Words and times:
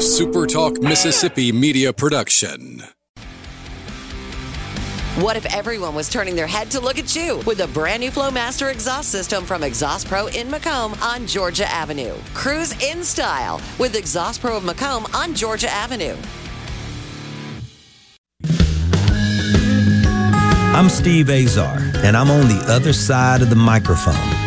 SuperTalk 0.00 0.82
Mississippi 0.82 1.52
media 1.52 1.92
production. 1.92 2.82
What 5.16 5.36
if 5.36 5.44
everyone 5.54 5.94
was 5.94 6.08
turning 6.08 6.34
their 6.34 6.46
head 6.46 6.70
to 6.70 6.80
look 6.80 6.98
at 6.98 7.14
you 7.14 7.42
with 7.44 7.60
a 7.60 7.66
brand 7.66 8.00
new 8.00 8.10
Flowmaster 8.10 8.72
exhaust 8.72 9.10
system 9.10 9.44
from 9.44 9.62
Exhaust 9.62 10.08
Pro 10.08 10.28
in 10.28 10.48
McComb 10.48 10.98
on 11.02 11.26
Georgia 11.26 11.70
Avenue? 11.70 12.14
Cruise 12.32 12.72
in 12.82 13.04
style 13.04 13.60
with 13.78 13.94
Exhaust 13.94 14.40
Pro 14.40 14.56
of 14.56 14.62
McComb 14.62 15.14
on 15.14 15.34
Georgia 15.34 15.70
Avenue. 15.70 16.16
I'm 20.72 20.88
Steve 20.88 21.28
Azar, 21.28 21.76
and 21.96 22.16
I'm 22.16 22.30
on 22.30 22.48
the 22.48 22.64
other 22.68 22.94
side 22.94 23.42
of 23.42 23.50
the 23.50 23.56
microphone, 23.56 24.14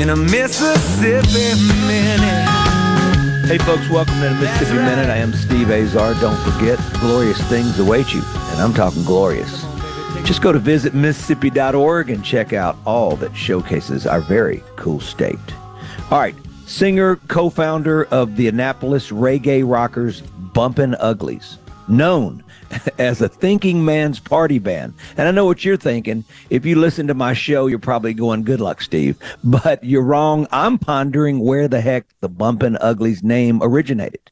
In 0.00 0.08
a 0.08 0.16
Mississippi 0.16 1.60
Minute. 1.86 2.48
Hey, 3.46 3.58
folks, 3.58 3.86
welcome 3.90 4.14
to 4.14 4.30
Mississippi 4.40 4.78
Minute. 4.78 5.10
I 5.10 5.16
am 5.16 5.34
Steve 5.34 5.70
Azar. 5.70 6.14
Don't 6.14 6.42
forget, 6.50 6.78
glorious 7.00 7.38
things 7.50 7.78
await 7.78 8.14
you, 8.14 8.22
and 8.24 8.62
I'm 8.62 8.72
talking 8.72 9.04
glorious. 9.04 9.62
Just 10.24 10.40
go 10.40 10.52
to 10.52 10.58
visitmississippi.org 10.58 12.08
and 12.08 12.24
check 12.24 12.54
out 12.54 12.78
all 12.86 13.14
that 13.16 13.36
showcases 13.36 14.06
our 14.06 14.22
very 14.22 14.62
cool 14.76 15.00
state. 15.00 15.38
All 16.10 16.18
right, 16.18 16.34
singer, 16.64 17.16
co 17.28 17.50
founder 17.50 18.06
of 18.06 18.36
the 18.36 18.48
Annapolis 18.48 19.10
reggae 19.10 19.70
rockers 19.70 20.22
Bumpin' 20.22 20.94
Uglies, 20.94 21.58
known 21.88 22.42
as 22.98 23.20
a 23.20 23.28
thinking 23.28 23.84
man's 23.84 24.18
party 24.18 24.58
band. 24.58 24.94
And 25.16 25.28
I 25.28 25.30
know 25.30 25.44
what 25.44 25.64
you're 25.64 25.76
thinking. 25.76 26.24
If 26.50 26.64
you 26.64 26.76
listen 26.76 27.06
to 27.08 27.14
my 27.14 27.32
show, 27.32 27.66
you're 27.66 27.78
probably 27.78 28.14
going, 28.14 28.44
good 28.44 28.60
luck, 28.60 28.80
Steve. 28.80 29.16
But 29.44 29.82
you're 29.82 30.02
wrong. 30.02 30.46
I'm 30.52 30.78
pondering 30.78 31.40
where 31.40 31.66
the 31.66 31.80
heck 31.80 32.06
the 32.20 32.28
Bumpin' 32.28 32.76
Uglies 32.80 33.22
name 33.22 33.60
originated. 33.62 34.30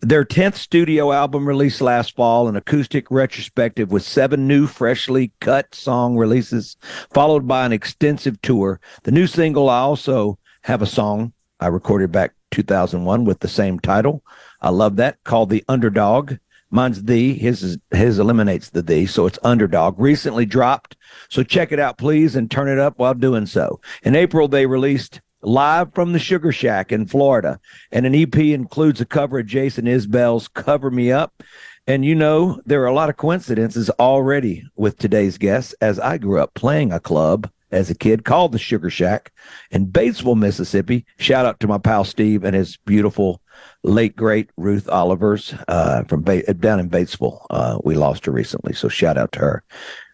Their 0.00 0.24
10th 0.24 0.56
studio 0.56 1.12
album 1.12 1.46
released 1.46 1.80
last 1.80 2.14
fall, 2.14 2.46
an 2.46 2.56
acoustic 2.56 3.10
retrospective 3.10 3.90
with 3.90 4.02
seven 4.02 4.46
new, 4.46 4.66
freshly 4.66 5.32
cut 5.40 5.74
song 5.74 6.16
releases, 6.16 6.76
followed 7.12 7.48
by 7.48 7.64
an 7.64 7.72
extensive 7.72 8.40
tour. 8.42 8.80
The 9.04 9.12
new 9.12 9.26
single, 9.26 9.70
I 9.70 9.80
also 9.80 10.38
have 10.62 10.82
a 10.82 10.86
song 10.86 11.32
I 11.58 11.68
recorded 11.68 12.12
back 12.12 12.34
2001 12.50 13.24
with 13.24 13.40
the 13.40 13.48
same 13.48 13.80
title. 13.80 14.22
I 14.60 14.70
love 14.70 14.96
that, 14.96 15.22
called 15.24 15.50
The 15.50 15.64
Underdog. 15.68 16.34
Mine's 16.74 17.04
the, 17.04 17.34
his 17.34 17.62
is, 17.62 17.78
his 17.92 18.18
eliminates 18.18 18.70
the 18.70 18.82
the, 18.82 19.06
so 19.06 19.26
it's 19.26 19.38
underdog. 19.44 19.96
Recently 19.96 20.44
dropped, 20.44 20.96
so 21.28 21.44
check 21.44 21.70
it 21.70 21.78
out, 21.78 21.98
please, 21.98 22.34
and 22.34 22.50
turn 22.50 22.68
it 22.68 22.80
up 22.80 22.98
while 22.98 23.14
doing 23.14 23.46
so. 23.46 23.80
In 24.02 24.16
April, 24.16 24.48
they 24.48 24.66
released 24.66 25.20
live 25.42 25.94
from 25.94 26.12
the 26.12 26.18
Sugar 26.18 26.50
Shack 26.50 26.90
in 26.90 27.06
Florida, 27.06 27.60
and 27.92 28.04
an 28.06 28.14
EP 28.16 28.36
includes 28.36 29.00
a 29.00 29.06
cover 29.06 29.38
of 29.38 29.46
Jason 29.46 29.84
Isbell's 29.84 30.48
"Cover 30.48 30.90
Me 30.90 31.12
Up." 31.12 31.44
And 31.86 32.04
you 32.04 32.16
know, 32.16 32.60
there 32.66 32.82
are 32.82 32.86
a 32.86 32.94
lot 32.94 33.08
of 33.08 33.18
coincidences 33.18 33.88
already 34.00 34.64
with 34.74 34.98
today's 34.98 35.38
guest, 35.38 35.76
as 35.80 36.00
I 36.00 36.18
grew 36.18 36.40
up 36.40 36.54
playing 36.54 36.90
a 36.90 36.98
club 36.98 37.48
as 37.70 37.88
a 37.88 37.94
kid 37.94 38.24
called 38.24 38.50
the 38.50 38.58
Sugar 38.58 38.90
Shack 38.90 39.32
in 39.70 39.86
Batesville, 39.86 40.36
Mississippi. 40.36 41.06
Shout 41.18 41.46
out 41.46 41.60
to 41.60 41.68
my 41.68 41.78
pal 41.78 42.02
Steve 42.02 42.42
and 42.42 42.56
his 42.56 42.78
beautiful 42.78 43.40
late 43.84 44.16
great 44.16 44.50
Ruth 44.56 44.88
Olivers 44.88 45.54
uh, 45.68 46.02
from 46.04 46.22
ba- 46.22 46.52
down 46.54 46.80
in 46.80 46.90
Batesville. 46.90 47.46
Uh, 47.50 47.78
we 47.84 47.94
lost 47.94 48.26
her 48.26 48.32
recently, 48.32 48.72
so 48.72 48.88
shout 48.88 49.16
out 49.16 49.30
to 49.32 49.38
her. 49.40 49.64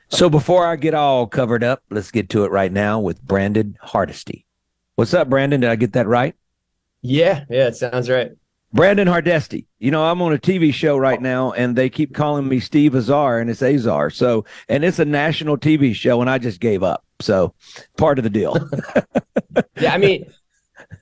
So 0.08 0.28
before 0.28 0.66
I 0.66 0.76
get 0.76 0.92
all 0.92 1.26
covered 1.26 1.64
up, 1.64 1.82
let's 1.88 2.10
get 2.10 2.28
to 2.30 2.44
it 2.44 2.50
right 2.50 2.72
now 2.72 2.98
with 2.98 3.22
Brandon 3.22 3.78
Hardesty. 3.80 4.44
What's 4.96 5.14
up, 5.14 5.30
Brandon? 5.30 5.60
Did 5.60 5.70
I 5.70 5.76
get 5.76 5.92
that 5.94 6.08
right? 6.08 6.34
Yeah, 7.00 7.44
yeah, 7.48 7.68
it 7.68 7.76
sounds 7.76 8.10
right. 8.10 8.32
Brandon 8.72 9.06
Hardesty. 9.06 9.66
You 9.78 9.90
know, 9.90 10.04
I'm 10.04 10.20
on 10.20 10.32
a 10.32 10.38
TV 10.38 10.74
show 10.74 10.96
right 10.96 11.20
now, 11.20 11.52
and 11.52 11.74
they 11.74 11.88
keep 11.88 12.14
calling 12.14 12.48
me 12.48 12.60
Steve 12.60 12.94
Azar, 12.94 13.40
and 13.40 13.50
it's 13.50 13.62
Azar. 13.62 14.10
So, 14.10 14.44
and 14.68 14.84
it's 14.84 14.98
a 14.98 15.04
national 15.04 15.58
TV 15.58 15.94
show, 15.94 16.20
and 16.20 16.28
I 16.28 16.38
just 16.38 16.60
gave 16.60 16.82
up. 16.82 17.04
So, 17.20 17.54
part 17.96 18.18
of 18.18 18.24
the 18.24 18.30
deal. 18.30 18.56
yeah, 19.80 19.94
I 19.94 19.98
mean, 19.98 20.30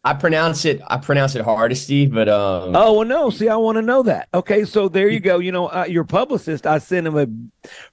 I 0.09 0.15
pronounce 0.15 0.65
it. 0.65 0.81
I 0.87 0.97
pronounce 0.97 1.35
it 1.35 1.45
Hardesty, 1.45 2.07
but 2.07 2.31
um. 2.31 2.75
Oh 2.75 2.95
well, 2.95 3.05
no. 3.05 3.29
See, 3.29 3.49
I 3.49 3.57
want 3.57 3.77
to 3.77 3.83
know 3.83 4.03
that. 4.05 4.29
Okay, 4.33 4.65
so 4.65 4.89
there 4.89 5.09
you 5.09 5.21
go. 5.21 5.39
You 5.39 5.53
know, 5.53 5.67
uh, 5.67 5.85
your 5.87 6.05
publicist. 6.05 6.67
I 6.67 6.79
sent 6.79 7.07
him 7.07 7.19
a 7.19 7.27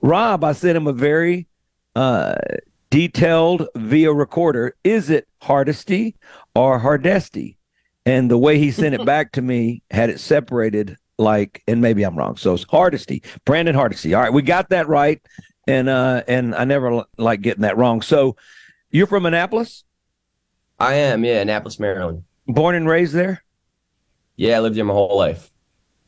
Rob. 0.02 0.46
I 0.46 0.54
sent 0.54 0.78
him 0.78 0.88
a 0.88 0.94
very 0.94 1.48
uh 1.94 2.36
detailed 2.90 3.68
via 3.76 4.14
recorder. 4.14 4.78
Is 4.86 5.10
it 5.10 5.28
Hardesty 5.42 6.16
or 6.56 6.80
Hardesty? 6.80 7.58
And 8.06 8.32
the 8.32 8.38
way 8.38 8.60
he 8.60 8.72
sent 8.72 8.96
it 8.96 9.06
back 9.14 9.34
to 9.34 9.42
me 9.42 9.84
had 9.92 10.10
it 10.10 10.22
separated 10.22 10.96
like, 11.18 11.64
and 11.68 11.82
maybe 11.82 12.04
I'm 12.04 12.18
wrong. 12.18 12.38
So 12.38 12.54
it's 12.54 12.64
Hardesty, 12.64 13.24
Brandon 13.44 13.76
Hardesty. 13.76 14.14
All 14.14 14.22
right, 14.22 14.32
we 14.32 14.42
got 14.42 14.70
that 14.70 14.88
right, 14.88 15.22
and 15.68 15.90
uh, 15.90 16.24
and 16.30 16.56
I 16.56 16.64
never 16.64 17.04
like 17.18 17.42
getting 17.42 17.64
that 17.64 17.76
wrong. 17.76 18.02
So 18.02 18.38
you're 18.90 19.08
from 19.08 19.26
Annapolis, 19.26 19.84
I 20.80 20.96
am, 20.96 21.24
yeah, 21.24 21.42
Annapolis, 21.42 21.80
Maryland. 21.80 22.24
born 22.48 22.76
and 22.76 22.88
raised 22.88 23.14
there. 23.14 23.44
Yeah, 24.36 24.58
I 24.58 24.60
lived 24.60 24.76
there 24.76 24.86
my 24.86 24.94
whole 24.94 25.18
life. 25.18 25.52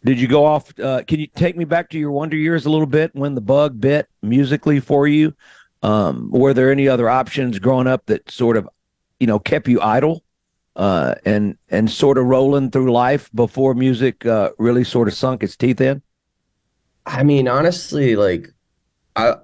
Did 0.03 0.19
you 0.19 0.27
go 0.27 0.45
off? 0.45 0.77
Uh, 0.79 1.03
can 1.07 1.19
you 1.19 1.27
take 1.27 1.57
me 1.57 1.65
back 1.65 1.89
to 1.89 1.97
your 1.97 2.11
wonder 2.11 2.35
years 2.37 2.65
a 2.65 2.69
little 2.69 2.87
bit 2.87 3.11
when 3.15 3.35
the 3.35 3.41
bug 3.41 3.79
bit 3.79 4.07
musically 4.21 4.79
for 4.79 5.07
you? 5.07 5.33
Um, 5.83 6.29
were 6.31 6.53
there 6.53 6.71
any 6.71 6.87
other 6.87 7.09
options 7.09 7.59
growing 7.59 7.87
up 7.87 8.05
that 8.07 8.29
sort 8.29 8.57
of, 8.57 8.69
you 9.19 9.27
know, 9.27 9.39
kept 9.39 9.67
you 9.67 9.81
idle 9.81 10.23
uh, 10.75 11.15
and 11.25 11.57
and 11.69 11.89
sort 11.89 12.17
of 12.17 12.25
rolling 12.25 12.71
through 12.71 12.91
life 12.91 13.29
before 13.33 13.73
music 13.73 14.25
uh, 14.25 14.51
really 14.59 14.83
sort 14.83 15.07
of 15.07 15.13
sunk 15.13 15.43
its 15.43 15.55
teeth 15.55 15.81
in? 15.81 16.01
I 17.05 17.23
mean, 17.23 17.47
honestly, 17.47 18.15
like 18.15 18.53
I 19.15 19.35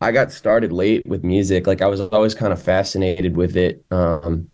I 0.00 0.12
got 0.12 0.32
started 0.32 0.72
late 0.72 1.04
with 1.06 1.24
music. 1.24 1.66
Like 1.66 1.82
I 1.82 1.86
was 1.86 2.00
always 2.00 2.34
kind 2.34 2.52
of 2.52 2.62
fascinated 2.62 3.36
with 3.36 3.56
it. 3.56 3.84
Um 3.90 4.50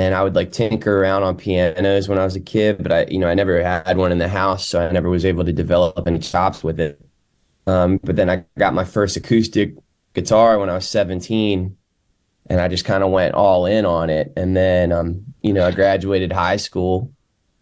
and 0.00 0.14
I 0.14 0.22
would 0.22 0.34
like 0.34 0.50
tinker 0.50 1.02
around 1.02 1.24
on 1.24 1.36
pianos 1.36 2.08
when 2.08 2.18
I 2.18 2.24
was 2.24 2.34
a 2.34 2.40
kid, 2.40 2.82
but 2.82 2.90
I 2.90 3.04
you 3.10 3.18
know, 3.18 3.28
I 3.28 3.34
never 3.34 3.62
had 3.62 3.98
one 3.98 4.12
in 4.12 4.18
the 4.18 4.28
house, 4.28 4.66
so 4.66 4.80
I 4.80 4.90
never 4.90 5.10
was 5.10 5.26
able 5.26 5.44
to 5.44 5.52
develop 5.52 6.06
any 6.06 6.18
chops 6.18 6.64
with 6.64 6.80
it. 6.80 6.98
Um 7.66 8.00
but 8.02 8.16
then 8.16 8.30
I 8.30 8.44
got 8.58 8.72
my 8.72 8.84
first 8.84 9.18
acoustic 9.18 9.74
guitar 10.14 10.58
when 10.58 10.70
I 10.70 10.74
was 10.74 10.88
17 10.88 11.76
and 12.48 12.60
I 12.60 12.68
just 12.68 12.86
kind 12.86 13.04
of 13.04 13.10
went 13.10 13.34
all 13.34 13.66
in 13.66 13.84
on 13.84 14.08
it. 14.08 14.32
And 14.36 14.56
then 14.56 14.90
um 14.90 15.34
you 15.42 15.52
know, 15.52 15.66
I 15.66 15.70
graduated 15.70 16.32
high 16.32 16.56
school 16.56 17.12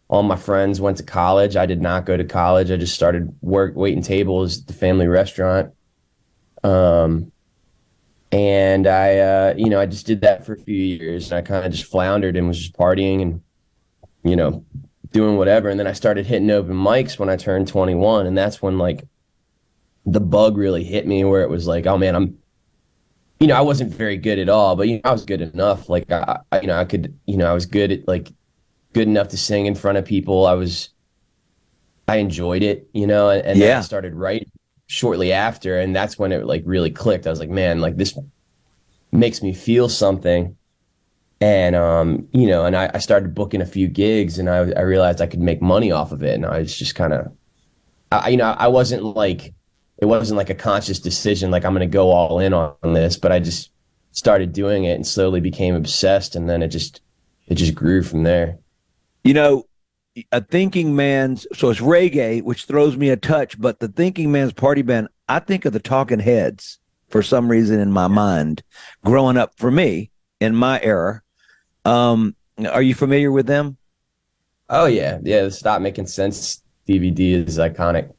all 0.09 0.23
my 0.23 0.37
friends 0.37 0.81
went 0.81 0.97
to 0.99 1.03
college. 1.03 1.55
I 1.57 1.67
did 1.67 1.83
not 1.83 2.07
go 2.07 2.17
to 2.17 2.25
college. 2.25 2.71
I 2.71 2.77
just 2.77 2.95
started 2.95 3.37
work 3.43 3.77
waiting 3.77 4.03
tables 4.03 4.61
at 4.61 4.67
the 4.67 4.73
family 4.73 5.07
restaurant. 5.07 5.75
Um, 6.65 7.31
and 8.31 8.87
I, 8.87 9.19
uh, 9.19 9.55
you 9.57 9.71
know, 9.71 9.81
I 9.81 9.87
just 9.87 10.07
did 10.07 10.21
that 10.21 10.45
for 10.45 10.53
a 10.53 10.59
few 10.59 10.77
years, 10.77 11.31
and 11.31 11.39
I 11.39 11.43
kind 11.43 11.65
of 11.65 11.73
just 11.73 11.91
floundered 11.91 12.37
and 12.37 12.47
was 12.49 12.59
just 12.59 12.75
partying 12.77 13.23
and, 13.23 13.43
you 14.23 14.37
know, 14.37 14.65
doing 15.13 15.37
whatever. 15.37 15.69
And 15.69 15.81
then 15.81 15.87
I 15.87 15.93
started 15.93 16.27
hitting 16.27 16.51
open 16.51 16.75
mics 16.75 17.19
when 17.19 17.31
I 17.31 17.37
turned 17.37 17.69
21, 17.69 18.27
and 18.27 18.37
that's 18.37 18.61
when 18.61 18.77
like 18.79 19.07
the 20.05 20.21
bug 20.21 20.57
really 20.57 20.85
hit 20.85 21.07
me, 21.07 21.25
where 21.25 21.43
it 21.43 21.51
was 21.51 21.67
like, 21.67 21.87
oh 21.87 21.97
man, 21.97 22.15
I'm, 22.15 22.39
you 23.41 23.47
know, 23.47 23.57
I 23.57 23.63
wasn't 23.63 23.93
very 23.95 24.17
good 24.17 24.39
at 24.39 24.49
all, 24.49 24.77
but 24.77 24.89
you 24.89 24.97
know, 24.97 25.03
I 25.05 25.13
was 25.13 25.25
good 25.25 25.41
enough. 25.41 25.89
Like 25.89 26.11
I, 26.11 26.41
I 26.53 26.61
you 26.61 26.67
know, 26.67 26.79
I 26.79 26.85
could, 26.85 27.19
you 27.27 27.37
know, 27.37 27.49
I 27.49 27.55
was 27.55 27.67
good 27.67 27.93
at 27.93 28.09
like 28.09 28.33
good 28.93 29.09
enough 29.09 29.29
to 29.29 29.37
sing 29.39 29.67
in 29.67 29.75
front 29.75 29.97
of 29.99 30.05
people. 30.05 30.47
I 30.47 30.55
was, 30.55 30.91
I 32.07 32.17
enjoyed 32.17 32.63
it, 32.63 32.89
you 32.93 33.07
know, 33.07 33.31
and, 33.31 33.45
and 33.47 33.61
then 33.61 33.69
Yeah. 33.69 33.79
I 33.79 33.83
started 33.83 34.15
writing 34.15 34.51
shortly 34.89 35.33
after, 35.33 35.79
and 35.79 35.95
that's 35.95 36.19
when 36.19 36.33
it 36.33 36.45
like 36.45 36.63
really 36.67 36.91
clicked. 36.91 37.27
I 37.27 37.31
was 37.31 37.39
like, 37.39 37.51
man, 37.51 37.81
like 37.81 37.97
this 37.97 38.19
makes 39.13 39.43
me 39.43 39.55
feel 39.55 39.89
something, 39.89 40.57
and 41.41 41.77
um, 41.77 42.27
you 42.33 42.49
know, 42.49 42.65
and 42.65 42.75
I, 42.75 42.91
I 42.93 42.99
started 42.99 43.35
booking 43.35 43.61
a 43.61 43.67
few 43.67 43.87
gigs, 43.87 44.39
and 44.39 44.51
I 44.51 44.57
I 44.73 44.81
realized 44.81 45.21
I 45.21 45.27
could 45.27 45.41
make 45.41 45.63
money 45.63 45.93
off 45.93 46.11
of 46.11 46.25
it, 46.25 46.35
and 46.35 46.45
I 46.45 46.59
was 46.59 46.77
just 46.77 46.97
kind 46.97 47.13
of, 47.13 47.33
I 48.11 48.31
you 48.31 48.37
know, 48.37 48.57
I 48.59 48.67
wasn't 48.69 49.05
like 49.05 49.55
it 49.99 50.07
wasn't 50.07 50.39
like 50.39 50.51
a 50.51 50.55
conscious 50.55 50.99
decision 50.99 51.51
like 51.51 51.65
I'm 51.65 51.79
to 51.79 51.87
go 51.87 52.11
all 52.11 52.41
in 52.41 52.53
on, 52.55 52.75
on 52.83 52.95
this, 52.95 53.17
but 53.17 53.31
I 53.31 53.39
just 53.39 53.71
started 54.13 54.53
doing 54.53 54.85
it 54.85 54.95
and 54.95 55.07
slowly 55.07 55.41
became 55.41 55.75
obsessed, 55.75 56.35
and 56.35 56.49
then 56.49 56.63
it 56.63 56.69
just 56.69 57.03
it 57.47 57.55
just 57.55 57.75
grew 57.75 58.03
from 58.03 58.23
there. 58.23 58.59
You 59.23 59.35
know, 59.35 59.67
a 60.33 60.41
thinking 60.41 60.97
man's 60.97 61.47
so 61.53 61.71
it's 61.71 61.81
reggae, 61.81 62.43
which 62.43 62.65
throws 62.65 62.97
me 62.97 63.11
a 63.11 63.17
touch, 63.17 63.61
but 63.61 63.81
the 63.81 63.89
thinking 63.89 64.33
man's 64.33 64.53
party 64.53 64.83
band, 64.83 65.09
I 65.29 65.39
think 65.39 65.65
of 65.65 65.73
the 65.73 65.81
Talking 65.81 66.21
Heads 66.21 66.79
for 67.09 67.23
some 67.23 67.51
reason 67.51 67.81
in 67.81 67.91
my 67.91 68.07
mind, 68.07 68.63
growing 69.05 69.37
up 69.37 69.53
for 69.57 69.71
me 69.71 70.11
in 70.41 70.55
my 70.55 70.81
era. 70.83 71.23
Um, 71.85 72.35
are 72.71 72.83
you 72.83 72.95
familiar 72.95 73.33
with 73.33 73.47
them? 73.47 73.77
Oh 74.69 74.87
yeah, 74.87 75.19
yeah. 75.23 75.43
the 75.43 75.51
Stop 75.51 75.81
making 75.81 76.07
sense. 76.07 76.63
DVD 76.87 77.47
is 77.47 77.59
iconic. 77.59 78.13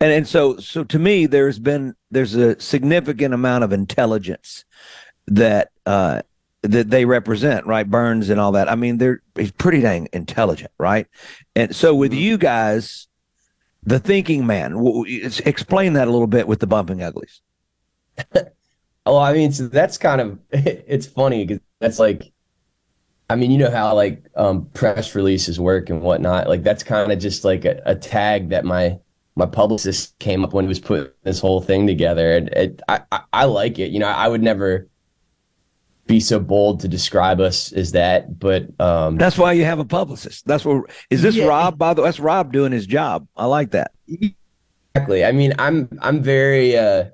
And 0.00 0.12
and 0.12 0.28
so 0.28 0.56
so 0.58 0.84
to 0.84 0.98
me, 0.98 1.26
there's 1.26 1.58
been 1.58 1.94
there's 2.10 2.34
a 2.34 2.58
significant 2.60 3.34
amount 3.34 3.64
of 3.64 3.72
intelligence 3.72 4.64
that 5.26 5.70
uh, 5.86 6.22
that 6.68 6.90
they 6.90 7.04
represent, 7.04 7.66
right? 7.66 7.88
Byrne's 7.88 8.30
and 8.30 8.40
all 8.40 8.52
that. 8.52 8.68
I 8.68 8.74
mean, 8.74 8.98
they're 8.98 9.22
he's 9.34 9.52
pretty 9.52 9.80
dang 9.80 10.08
intelligent, 10.12 10.72
right? 10.78 11.06
And 11.54 11.74
so 11.74 11.94
with 11.94 12.12
mm-hmm. 12.12 12.20
you 12.20 12.38
guys, 12.38 13.08
the 13.82 13.98
thinking 13.98 14.46
man, 14.46 14.74
explain 15.44 15.94
that 15.94 16.08
a 16.08 16.10
little 16.10 16.26
bit 16.26 16.48
with 16.48 16.60
the 16.60 16.66
bumping 16.66 17.02
uglies. 17.02 17.40
oh, 19.06 19.18
I 19.18 19.32
mean, 19.32 19.52
so 19.52 19.68
that's 19.68 19.98
kind 19.98 20.20
of 20.20 20.38
it's 20.50 21.06
funny 21.06 21.44
because 21.44 21.62
that's 21.80 21.98
like, 21.98 22.32
I 23.30 23.36
mean, 23.36 23.50
you 23.50 23.58
know 23.58 23.70
how 23.70 23.94
like 23.94 24.24
um, 24.36 24.66
press 24.74 25.14
releases 25.14 25.58
work 25.58 25.90
and 25.90 26.02
whatnot. 26.02 26.48
Like 26.48 26.62
that's 26.62 26.82
kind 26.82 27.10
of 27.12 27.18
just 27.18 27.44
like 27.44 27.64
a, 27.64 27.80
a, 27.84 27.94
tag 27.94 28.50
that 28.50 28.64
my 28.64 28.98
my 29.34 29.46
publicist 29.46 30.18
came 30.18 30.44
up 30.44 30.52
when 30.52 30.64
he 30.64 30.68
was 30.68 30.80
putting 30.80 31.10
this 31.24 31.40
whole 31.40 31.60
thing 31.60 31.86
together, 31.86 32.36
and 32.36 32.48
it, 32.50 32.80
I, 32.88 33.02
I 33.12 33.20
I 33.32 33.44
like 33.44 33.78
it. 33.78 33.90
You 33.90 33.98
know, 33.98 34.08
I 34.08 34.28
would 34.28 34.42
never 34.42 34.88
be 36.06 36.20
so 36.20 36.38
bold 36.38 36.80
to 36.80 36.88
describe 36.88 37.40
us 37.40 37.72
as 37.72 37.92
that, 37.92 38.38
but 38.38 38.68
um, 38.80 39.16
that's 39.16 39.36
why 39.36 39.52
you 39.52 39.64
have 39.64 39.78
a 39.78 39.84
publicist. 39.84 40.46
That's 40.46 40.64
what 40.64 40.90
is 41.10 41.22
this 41.22 41.34
yeah. 41.34 41.46
Rob? 41.46 41.78
By 41.78 41.94
the 41.94 42.02
way, 42.02 42.08
that's 42.08 42.20
Rob 42.20 42.52
doing 42.52 42.72
his 42.72 42.86
job. 42.86 43.26
I 43.36 43.46
like 43.46 43.72
that. 43.72 43.90
Exactly. 44.94 45.24
I 45.24 45.32
mean, 45.32 45.54
I'm 45.58 45.88
I'm 46.00 46.22
very. 46.22 46.76
Uh, 46.76 47.06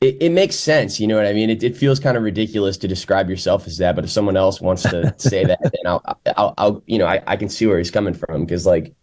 it, 0.00 0.16
it 0.20 0.32
makes 0.32 0.56
sense. 0.56 0.98
You 0.98 1.06
know 1.06 1.16
what 1.16 1.26
I 1.26 1.32
mean? 1.32 1.48
It, 1.48 1.62
it 1.62 1.76
feels 1.76 2.00
kind 2.00 2.16
of 2.16 2.24
ridiculous 2.24 2.76
to 2.78 2.88
describe 2.88 3.30
yourself 3.30 3.68
as 3.68 3.78
that, 3.78 3.94
but 3.94 4.04
if 4.04 4.10
someone 4.10 4.36
else 4.36 4.60
wants 4.60 4.82
to 4.82 5.14
say 5.18 5.44
that, 5.44 5.60
then 5.62 5.86
I'll, 5.86 6.02
I'll, 6.36 6.54
I'll, 6.58 6.82
you 6.86 6.98
know, 6.98 7.06
I, 7.06 7.22
I 7.26 7.36
can 7.36 7.48
see 7.48 7.66
where 7.66 7.78
he's 7.78 7.92
coming 7.92 8.14
from 8.14 8.44
because, 8.44 8.66
like, 8.66 8.94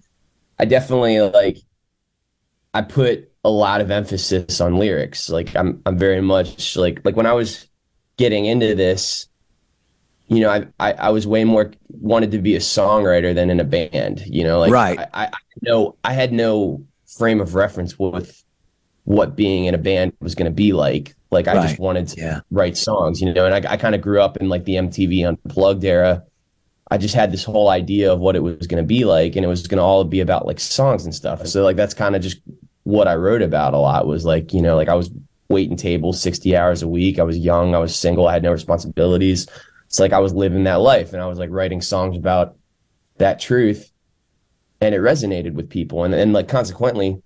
I 0.60 0.66
definitely 0.66 1.22
like, 1.22 1.60
I 2.74 2.82
put 2.82 3.32
a 3.46 3.50
lot 3.50 3.80
of 3.80 3.92
emphasis 3.92 4.60
on 4.60 4.78
lyrics. 4.78 5.30
Like, 5.30 5.56
I'm, 5.56 5.82
I'm 5.86 5.98
very 5.98 6.22
much 6.22 6.76
like, 6.76 7.00
like 7.06 7.16
when 7.16 7.26
I 7.26 7.32
was 7.32 7.69
getting 8.20 8.46
into 8.46 8.76
this, 8.76 9.28
you 10.28 10.42
know, 10.42 10.50
I, 10.50 10.68
I, 10.80 10.94
I 10.94 11.10
was 11.10 11.26
way 11.26 11.46
more 11.46 11.72
wanted 11.90 12.32
to 12.32 12.40
be 12.40 12.54
a 12.56 12.60
songwriter 12.60 13.34
than 13.34 13.50
in 13.50 13.60
a 13.62 13.64
band. 13.64 14.22
You 14.28 14.44
know, 14.44 14.60
like, 14.60 14.72
right? 14.72 15.00
I, 15.14 15.28
I 15.28 15.32
know 15.62 15.96
I 16.04 16.14
had 16.14 16.32
no 16.34 16.86
frame 17.08 17.40
of 17.40 17.56
reference 17.56 17.98
with 17.98 18.44
what 19.06 19.36
being 19.36 19.66
in 19.66 19.74
a 19.74 19.78
band 19.80 20.14
was 20.20 20.36
going 20.36 20.52
to 20.52 20.56
be 20.56 20.74
like. 20.74 21.16
Like 21.32 21.48
I 21.48 21.56
right. 21.56 21.68
just 21.68 21.80
wanted 21.80 22.10
to 22.10 22.22
yeah. 22.22 22.40
write 22.52 22.76
songs, 22.76 23.22
you 23.22 23.32
know, 23.32 23.46
and 23.46 23.66
I, 23.66 23.74
I 23.74 23.78
kind 23.78 23.96
of 23.96 24.02
grew 24.02 24.20
up 24.20 24.38
in 24.38 24.50
like 24.50 24.66
the 24.66 24.74
MTV 24.74 25.28
Unplugged 25.28 25.84
era. 25.84 26.24
I 26.92 26.98
just 26.98 27.16
had 27.16 27.32
this 27.32 27.44
whole 27.44 27.70
idea 27.70 28.12
of 28.12 28.20
what 28.20 28.36
it 28.36 28.42
was 28.42 28.68
going 28.68 28.84
to 28.84 28.88
be 28.88 29.06
like, 29.06 29.36
and 29.36 29.46
it 29.46 29.48
was 29.48 29.68
going 29.68 29.78
to 29.78 29.84
all 29.84 30.04
be 30.04 30.20
about 30.20 30.46
like 30.46 30.60
songs 30.60 31.06
and 31.06 31.14
stuff. 31.14 31.46
So 31.48 31.64
like 31.64 31.76
that's 31.76 31.94
kind 31.94 32.16
of 32.16 32.22
just 32.24 32.42
what 32.84 33.08
I 33.08 33.16
wrote 33.16 33.44
about 33.44 33.76
a 33.76 33.78
lot 33.78 34.08
was 34.08 34.26
like 34.26 34.54
you 34.54 34.62
know 34.64 34.76
like 34.76 34.90
I 34.90 34.96
was 34.96 35.12
waiting 35.50 35.76
tables 35.76 36.22
sixty 36.22 36.56
hours 36.56 36.84
a 36.84 36.88
week. 36.88 37.20
I 37.20 37.24
was 37.24 37.38
young, 37.38 37.76
I 37.76 37.80
was 37.80 37.96
single, 37.96 38.28
I 38.28 38.34
had 38.34 38.44
no 38.44 38.52
responsibilities. 38.52 39.48
It's 39.86 40.00
like 40.00 40.14
I 40.14 40.20
was 40.20 40.34
living 40.34 40.64
that 40.66 40.82
life, 40.82 41.14
and 41.14 41.22
I 41.22 41.26
was 41.26 41.40
like 41.40 41.50
writing 41.50 41.82
songs 41.82 42.16
about 42.16 42.56
that 43.18 43.40
truth, 43.40 43.92
and 44.80 44.94
it 44.94 45.02
resonated 45.02 45.54
with 45.54 45.70
people, 45.70 46.04
and 46.04 46.14
and 46.14 46.32
like 46.34 46.48
consequently 46.48 47.22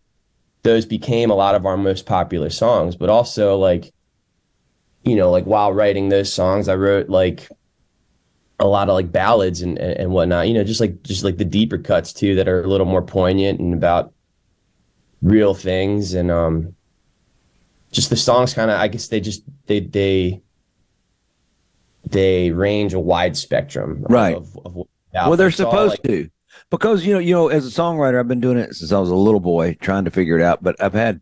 those 0.63 0.85
became 0.85 1.29
a 1.29 1.35
lot 1.35 1.55
of 1.55 1.65
our 1.65 1.75
most 1.75 2.05
popular 2.05 2.49
songs. 2.49 2.95
But 2.95 3.09
also 3.09 3.57
like, 3.57 3.93
you 5.03 5.17
know, 5.17 5.29
like 5.29 5.43
while 5.43 5.73
writing 5.73 6.07
those 6.07 6.31
songs, 6.31 6.69
I 6.69 6.75
wrote 6.75 7.09
like 7.09 7.49
a 8.59 8.65
lot 8.65 8.87
of 8.87 8.93
like 8.93 9.11
ballads 9.11 9.61
and, 9.61 9.77
and 9.77 10.11
whatnot, 10.11 10.47
you 10.47 10.53
know, 10.53 10.63
just 10.63 10.79
like 10.79 11.03
just 11.03 11.25
like 11.25 11.35
the 11.35 11.43
deeper 11.43 11.77
cuts 11.77 12.13
too 12.13 12.35
that 12.35 12.47
are 12.47 12.63
a 12.63 12.67
little 12.67 12.85
more 12.85 13.01
poignant 13.01 13.59
and 13.59 13.73
about 13.73 14.13
real 15.21 15.53
things 15.53 16.13
and 16.13 16.31
um 16.31 16.73
just 17.93 18.09
the 18.09 18.17
songs 18.17 18.53
kind 18.53 18.69
of 18.69 18.79
I 18.79 18.87
guess 18.89 19.07
they 19.07 19.21
just 19.21 19.43
they 19.67 19.79
they 19.79 20.41
they 22.05 22.51
range 22.51 22.93
a 22.93 22.99
wide 22.99 23.37
spectrum 23.37 24.05
right. 24.09 24.35
of, 24.35 24.57
of 24.65 24.75
well 25.13 25.37
they're 25.37 25.51
supposed 25.51 25.91
like, 25.91 26.03
to. 26.03 26.29
Because 26.69 27.05
you 27.05 27.13
know 27.13 27.19
you 27.19 27.33
know 27.33 27.47
as 27.47 27.65
a 27.65 27.69
songwriter 27.69 28.19
i've 28.19 28.27
been 28.27 28.41
doing 28.41 28.57
it 28.57 28.73
since 28.73 28.91
i 28.91 28.99
was 28.99 29.09
a 29.09 29.15
little 29.15 29.39
boy 29.39 29.75
trying 29.75 30.05
to 30.05 30.11
figure 30.11 30.37
it 30.37 30.43
out 30.43 30.63
but 30.63 30.79
i've 30.81 30.93
had 30.93 31.21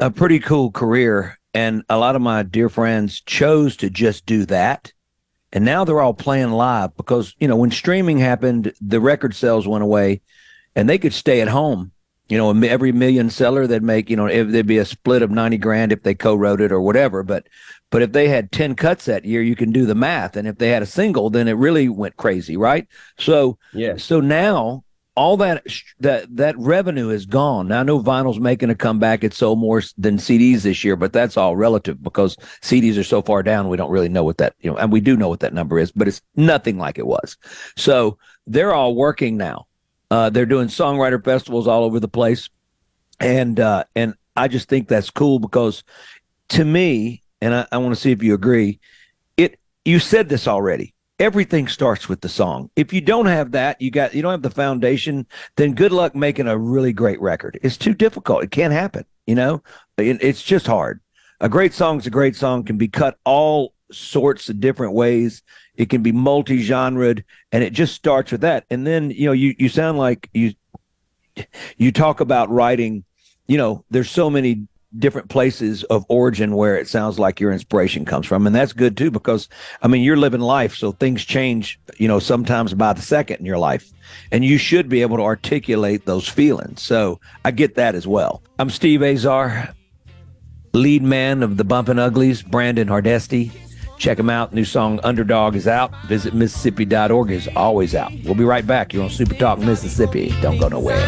a 0.00 0.10
pretty 0.10 0.38
cool 0.38 0.70
career 0.70 1.38
and 1.54 1.82
a 1.88 1.98
lot 1.98 2.16
of 2.16 2.22
my 2.22 2.42
dear 2.42 2.68
friends 2.68 3.20
chose 3.20 3.76
to 3.76 3.90
just 3.90 4.24
do 4.26 4.44
that 4.46 4.92
and 5.52 5.64
now 5.64 5.84
they're 5.84 6.00
all 6.00 6.14
playing 6.14 6.50
live 6.50 6.96
because 6.96 7.34
you 7.38 7.46
know 7.46 7.56
when 7.56 7.70
streaming 7.70 8.18
happened 8.18 8.72
the 8.80 9.00
record 9.00 9.34
sales 9.34 9.68
went 9.68 9.84
away 9.84 10.20
and 10.74 10.88
they 10.88 10.98
could 10.98 11.12
stay 11.12 11.40
at 11.40 11.48
home 11.48 11.92
you 12.28 12.36
know 12.36 12.50
every 12.62 12.92
million 12.92 13.30
seller 13.30 13.66
they'd 13.66 13.82
make 13.82 14.10
you 14.10 14.16
know 14.16 14.26
if 14.26 14.48
there'd 14.48 14.66
be 14.66 14.78
a 14.78 14.84
split 14.84 15.22
of 15.22 15.30
90 15.30 15.58
grand 15.58 15.92
if 15.92 16.02
they 16.02 16.14
co-wrote 16.14 16.60
it 16.60 16.72
or 16.72 16.80
whatever 16.80 17.22
but 17.22 17.46
but 17.90 18.02
if 18.02 18.12
they 18.12 18.28
had 18.28 18.52
10 18.52 18.74
cuts 18.74 19.06
that 19.06 19.24
year, 19.24 19.42
you 19.42 19.56
can 19.56 19.72
do 19.72 19.86
the 19.86 19.94
math. 19.94 20.36
And 20.36 20.46
if 20.46 20.58
they 20.58 20.68
had 20.68 20.82
a 20.82 20.86
single, 20.86 21.30
then 21.30 21.48
it 21.48 21.52
really 21.52 21.88
went 21.88 22.16
crazy, 22.16 22.56
right? 22.56 22.86
So, 23.18 23.58
yeah. 23.72 23.96
So 23.96 24.20
now 24.20 24.84
all 25.16 25.36
that 25.36 25.66
that 25.98 26.36
that 26.36 26.56
revenue 26.58 27.08
is 27.10 27.26
gone. 27.26 27.66
Now 27.66 27.80
I 27.80 27.82
know 27.82 28.00
vinyl's 28.00 28.38
making 28.38 28.70
a 28.70 28.74
comeback. 28.74 29.24
It 29.24 29.34
sold 29.34 29.58
more 29.58 29.82
than 29.96 30.18
CDs 30.18 30.62
this 30.62 30.84
year, 30.84 30.94
but 30.94 31.12
that's 31.12 31.36
all 31.36 31.56
relative 31.56 32.00
because 32.00 32.36
CDs 32.62 32.96
are 32.96 33.04
so 33.04 33.20
far 33.22 33.42
down. 33.42 33.68
We 33.68 33.76
don't 33.76 33.90
really 33.90 34.08
know 34.08 34.22
what 34.22 34.38
that 34.38 34.54
you 34.60 34.70
know, 34.70 34.76
and 34.76 34.92
we 34.92 35.00
do 35.00 35.16
know 35.16 35.28
what 35.28 35.40
that 35.40 35.54
number 35.54 35.78
is, 35.80 35.90
but 35.90 36.06
it's 36.06 36.22
nothing 36.36 36.78
like 36.78 36.98
it 36.98 37.06
was. 37.06 37.36
So 37.76 38.16
they're 38.46 38.72
all 38.72 38.94
working 38.94 39.36
now. 39.36 39.66
Uh, 40.10 40.30
they're 40.30 40.46
doing 40.46 40.68
songwriter 40.68 41.22
festivals 41.22 41.66
all 41.66 41.84
over 41.84 42.00
the 42.00 42.08
place, 42.08 42.48
and 43.20 43.60
uh, 43.60 43.84
and 43.94 44.14
I 44.36 44.48
just 44.48 44.68
think 44.68 44.88
that's 44.88 45.10
cool 45.10 45.38
because 45.38 45.84
to 46.50 46.64
me 46.64 47.22
and 47.40 47.54
I, 47.54 47.66
I 47.72 47.78
want 47.78 47.94
to 47.94 48.00
see 48.00 48.12
if 48.12 48.22
you 48.22 48.34
agree. 48.34 48.80
It 49.36 49.58
you 49.84 49.98
said 49.98 50.28
this 50.28 50.48
already. 50.48 50.94
Everything 51.18 51.66
starts 51.66 52.08
with 52.08 52.20
the 52.20 52.28
song. 52.28 52.70
If 52.76 52.92
you 52.92 53.00
don't 53.00 53.26
have 53.26 53.50
that, 53.52 53.80
you 53.80 53.90
got 53.90 54.14
you 54.14 54.22
don't 54.22 54.30
have 54.30 54.42
the 54.42 54.50
foundation, 54.50 55.26
then 55.56 55.74
good 55.74 55.92
luck 55.92 56.14
making 56.14 56.46
a 56.46 56.56
really 56.56 56.92
great 56.92 57.20
record. 57.20 57.58
It's 57.62 57.76
too 57.76 57.94
difficult. 57.94 58.44
It 58.44 58.50
can't 58.50 58.72
happen. 58.72 59.04
You 59.26 59.34
know, 59.34 59.62
it, 59.96 60.22
it's 60.22 60.42
just 60.42 60.66
hard. 60.66 61.00
A 61.40 61.48
great 61.48 61.74
song 61.74 61.98
is 61.98 62.06
a 62.06 62.10
great 62.10 62.36
song 62.36 62.64
can 62.64 62.78
be 62.78 62.88
cut 62.88 63.18
all 63.24 63.74
sorts 63.90 64.48
of 64.48 64.60
different 64.60 64.94
ways. 64.94 65.42
It 65.78 65.88
can 65.88 66.02
be 66.02 66.12
multi-genred, 66.12 67.24
and 67.52 67.64
it 67.64 67.72
just 67.72 67.94
starts 67.94 68.32
with 68.32 68.42
that. 68.42 68.66
And 68.68 68.86
then 68.86 69.10
you 69.10 69.26
know, 69.26 69.32
you 69.32 69.54
you 69.58 69.70
sound 69.70 69.96
like 69.96 70.28
you 70.34 70.52
you 71.78 71.92
talk 71.92 72.20
about 72.20 72.50
writing. 72.50 73.04
You 73.46 73.56
know, 73.56 73.84
there's 73.88 74.10
so 74.10 74.28
many 74.28 74.66
different 74.98 75.28
places 75.28 75.84
of 75.84 76.04
origin 76.08 76.56
where 76.56 76.76
it 76.76 76.88
sounds 76.88 77.18
like 77.18 77.40
your 77.40 77.52
inspiration 77.52 78.06
comes 78.06 78.26
from 78.26 78.46
and 78.46 78.56
that's 78.56 78.72
good 78.72 78.96
too 78.96 79.10
because 79.10 79.46
i 79.82 79.86
mean 79.86 80.02
you're 80.02 80.16
living 80.16 80.40
life 80.40 80.74
so 80.74 80.92
things 80.92 81.26
change 81.26 81.78
you 81.98 82.08
know 82.08 82.18
sometimes 82.18 82.72
by 82.72 82.94
the 82.94 83.02
second 83.02 83.38
in 83.38 83.44
your 83.44 83.58
life 83.58 83.92
and 84.32 84.46
you 84.46 84.56
should 84.56 84.88
be 84.88 85.02
able 85.02 85.18
to 85.18 85.22
articulate 85.22 86.06
those 86.06 86.26
feelings 86.26 86.80
so 86.80 87.20
i 87.44 87.50
get 87.50 87.74
that 87.74 87.94
as 87.94 88.06
well 88.06 88.42
i'm 88.58 88.70
steve 88.70 89.02
azar 89.02 89.74
lead 90.72 91.02
man 91.02 91.42
of 91.42 91.58
the 91.58 91.64
bumpin' 91.64 91.98
uglies 91.98 92.42
brandon 92.42 92.88
hardesty 92.88 93.52
check 93.98 94.18
him 94.18 94.30
out. 94.30 94.54
New 94.54 94.64
song 94.64 95.00
underdog 95.02 95.54
is 95.54 95.66
out. 95.66 95.92
Visit 96.06 96.34
mississippi.org 96.34 97.30
is 97.30 97.48
always 97.56 97.94
out. 97.94 98.12
We'll 98.24 98.34
be 98.34 98.44
right 98.44 98.66
back 98.66 98.92
you're 98.92 99.04
on 99.04 99.10
super 99.10 99.34
talk 99.34 99.58
mississippi. 99.58 100.34
Don't 100.40 100.58
go 100.58 100.68
nowhere 100.68 100.98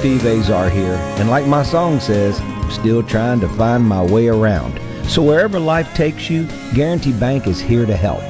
Steve 0.00 0.24
Azar 0.24 0.70
here, 0.70 0.94
and 1.18 1.28
like 1.28 1.46
my 1.46 1.62
song 1.62 2.00
says, 2.00 2.40
I'm 2.40 2.70
still 2.70 3.02
trying 3.02 3.38
to 3.40 3.48
find 3.50 3.86
my 3.86 4.02
way 4.02 4.28
around. 4.28 4.80
So 5.06 5.22
wherever 5.22 5.60
life 5.60 5.94
takes 5.94 6.30
you, 6.30 6.48
Guarantee 6.72 7.12
Bank 7.12 7.46
is 7.46 7.60
here 7.60 7.84
to 7.84 7.94
help. 7.94 8.22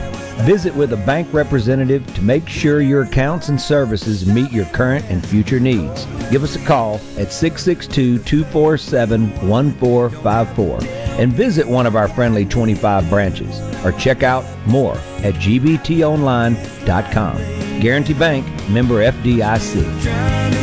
Visit 0.45 0.75
with 0.75 0.93
a 0.95 0.97
bank 0.97 1.33
representative 1.33 2.05
to 2.15 2.23
make 2.23 2.49
sure 2.49 2.81
your 2.81 3.03
accounts 3.03 3.51
and 3.51 3.61
services 3.61 4.27
meet 4.27 4.51
your 4.51 4.65
current 4.67 5.05
and 5.11 5.25
future 5.25 5.61
needs. 5.61 6.07
Give 6.29 6.43
us 6.43 6.57
a 6.57 6.65
call 6.65 6.97
at 7.17 7.33
662 7.33 8.19
247 8.19 9.49
1454 9.49 10.79
and 11.21 11.33
visit 11.33 11.69
one 11.69 11.87
of 11.87 11.95
our 11.95 12.09
friendly 12.09 12.47
25 12.47 13.09
branches 13.09 13.61
or 13.85 13.93
check 13.93 14.25
out 14.25 14.45
more 14.67 14.97
at 15.19 15.35
gbtonline.com. 15.35 17.37
Guarantee 17.81 18.15
Bank, 18.15 18.45
member 18.69 19.09
FDIC. 19.09 20.60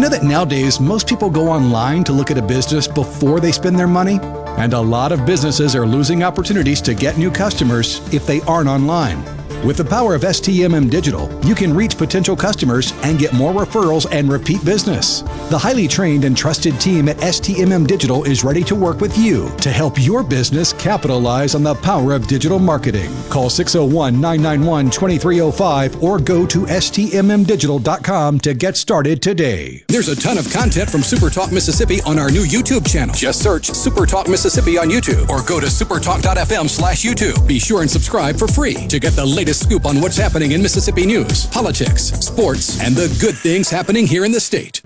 You 0.00 0.08
know 0.08 0.16
that 0.16 0.24
nowadays 0.24 0.80
most 0.80 1.06
people 1.06 1.28
go 1.28 1.50
online 1.50 2.04
to 2.04 2.14
look 2.14 2.30
at 2.30 2.38
a 2.38 2.42
business 2.42 2.88
before 2.88 3.38
they 3.38 3.52
spend 3.52 3.78
their 3.78 3.86
money? 3.86 4.18
And 4.56 4.72
a 4.72 4.80
lot 4.80 5.12
of 5.12 5.26
businesses 5.26 5.76
are 5.76 5.86
losing 5.86 6.22
opportunities 6.22 6.80
to 6.80 6.94
get 6.94 7.18
new 7.18 7.30
customers 7.30 8.00
if 8.10 8.26
they 8.26 8.40
aren't 8.48 8.70
online. 8.70 9.39
With 9.64 9.76
the 9.76 9.84
power 9.84 10.14
of 10.14 10.22
STMM 10.22 10.88
Digital, 10.88 11.28
you 11.44 11.54
can 11.54 11.74
reach 11.74 11.98
potential 11.98 12.34
customers 12.34 12.94
and 13.02 13.18
get 13.18 13.34
more 13.34 13.52
referrals 13.52 14.06
and 14.10 14.32
repeat 14.32 14.64
business. 14.64 15.20
The 15.50 15.58
highly 15.58 15.86
trained 15.86 16.24
and 16.24 16.34
trusted 16.34 16.80
team 16.80 17.10
at 17.10 17.18
STMM 17.18 17.86
Digital 17.86 18.24
is 18.24 18.42
ready 18.42 18.64
to 18.64 18.74
work 18.74 19.02
with 19.02 19.18
you 19.18 19.54
to 19.58 19.70
help 19.70 20.02
your 20.02 20.22
business 20.22 20.72
capitalize 20.72 21.54
on 21.54 21.62
the 21.62 21.74
power 21.74 22.14
of 22.14 22.26
digital 22.26 22.58
marketing. 22.58 23.12
Call 23.28 23.50
601 23.50 24.18
991 24.18 24.90
2305 24.90 26.02
or 26.02 26.18
go 26.18 26.46
to 26.46 26.60
STMMDigital.com 26.60 28.40
to 28.40 28.54
get 28.54 28.78
started 28.78 29.20
today. 29.20 29.84
There's 29.88 30.08
a 30.08 30.16
ton 30.16 30.38
of 30.38 30.50
content 30.50 30.88
from 30.88 31.02
Super 31.02 31.28
Talk 31.28 31.52
Mississippi 31.52 32.00
on 32.06 32.18
our 32.18 32.30
new 32.30 32.44
YouTube 32.44 32.90
channel. 32.90 33.14
Just 33.14 33.42
search 33.42 33.66
Super 33.66 34.06
Talk 34.06 34.26
Mississippi 34.26 34.78
on 34.78 34.88
YouTube 34.88 35.28
or 35.28 35.42
go 35.42 35.60
to 35.60 35.66
supertalk.fm 35.66 36.70
slash 36.70 37.04
YouTube. 37.04 37.46
Be 37.46 37.58
sure 37.58 37.82
and 37.82 37.90
subscribe 37.90 38.36
for 38.36 38.48
free 38.48 38.86
to 38.88 38.98
get 38.98 39.12
the 39.12 39.26
latest 39.26 39.49
scoop 39.54 39.86
on 39.86 40.00
what's 40.00 40.16
happening 40.16 40.52
in 40.52 40.62
Mississippi 40.62 41.06
news, 41.06 41.46
politics, 41.46 42.04
sports, 42.20 42.80
and 42.80 42.94
the 42.94 43.08
good 43.20 43.36
things 43.36 43.70
happening 43.70 44.06
here 44.06 44.24
in 44.24 44.32
the 44.32 44.40
state. 44.40 44.80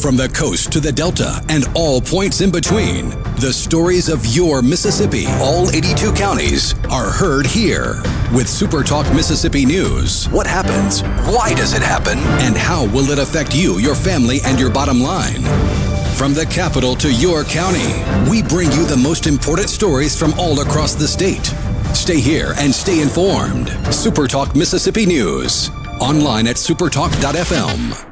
From 0.00 0.16
the 0.16 0.28
coast 0.32 0.70
to 0.72 0.80
the 0.80 0.92
delta 0.92 1.42
and 1.48 1.64
all 1.74 2.00
points 2.00 2.40
in 2.40 2.52
between, 2.52 3.10
the 3.40 3.52
stories 3.52 4.08
of 4.08 4.24
your 4.26 4.62
Mississippi, 4.62 5.26
all 5.40 5.70
82 5.70 6.12
counties, 6.12 6.74
are 6.88 7.10
heard 7.10 7.46
here. 7.46 8.00
With 8.32 8.48
Super 8.48 8.84
Talk 8.84 9.12
Mississippi 9.12 9.66
News, 9.66 10.26
what 10.26 10.46
happens? 10.46 11.02
Why 11.34 11.52
does 11.54 11.74
it 11.74 11.82
happen? 11.82 12.18
And 12.40 12.56
how 12.56 12.86
will 12.86 13.10
it 13.10 13.18
affect 13.18 13.56
you, 13.56 13.78
your 13.78 13.96
family, 13.96 14.38
and 14.44 14.60
your 14.60 14.70
bottom 14.70 15.00
line? 15.00 15.42
From 16.14 16.32
the 16.34 16.46
capital 16.46 16.94
to 16.96 17.12
your 17.12 17.44
county, 17.44 18.02
we 18.30 18.42
bring 18.42 18.70
you 18.72 18.84
the 18.84 18.96
most 18.96 19.26
important 19.26 19.68
stories 19.68 20.18
from 20.18 20.32
all 20.38 20.60
across 20.60 20.94
the 20.94 21.08
state. 21.08 21.54
Stay 21.94 22.20
here 22.20 22.54
and 22.58 22.74
stay 22.74 23.00
informed. 23.00 23.68
Super 23.92 24.26
Talk 24.26 24.54
Mississippi 24.54 25.06
News. 25.06 25.70
Online 26.00 26.46
at 26.46 26.56
supertalk.fm. 26.56 28.04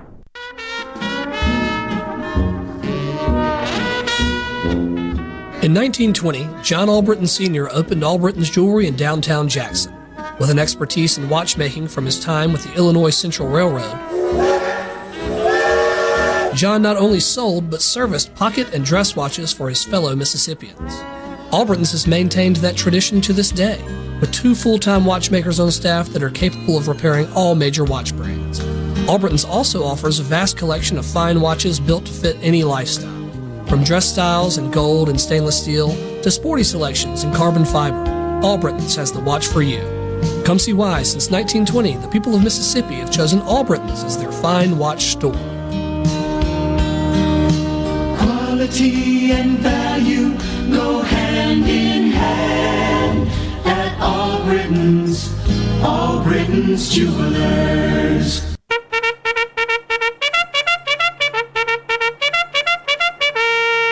In 5.63 5.75
1920, 5.75 6.49
John 6.63 6.89
Albritton 6.89 7.27
Sr. 7.27 7.69
opened 7.71 8.05
Albritton's 8.05 8.51
Jewelry 8.51 8.87
in 8.87 8.95
downtown 8.95 9.49
Jackson. 9.49 9.93
With 10.39 10.51
an 10.51 10.59
expertise 10.59 11.19
in 11.19 11.29
watchmaking 11.29 11.89
from 11.89 12.05
his 12.05 12.21
time 12.21 12.53
with 12.53 12.63
the 12.63 12.75
Illinois 12.75 13.11
Central 13.11 13.49
Railroad, 13.49 13.97
John 16.55 16.83
not 16.83 16.97
only 16.97 17.21
sold 17.21 17.71
but 17.71 17.83
serviced 17.83 18.35
pocket 18.35 18.73
and 18.75 18.85
dress 18.85 19.17
watches 19.17 19.53
for 19.53 19.69
his 19.69 19.85
fellow 19.85 20.15
Mississippians. 20.15 20.93
Albritton's 21.53 21.93
has 21.93 22.09
maintained 22.09 22.57
that 22.57 22.77
tradition 22.77 23.21
to 23.21 23.33
this 23.33 23.51
day, 23.51 23.81
with 24.21 24.33
two 24.33 24.55
full 24.55 24.79
time 24.79 25.05
watchmakers 25.05 25.61
on 25.61 25.71
staff 25.71 26.09
that 26.09 26.23
are 26.23 26.31
capable 26.31 26.77
of 26.77 26.89
repairing 26.89 27.33
all 27.35 27.55
major 27.55 27.85
watch 27.85 28.15
brands. 28.17 28.61
Albritton's 29.09 29.45
also 29.45 29.85
offers 29.85 30.19
a 30.19 30.25
vast 30.25 30.57
collection 30.57 30.99
of 30.99 31.07
fine 31.07 31.41
watches 31.41 31.79
built 31.79 32.05
to 32.07 32.13
fit 32.13 32.37
any 32.41 32.65
lifestyle. 32.65 33.15
From 33.69 33.85
dress 33.85 34.11
styles 34.11 34.59
in 34.59 34.73
gold 34.73 35.09
and 35.09 35.21
stainless 35.21 35.63
steel 35.63 35.91
to 36.23 36.31
sporty 36.31 36.65
selections 36.65 37.23
in 37.23 37.33
carbon 37.33 37.65
fiber, 37.65 38.05
Albritton's 38.45 38.97
has 38.97 39.13
the 39.13 39.21
watch 39.21 39.47
for 39.47 39.63
you. 39.63 39.81
Come 40.45 40.59
see 40.59 40.73
why, 40.73 41.05
since 41.05 41.31
1920, 41.31 41.97
the 41.99 42.09
people 42.09 42.35
of 42.35 42.43
Mississippi 42.43 42.97
have 42.97 43.13
chosen 43.13 43.41
Albritton's 43.43 44.03
as 44.03 44.19
their 44.19 44.33
fine 44.33 44.79
watch 44.79 45.05
store. 45.05 45.33
Quality 48.19 49.31
and 49.31 49.59
value 49.59 50.37
hand 51.37 51.69
in 51.69 52.13
hand 52.13 53.29
at 53.67 53.93
Albritton's, 54.01 55.31
All 55.83 56.23
Britain's 56.23 56.89
Jewelers. 56.89 58.56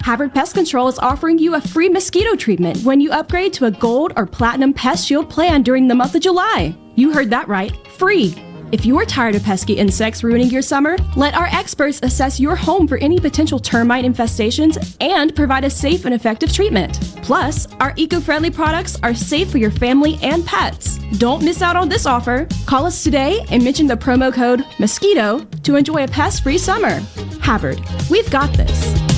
Havard 0.00 0.34
Pest 0.34 0.54
Control 0.54 0.88
is 0.88 0.98
offering 0.98 1.38
you 1.38 1.54
a 1.54 1.60
free 1.60 1.88
mosquito 1.88 2.34
treatment 2.34 2.82
when 2.82 3.00
you 3.00 3.10
upgrade 3.12 3.52
to 3.54 3.66
a 3.66 3.70
gold 3.70 4.12
or 4.16 4.26
platinum 4.26 4.72
pest 4.72 5.06
shield 5.06 5.28
plan 5.28 5.62
during 5.62 5.88
the 5.88 5.94
month 5.94 6.14
of 6.14 6.22
July. 6.22 6.74
You 6.94 7.12
heard 7.12 7.30
that 7.30 7.48
right. 7.48 7.72
Free. 7.92 8.34
If 8.70 8.84
you 8.84 8.98
are 8.98 9.06
tired 9.06 9.34
of 9.34 9.42
pesky 9.42 9.74
insects 9.74 10.22
ruining 10.22 10.48
your 10.48 10.60
summer, 10.60 10.96
let 11.16 11.34
our 11.34 11.46
experts 11.46 12.00
assess 12.02 12.38
your 12.38 12.54
home 12.54 12.86
for 12.86 12.98
any 12.98 13.18
potential 13.18 13.58
termite 13.58 14.04
infestations 14.04 14.96
and 15.00 15.34
provide 15.34 15.64
a 15.64 15.70
safe 15.70 16.04
and 16.04 16.14
effective 16.14 16.52
treatment. 16.52 17.00
Plus, 17.22 17.66
our 17.80 17.94
eco 17.96 18.20
friendly 18.20 18.50
products 18.50 18.98
are 19.02 19.14
safe 19.14 19.50
for 19.50 19.58
your 19.58 19.70
family 19.70 20.18
and 20.22 20.44
pets. 20.44 20.98
Don't 21.16 21.42
miss 21.42 21.62
out 21.62 21.76
on 21.76 21.88
this 21.88 22.04
offer. 22.04 22.46
Call 22.66 22.84
us 22.84 23.02
today 23.02 23.44
and 23.50 23.64
mention 23.64 23.86
the 23.86 23.96
promo 23.96 24.32
code 24.32 24.60
MOSQUITO 24.78 25.62
to 25.62 25.76
enjoy 25.76 26.04
a 26.04 26.08
pest 26.08 26.42
free 26.42 26.58
summer. 26.58 27.00
Havard, 27.40 27.80
we've 28.10 28.30
got 28.30 28.52
this. 28.54 29.17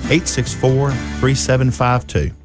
864 0.11 0.91
3752. 0.91 2.35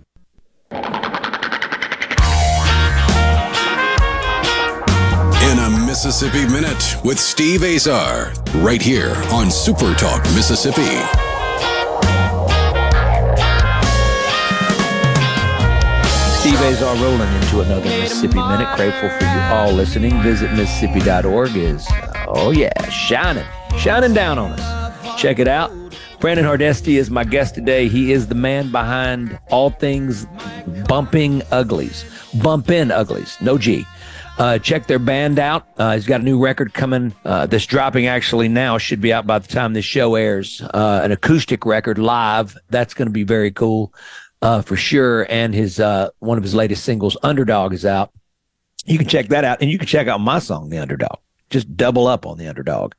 In 5.43 5.59
a 5.59 5.71
Mississippi 5.85 6.47
Minute 6.47 6.97
with 7.05 7.19
Steve 7.19 7.65
Azar, 7.65 8.33
right 8.59 8.81
here 8.81 9.13
on 9.33 9.51
Super 9.51 9.93
Talk 9.95 10.23
Mississippi. 10.37 10.83
Steve 16.39 16.61
Azar 16.61 16.95
rolling 17.03 17.33
into 17.43 17.63
another 17.63 17.89
Mississippi 18.01 18.37
Minute. 18.37 18.77
Grateful 18.77 19.09
for 19.09 19.25
you 19.25 19.41
all 19.51 19.73
listening. 19.73 20.23
Visit 20.23 20.53
Mississippi.org 20.53 21.57
is, 21.57 21.85
oh 22.29 22.53
yeah, 22.53 22.89
shining, 22.91 23.45
shining 23.77 24.15
down 24.15 24.39
on 24.39 24.53
us. 24.53 25.21
Check 25.21 25.41
it 25.41 25.49
out. 25.49 25.86
Brandon 26.21 26.47
Hardesty 26.47 26.97
is 26.97 27.11
my 27.11 27.25
guest 27.25 27.55
today. 27.55 27.89
He 27.89 28.11
is 28.13 28.27
the 28.29 28.35
man 28.35 28.71
behind 28.73 29.39
all 29.51 29.71
things 29.71 30.27
bumping 30.89 31.43
uglies, 31.51 32.05
bumpin' 32.43 32.91
uglies, 32.91 33.37
no 33.41 33.59
G. 33.59 33.87
Uh, 34.39 34.59
check 34.59 34.87
their 34.87 34.99
band 34.99 35.39
out. 35.39 35.67
Uh, 35.77 35.95
he's 35.95 36.07
got 36.07 36.21
a 36.21 36.25
new 36.25 36.39
record 36.39 36.75
coming 36.75 37.15
uh, 37.25 37.47
that's 37.47 37.67
dropping 37.67 38.07
actually 38.07 38.49
now, 38.49 38.79
should 38.79 39.01
be 39.01 39.13
out 39.13 39.27
by 39.27 39.39
the 39.39 39.49
time 39.49 39.73
this 39.73 39.85
show 39.85 40.15
airs. 40.15 40.63
Uh, 40.75 41.01
an 41.03 41.13
acoustic 41.13 41.65
record 41.65 41.99
live. 41.99 42.57
That's 42.71 42.95
going 42.95 43.07
to 43.07 43.13
be 43.13 43.23
very 43.23 43.51
cool 43.51 43.95
uh, 44.43 44.63
for 44.63 44.77
sure. 44.77 45.27
And 45.31 45.55
his 45.55 45.81
uh, 45.81 46.11
one 46.19 46.39
of 46.39 46.45
his 46.45 46.55
latest 46.55 46.85
singles, 46.85 47.17
Underdog, 47.23 47.73
is 47.73 47.87
out. 47.87 48.11
You 48.85 48.99
can 48.99 49.09
check 49.09 49.29
that 49.29 49.45
out, 49.45 49.59
and 49.61 49.71
you 49.71 49.79
can 49.79 49.87
check 49.87 50.07
out 50.07 50.21
my 50.21 50.39
song, 50.39 50.71
The 50.71 50.79
Underdog. 50.79 51.19
Just 51.51 51.77
double 51.77 52.07
up 52.07 52.27
on 52.27 52.39
The 52.39 52.49
Underdog. 52.49 52.93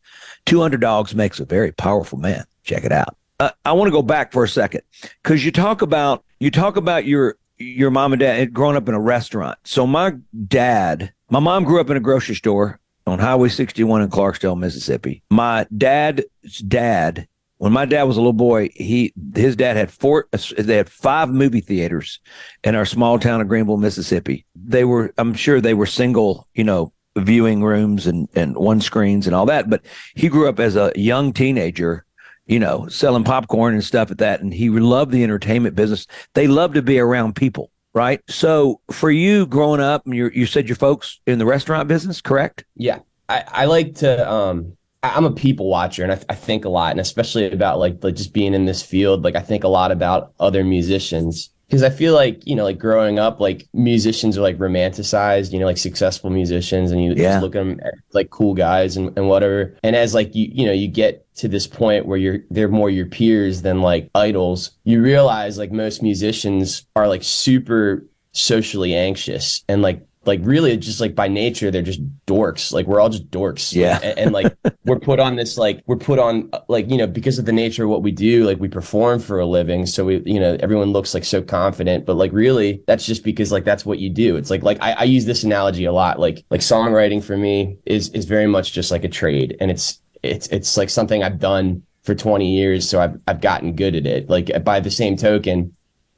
Two 0.45 0.62
underdogs 0.62 1.13
makes 1.13 1.39
a 1.39 1.45
very 1.45 1.71
powerful 1.71 2.17
man. 2.17 2.45
Check 2.67 2.83
it 2.83 2.91
out. 2.91 3.15
Uh, 3.39 3.51
I 3.65 3.71
want 3.74 3.88
to 3.88 3.91
go 3.91 4.01
back 4.01 4.31
for 4.31 4.43
a 4.43 4.50
second 4.50 4.81
because 5.24 5.45
you 5.45 5.51
talk 5.51 5.81
about 5.81 6.24
you 6.39 6.51
talk 6.51 6.75
about 6.75 7.05
your 7.05 7.38
your 7.57 7.91
mom 7.91 8.13
and 8.13 8.19
dad 8.19 8.53
growing 8.53 8.75
up 8.75 8.88
in 8.88 8.95
a 8.95 9.00
restaurant. 9.00 9.57
So 9.63 9.88
my 9.88 10.13
dad, 10.47 11.12
my 11.29 11.39
mom 11.39 11.63
grew 11.63 11.79
up 11.79 11.89
in 11.89 11.97
a 11.97 12.01
grocery 12.01 12.36
store 12.36 12.79
on 13.05 13.19
Highway 13.19 13.50
61 13.50 14.01
in 14.01 14.09
Clarksdale, 14.09 14.59
Mississippi. 14.59 15.24
My 15.29 15.65
dad's 15.75 16.24
dad 16.67 17.27
when 17.57 17.74
my 17.74 17.86
dad 17.86 18.03
was 18.03 18.17
a 18.17 18.19
little 18.19 18.33
boy, 18.33 18.69
he 18.75 19.13
his 19.36 19.55
dad 19.55 19.77
had 19.77 19.91
four. 19.91 20.27
They 20.57 20.77
had 20.77 20.89
five 20.89 21.29
movie 21.29 21.62
theaters 21.62 22.19
in 22.63 22.75
our 22.75 22.86
small 22.86 23.17
town 23.17 23.41
of 23.41 23.47
Greenville, 23.47 23.77
Mississippi. 23.77 24.45
They 24.55 24.86
were, 24.86 25.13
I'm 25.17 25.33
sure, 25.33 25.59
they 25.59 25.74
were 25.74 25.88
single, 25.88 26.47
you 26.53 26.63
know, 26.63 26.93
viewing 27.15 27.63
rooms 27.63 28.05
and 28.05 28.29
and 28.36 28.55
one 28.55 28.79
screens 28.81 29.25
and 29.25 29.36
all 29.36 29.47
that. 29.47 29.69
But 29.69 29.83
he 30.13 30.29
grew 30.29 30.47
up 30.47 30.59
as 30.59 30.75
a 30.75 30.91
young 30.95 31.33
teenager, 31.33 32.05
you 32.48 32.60
know, 32.60 32.88
selling 32.88 33.24
popcorn 33.24 33.74
and 33.74 33.84
stuff 33.84 34.10
at 34.10 34.18
that, 34.20 34.42
and 34.42 34.54
he 34.54 34.70
loved 34.70 35.12
the 35.12 35.24
entertainment 35.24 35.75
business. 35.75 36.08
They 36.34 36.48
love 36.48 36.74
to 36.74 36.82
be 36.82 37.00
around 37.00 37.36
people, 37.36 37.72
right? 37.94 38.22
So 38.30 38.82
for 38.89 39.12
you 39.12 39.46
growing 39.46 39.82
up, 39.82 40.04
you 40.06 40.30
you 40.34 40.46
said 40.46 40.68
your 40.68 40.77
folks 40.77 41.20
in 41.27 41.39
the 41.39 41.46
restaurant 41.46 41.88
business, 41.88 42.22
correct? 42.22 42.63
Yeah, 42.75 43.00
I, 43.30 43.44
I 43.48 43.66
like 43.66 43.96
to 43.96 44.32
um 44.32 44.77
I'm 45.04 45.25
a 45.25 45.32
people 45.32 45.70
watcher 45.70 46.04
and 46.04 46.12
I, 46.12 46.20
I, 46.30 46.36
think 46.36 46.66
a 46.66 46.70
lot, 46.70 46.92
and 46.92 47.00
especially 47.00 47.51
about 47.51 47.80
like 47.80 48.04
like 48.04 48.16
just 48.16 48.34
being 48.34 48.54
in 48.54 48.66
this 48.66 48.82
field. 48.82 49.24
Like 49.24 49.36
I 49.36 49.42
think 49.42 49.63
a 49.63 49.70
lot 49.70 49.92
about 49.92 50.34
other 50.39 50.63
musicians 50.63 51.50
because 51.67 51.83
I 51.83 51.89
feel 51.89 52.13
like 52.13 52.45
you 52.47 52.55
know, 52.55 52.63
like 52.63 52.79
growing 52.79 53.19
up, 53.19 53.39
like 53.39 53.67
musicians 53.74 54.38
are 54.38 54.41
like 54.41 54.57
romanticized. 54.57 55.51
You 55.51 55.59
know, 55.59 55.65
like 55.65 55.77
successful 55.77 56.29
musicians, 56.29 56.91
and 56.91 57.03
you 57.03 57.13
yeah. 57.13 57.33
just 57.33 57.41
look 57.41 57.55
at 57.55 57.65
them 57.65 57.79
like 58.13 58.29
cool 58.29 58.53
guys 58.53 58.95
and, 58.95 59.15
and 59.17 59.27
whatever. 59.27 59.77
And 59.83 59.95
as 59.95 60.13
like 60.13 60.33
you 60.33 60.50
you 60.51 60.65
know 60.65 60.71
you 60.71 60.88
get 60.88 61.25
to 61.36 61.47
this 61.47 61.67
point 61.67 62.05
where 62.05 62.17
you're 62.17 62.39
they're 62.50 62.69
more 62.69 62.89
your 62.89 63.05
peers 63.05 63.62
than 63.62 63.81
like 63.81 64.09
idols, 64.15 64.71
you 64.86 65.01
realize 65.01 65.57
like 65.57 65.71
most 65.71 66.01
musicians 66.01 66.86
are 66.95 67.07
like 67.07 67.24
super 67.24 68.05
socially 68.31 68.95
anxious 68.95 69.63
and 69.67 69.81
like 69.81 70.05
like 70.27 70.41
really 70.43 70.75
just 70.77 71.00
like 71.00 71.15
by 71.15 71.27
nature 71.27 71.72
they're 71.72 71.81
just 71.81 72.01
dorks. 72.25 72.72
Like 72.72 72.86
we're 72.86 73.00
all 73.00 73.10
just 73.10 73.31
dorks. 73.31 73.74
Yeah. 73.74 74.00
and, 74.03 74.19
and 74.19 74.31
like 74.31 74.55
we're 74.86 75.00
put 75.00 75.19
on 75.19 75.36
this 75.36 75.57
like 75.57 75.81
we're 75.88 75.96
put 75.96 76.19
on 76.19 76.51
like 76.67 76.89
you 76.89 76.98
know 76.98 77.07
because 77.07 77.39
of 77.39 77.46
the 77.46 77.51
nature 77.53 77.86
of 77.86 77.89
what 77.89 78.03
we 78.03 78.12
do 78.12 78.46
like 78.46 78.60
we 78.60 78.67
perform 78.67 79.19
for 79.19 79.39
a 79.39 79.46
living. 79.46 79.86
So 79.86 80.05
we 80.05 80.22
you 80.25 80.39
know 80.39 80.57
everyone 80.60 80.91
looks 80.91 81.13
like 81.13 81.24
so 81.24 81.42
confident. 81.42 82.05
But 82.05 82.16
like 82.16 82.31
really 82.33 82.83
that's 82.87 83.05
just 83.05 83.24
because 83.24 83.51
like 83.51 83.63
that's 83.63 83.85
what 83.85 84.00
you 84.00 84.09
do. 84.09 84.35
It's 84.35 84.50
like 84.50 84.63
like 84.63 84.77
I, 84.81 84.92
I 84.94 85.03
use 85.03 85.25
this 85.25 85.44
analogy 85.44 85.85
a 85.85 85.94
lot. 85.94 86.20
Like 86.20 86.46
like 86.50 86.61
songwriting 86.61 87.24
for 87.24 87.37
me 87.37 87.77
is 87.85 88.09
is 88.09 88.25
very 88.25 88.48
much 88.48 88.74
just 88.74 88.92
like 88.92 89.03
a 89.03 89.09
trade. 89.09 89.55
And 89.59 89.72
it's 89.72 90.01
it's 90.24 90.48
it's 90.48 90.77
like 90.77 90.90
something 90.90 91.24
I've 91.24 91.40
done 91.40 91.83
for 92.03 92.16
20 92.16 92.55
years. 92.55 92.90
So 92.90 93.00
I've 93.00 93.20
I've 93.27 93.42
gotten 93.42 93.75
good 93.75 93.96
at 93.96 94.05
it. 94.05 94.29
Like 94.29 94.63
by 94.63 94.79
the 94.79 94.92
same 94.92 95.16
token 95.16 95.75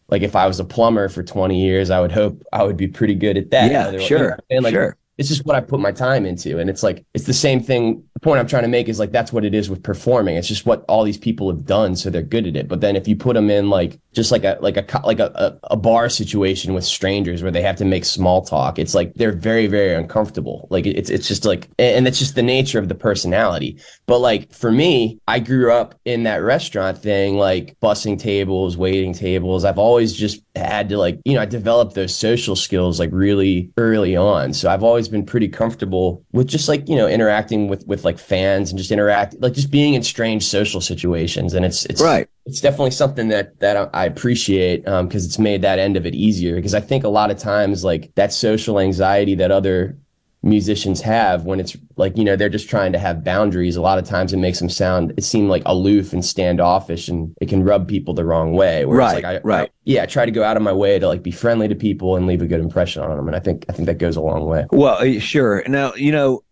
like 0.09 0.21
if 0.21 0.35
I 0.35 0.47
was 0.47 0.59
a 0.59 0.65
plumber 0.65 1.09
for 1.09 1.23
20 1.23 1.59
years, 1.59 1.89
I 1.89 1.99
would 1.99 2.11
hope 2.11 2.41
I 2.51 2.63
would 2.63 2.77
be 2.77 2.87
pretty 2.87 3.15
good 3.15 3.37
at 3.37 3.51
that. 3.51 3.71
Yeah, 3.71 3.97
sure. 3.99 4.39
And 4.49 4.63
like, 4.63 4.73
sure. 4.73 4.97
It's 5.17 5.27
just 5.27 5.45
what 5.45 5.55
I 5.55 5.59
put 5.61 5.79
my 5.79 5.91
time 5.91 6.25
into. 6.25 6.59
And 6.59 6.69
it's 6.69 6.81
like, 6.81 7.05
it's 7.13 7.25
the 7.25 7.33
same 7.33 7.61
thing. 7.61 8.05
The 8.19 8.23
point 8.25 8.39
I'm 8.41 8.47
trying 8.47 8.63
to 8.63 8.69
make 8.69 8.89
is 8.89 8.99
like, 8.99 9.11
that's 9.11 9.31
what 9.31 9.45
it 9.45 9.53
is 9.53 9.69
with 9.69 9.81
performing. 9.81 10.35
It's 10.35 10.49
just 10.49 10.65
what 10.65 10.83
all 10.89 11.05
these 11.05 11.17
people 11.17 11.49
have 11.49 11.65
done. 11.65 11.95
So 11.95 12.09
they're 12.09 12.21
good 12.21 12.45
at 12.47 12.57
it. 12.57 12.67
But 12.67 12.81
then 12.81 12.97
if 12.97 13.07
you 13.07 13.15
put 13.15 13.35
them 13.35 13.49
in 13.49 13.69
like, 13.69 13.97
just 14.11 14.29
like 14.29 14.43
a, 14.43 14.57
like 14.59 14.75
a, 14.75 15.01
like 15.05 15.19
a, 15.19 15.57
a, 15.63 15.77
bar 15.77 16.09
situation 16.09 16.73
with 16.73 16.83
strangers 16.83 17.41
where 17.41 17.51
they 17.51 17.61
have 17.61 17.77
to 17.77 17.85
make 17.85 18.03
small 18.03 18.41
talk, 18.41 18.77
it's 18.77 18.93
like, 18.93 19.13
they're 19.13 19.31
very, 19.31 19.67
very 19.67 19.93
uncomfortable. 19.93 20.67
Like 20.69 20.85
it's, 20.85 21.09
it's 21.09 21.29
just 21.29 21.45
like, 21.45 21.69
and 21.79 22.07
it's 22.07 22.19
just 22.19 22.35
the 22.35 22.43
nature 22.43 22.79
of 22.79 22.89
the 22.89 22.95
personality. 22.95 23.79
But 24.05 24.19
like 24.19 24.51
for 24.51 24.71
me, 24.71 25.19
I 25.25 25.39
grew 25.39 25.71
up 25.71 25.95
in 26.03 26.23
that 26.23 26.43
restaurant 26.43 26.97
thing, 26.97 27.37
like 27.37 27.77
bussing 27.81 28.19
tables, 28.19 28.75
waiting 28.75 29.13
tables. 29.13 29.63
I've 29.63 29.79
always 29.79 30.13
just 30.13 30.41
had 30.57 30.89
to 30.89 30.97
like, 30.97 31.21
you 31.23 31.35
know, 31.35 31.41
I 31.41 31.45
developed 31.45 31.95
those 31.95 32.13
social 32.13 32.57
skills 32.57 32.99
like 32.99 33.11
really 33.13 33.71
early 33.77 34.17
on. 34.17 34.53
So 34.53 34.69
I've 34.69 34.83
always 34.83 35.07
been 35.07 35.25
pretty 35.25 35.47
comfortable 35.47 36.25
with 36.33 36.47
just 36.47 36.67
like 36.67 36.87
you 36.89 36.95
know 36.95 37.07
interacting 37.07 37.67
with 37.67 37.85
with 37.87 38.03
like 38.05 38.08
fans 38.17 38.71
and 38.71 38.77
just 38.77 38.91
interact 38.91 39.35
like 39.39 39.53
just 39.53 39.69
being 39.69 39.93
in 39.93 40.03
strange 40.03 40.45
social 40.45 40.81
situations. 40.81 41.53
And 41.53 41.65
it's 41.65 41.85
it's 41.85 42.01
right. 42.01 42.27
it's 42.45 42.61
definitely 42.61 42.91
something 42.91 43.27
that 43.27 43.59
that 43.59 43.89
I 43.93 44.05
appreciate 44.05 44.85
because 44.85 44.93
um, 45.01 45.09
it's 45.27 45.39
made 45.39 45.61
that 45.61 45.77
end 45.77 45.97
of 45.97 46.05
it 46.05 46.15
easier. 46.15 46.55
Because 46.55 46.73
I 46.73 46.79
think 46.79 47.03
a 47.03 47.09
lot 47.09 47.29
of 47.29 47.37
times 47.37 47.83
like 47.83 48.15
that 48.15 48.33
social 48.33 48.79
anxiety 48.79 49.35
that 49.35 49.51
other 49.51 49.97
musicians 50.41 51.01
have 51.01 51.43
when 51.43 51.59
it's 51.59 51.75
like 51.97 52.17
you 52.17 52.23
know 52.23 52.37
they're 52.37 52.47
just 52.47 52.69
trying 52.69 52.93
to 52.93 52.99
have 52.99 53.25
boundaries 53.25 53.75
a 53.75 53.81
lot 53.81 53.99
of 53.99 54.05
times 54.05 54.31
it 54.31 54.37
makes 54.37 54.57
them 54.59 54.69
sound 54.69 55.13
it 55.17 55.23
seem 55.23 55.49
like 55.49 55.61
aloof 55.65 56.13
and 56.13 56.23
standoffish 56.23 57.09
and 57.09 57.35
it 57.41 57.49
can 57.49 57.61
rub 57.61 57.89
people 57.89 58.13
the 58.13 58.23
wrong 58.23 58.53
way. 58.53 58.85
Right 58.85 59.15
like 59.15 59.25
I, 59.25 59.41
right. 59.43 59.69
I, 59.69 59.73
yeah 59.83 60.03
I 60.03 60.05
try 60.05 60.25
to 60.25 60.31
go 60.31 60.41
out 60.41 60.55
of 60.55 60.63
my 60.63 60.71
way 60.71 60.97
to 60.97 61.07
like 61.07 61.23
be 61.23 61.31
friendly 61.31 61.67
to 61.67 61.75
people 61.75 62.15
and 62.15 62.25
leave 62.25 62.41
a 62.41 62.47
good 62.47 62.61
impression 62.61 63.03
on 63.03 63.17
them 63.17 63.27
and 63.27 63.35
I 63.35 63.39
think 63.39 63.65
I 63.67 63.73
think 63.73 63.87
that 63.87 63.97
goes 63.97 64.15
a 64.15 64.21
long 64.21 64.45
way. 64.45 64.65
Well 64.71 64.95
uh, 64.99 65.19
sure. 65.19 65.63
Now 65.67 65.93
you 65.95 66.13
know 66.13 66.43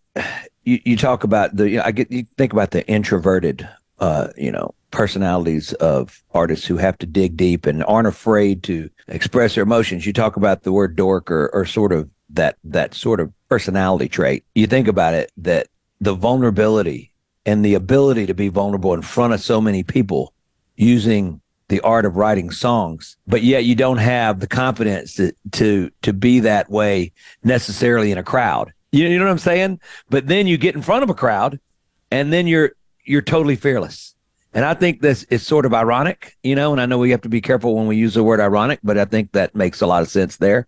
you, 0.67 0.79
you 0.85 0.97
talk 0.97 1.23
about 1.23 1.55
the 1.55 1.69
you 1.69 1.77
know, 1.77 1.83
I 1.85 1.91
get 1.91 2.11
you 2.11 2.25
think 2.37 2.53
about 2.53 2.71
the 2.71 2.87
introverted 2.87 3.67
uh 3.99 4.27
you 4.37 4.51
know 4.51 4.73
personalities 4.91 5.73
of 5.73 6.23
artists 6.33 6.65
who 6.65 6.77
have 6.77 6.97
to 6.99 7.05
dig 7.05 7.35
deep 7.35 7.65
and 7.65 7.83
aren't 7.85 8.07
afraid 8.07 8.63
to 8.63 8.89
express 9.07 9.55
their 9.55 9.63
emotions 9.63 10.05
you 10.05 10.13
talk 10.13 10.37
about 10.37 10.63
the 10.63 10.71
word 10.71 10.95
dork 10.95 11.29
or, 11.29 11.49
or 11.53 11.65
sort 11.65 11.91
of 11.91 12.09
that 12.29 12.57
that 12.63 12.93
sort 12.93 13.19
of 13.19 13.31
personality 13.49 14.09
trait. 14.09 14.43
You 14.55 14.67
think 14.67 14.87
about 14.87 15.13
it 15.13 15.31
that 15.37 15.67
the 16.01 16.13
vulnerability 16.13 17.11
and 17.45 17.63
the 17.63 17.73
ability 17.73 18.25
to 18.25 18.33
be 18.33 18.49
vulnerable 18.49 18.93
in 18.93 19.01
front 19.01 19.33
of 19.33 19.41
so 19.41 19.61
many 19.61 19.83
people 19.83 20.33
using 20.75 21.41
the 21.69 21.79
art 21.81 22.05
of 22.05 22.15
writing 22.15 22.51
songs, 22.51 23.17
but 23.27 23.43
yet 23.43 23.65
you 23.65 23.75
don't 23.75 23.97
have 23.97 24.39
the 24.39 24.47
confidence 24.47 25.15
to 25.15 25.33
to 25.51 25.91
to 26.01 26.13
be 26.13 26.39
that 26.41 26.69
way 26.69 27.11
necessarily 27.43 28.11
in 28.11 28.17
a 28.17 28.23
crowd. 28.23 28.73
You, 28.91 29.07
you 29.07 29.19
know 29.19 29.25
what 29.25 29.31
I'm 29.31 29.37
saying? 29.37 29.79
But 30.09 30.27
then 30.27 30.47
you 30.47 30.57
get 30.57 30.75
in 30.75 30.81
front 30.81 31.03
of 31.03 31.09
a 31.09 31.13
crowd 31.13 31.59
and 32.11 32.31
then 32.31 32.47
you're 32.47 32.71
you're 33.03 33.21
totally 33.21 33.55
fearless. 33.55 34.15
And 34.53 34.65
I 34.65 34.73
think 34.73 35.01
this 35.01 35.23
is 35.23 35.45
sort 35.45 35.65
of 35.65 35.73
ironic, 35.73 36.35
you 36.41 36.55
know, 36.55 36.71
and 36.71 36.81
I 36.81 36.85
know 36.85 36.97
we 36.97 37.11
have 37.11 37.21
to 37.21 37.29
be 37.29 37.41
careful 37.41 37.75
when 37.75 37.85
we 37.85 37.95
use 37.95 38.15
the 38.15 38.23
word 38.23 38.39
ironic, 38.39 38.79
but 38.83 38.97
I 38.97 39.05
think 39.05 39.33
that 39.33 39.53
makes 39.55 39.81
a 39.81 39.87
lot 39.87 40.01
of 40.01 40.09
sense 40.09 40.37
there 40.37 40.67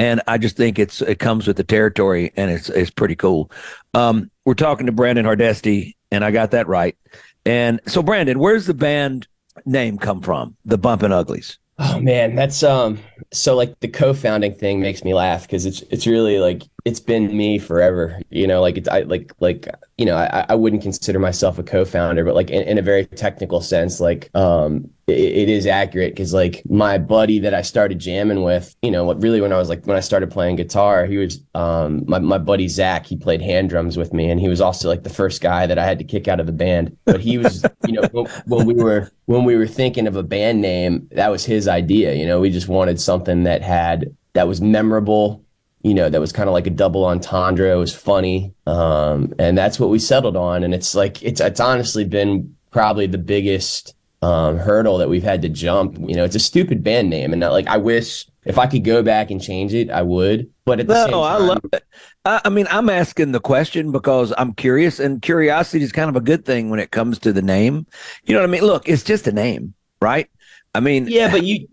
and 0.00 0.22
I 0.26 0.38
just 0.38 0.56
think 0.56 0.78
it's 0.78 1.02
it 1.02 1.18
comes 1.18 1.46
with 1.46 1.58
the 1.58 1.64
territory, 1.64 2.32
and 2.34 2.50
it's 2.50 2.70
it's 2.70 2.90
pretty 2.90 3.14
cool. 3.14 3.50
Um, 3.92 4.30
we're 4.46 4.54
talking 4.54 4.86
to 4.86 4.92
Brandon 4.92 5.26
Hardesty, 5.26 5.94
and 6.10 6.24
I 6.24 6.30
got 6.30 6.52
that 6.52 6.66
right. 6.68 6.96
And 7.44 7.80
so, 7.86 8.02
Brandon, 8.02 8.38
where's 8.38 8.64
the 8.64 8.72
band 8.72 9.28
name 9.66 9.98
come 9.98 10.22
from? 10.22 10.56
The 10.64 10.78
Bumpin' 10.78 11.12
Uglies. 11.12 11.58
Oh 11.78 12.00
man, 12.00 12.34
that's 12.34 12.62
um. 12.62 12.98
So 13.30 13.54
like 13.54 13.78
the 13.80 13.88
co-founding 13.88 14.54
thing 14.54 14.80
makes 14.80 15.04
me 15.04 15.12
laugh 15.12 15.42
because 15.42 15.66
it's 15.66 15.82
it's 15.90 16.06
really 16.06 16.38
like 16.38 16.62
it's 16.84 17.00
been 17.00 17.36
me 17.36 17.58
forever. 17.58 18.20
You 18.30 18.46
know, 18.46 18.60
like 18.60 18.76
it's 18.76 18.88
I 18.88 19.00
like 19.00 19.32
like 19.40 19.66
you 19.98 20.06
know 20.06 20.16
I 20.16 20.46
I 20.48 20.54
wouldn't 20.54 20.82
consider 20.82 21.18
myself 21.18 21.58
a 21.58 21.62
co-founder, 21.62 22.24
but 22.24 22.34
like 22.34 22.50
in, 22.50 22.62
in 22.62 22.78
a 22.78 22.82
very 22.82 23.06
technical 23.06 23.60
sense, 23.60 24.00
like 24.00 24.30
um 24.34 24.90
it, 25.06 25.18
it 25.18 25.48
is 25.48 25.66
accurate 25.66 26.14
because 26.14 26.32
like 26.32 26.62
my 26.68 26.98
buddy 26.98 27.38
that 27.40 27.54
I 27.54 27.62
started 27.62 27.98
jamming 27.98 28.42
with, 28.42 28.74
you 28.82 28.90
know, 28.90 29.04
what 29.04 29.20
really 29.22 29.40
when 29.40 29.52
I 29.52 29.58
was 29.58 29.68
like 29.68 29.86
when 29.86 29.96
I 29.96 30.00
started 30.00 30.30
playing 30.30 30.56
guitar, 30.56 31.06
he 31.06 31.18
was 31.18 31.40
um 31.54 32.04
my 32.06 32.18
my 32.18 32.38
buddy 32.38 32.68
Zach. 32.68 33.06
He 33.06 33.16
played 33.16 33.42
hand 33.42 33.68
drums 33.68 33.96
with 33.96 34.12
me, 34.12 34.30
and 34.30 34.40
he 34.40 34.48
was 34.48 34.60
also 34.60 34.88
like 34.88 35.02
the 35.02 35.10
first 35.10 35.40
guy 35.40 35.66
that 35.66 35.78
I 35.78 35.84
had 35.84 35.98
to 35.98 36.04
kick 36.04 36.28
out 36.28 36.40
of 36.40 36.46
the 36.46 36.52
band. 36.52 36.96
But 37.04 37.20
he 37.20 37.38
was, 37.38 37.64
you 37.86 37.94
know, 37.94 38.08
when, 38.12 38.26
when 38.46 38.66
we 38.66 38.74
were 38.74 39.10
when 39.26 39.44
we 39.44 39.56
were 39.56 39.66
thinking 39.66 40.06
of 40.06 40.16
a 40.16 40.22
band 40.22 40.60
name, 40.60 41.08
that 41.12 41.28
was 41.28 41.44
his 41.44 41.68
idea. 41.68 42.14
You 42.14 42.26
know, 42.26 42.40
we 42.40 42.50
just 42.50 42.68
wanted 42.68 43.00
something 43.00 43.44
that 43.44 43.62
had 43.62 44.16
that 44.32 44.46
was 44.48 44.60
memorable 44.60 45.44
you 45.82 45.94
know, 45.94 46.08
that 46.08 46.20
was 46.20 46.32
kind 46.32 46.48
of 46.48 46.52
like 46.52 46.66
a 46.66 46.70
double 46.70 47.04
entendre. 47.04 47.72
It 47.72 47.76
was 47.76 47.94
funny. 47.94 48.54
Um, 48.66 49.32
and 49.38 49.56
that's 49.56 49.80
what 49.80 49.90
we 49.90 49.98
settled 49.98 50.36
on. 50.36 50.62
And 50.62 50.74
it's 50.74 50.94
like, 50.94 51.22
it's, 51.22 51.40
it's 51.40 51.60
honestly 51.60 52.04
been 52.04 52.54
probably 52.70 53.06
the 53.06 53.18
biggest, 53.18 53.94
um, 54.22 54.58
hurdle 54.58 54.98
that 54.98 55.08
we've 55.08 55.22
had 55.22 55.40
to 55.42 55.48
jump. 55.48 55.98
You 55.98 56.14
know, 56.14 56.24
it's 56.24 56.36
a 56.36 56.40
stupid 56.40 56.84
band 56.84 57.08
name. 57.08 57.32
And 57.32 57.40
like, 57.40 57.66
I 57.66 57.78
wish 57.78 58.26
if 58.44 58.58
I 58.58 58.66
could 58.66 58.84
go 58.84 59.02
back 59.02 59.30
and 59.30 59.40
change 59.40 59.72
it, 59.72 59.90
I 59.90 60.02
would. 60.02 60.50
But 60.64 60.80
at 60.80 60.86
the 60.86 60.94
no, 60.94 61.04
same 61.04 61.12
time, 61.12 61.22
I 61.22 61.36
love 61.38 61.64
it. 61.72 61.84
I, 62.24 62.40
I 62.44 62.48
mean, 62.50 62.66
I'm 62.70 62.90
asking 62.90 63.32
the 63.32 63.40
question 63.40 63.92
because 63.92 64.32
I'm 64.36 64.52
curious, 64.52 65.00
and 65.00 65.22
curiosity 65.22 65.82
is 65.82 65.92
kind 65.92 66.10
of 66.10 66.16
a 66.16 66.20
good 66.20 66.44
thing 66.44 66.70
when 66.70 66.80
it 66.80 66.90
comes 66.90 67.18
to 67.20 67.32
the 67.32 67.42
name. 67.42 67.86
You 68.24 68.34
know 68.34 68.40
what 68.40 68.48
I 68.48 68.52
mean? 68.52 68.62
Look, 68.62 68.88
it's 68.88 69.02
just 69.02 69.26
a 69.26 69.32
name, 69.32 69.74
right? 70.00 70.28
I 70.74 70.80
mean, 70.80 71.06
yeah, 71.08 71.30
but 71.30 71.42
you, 71.42 71.66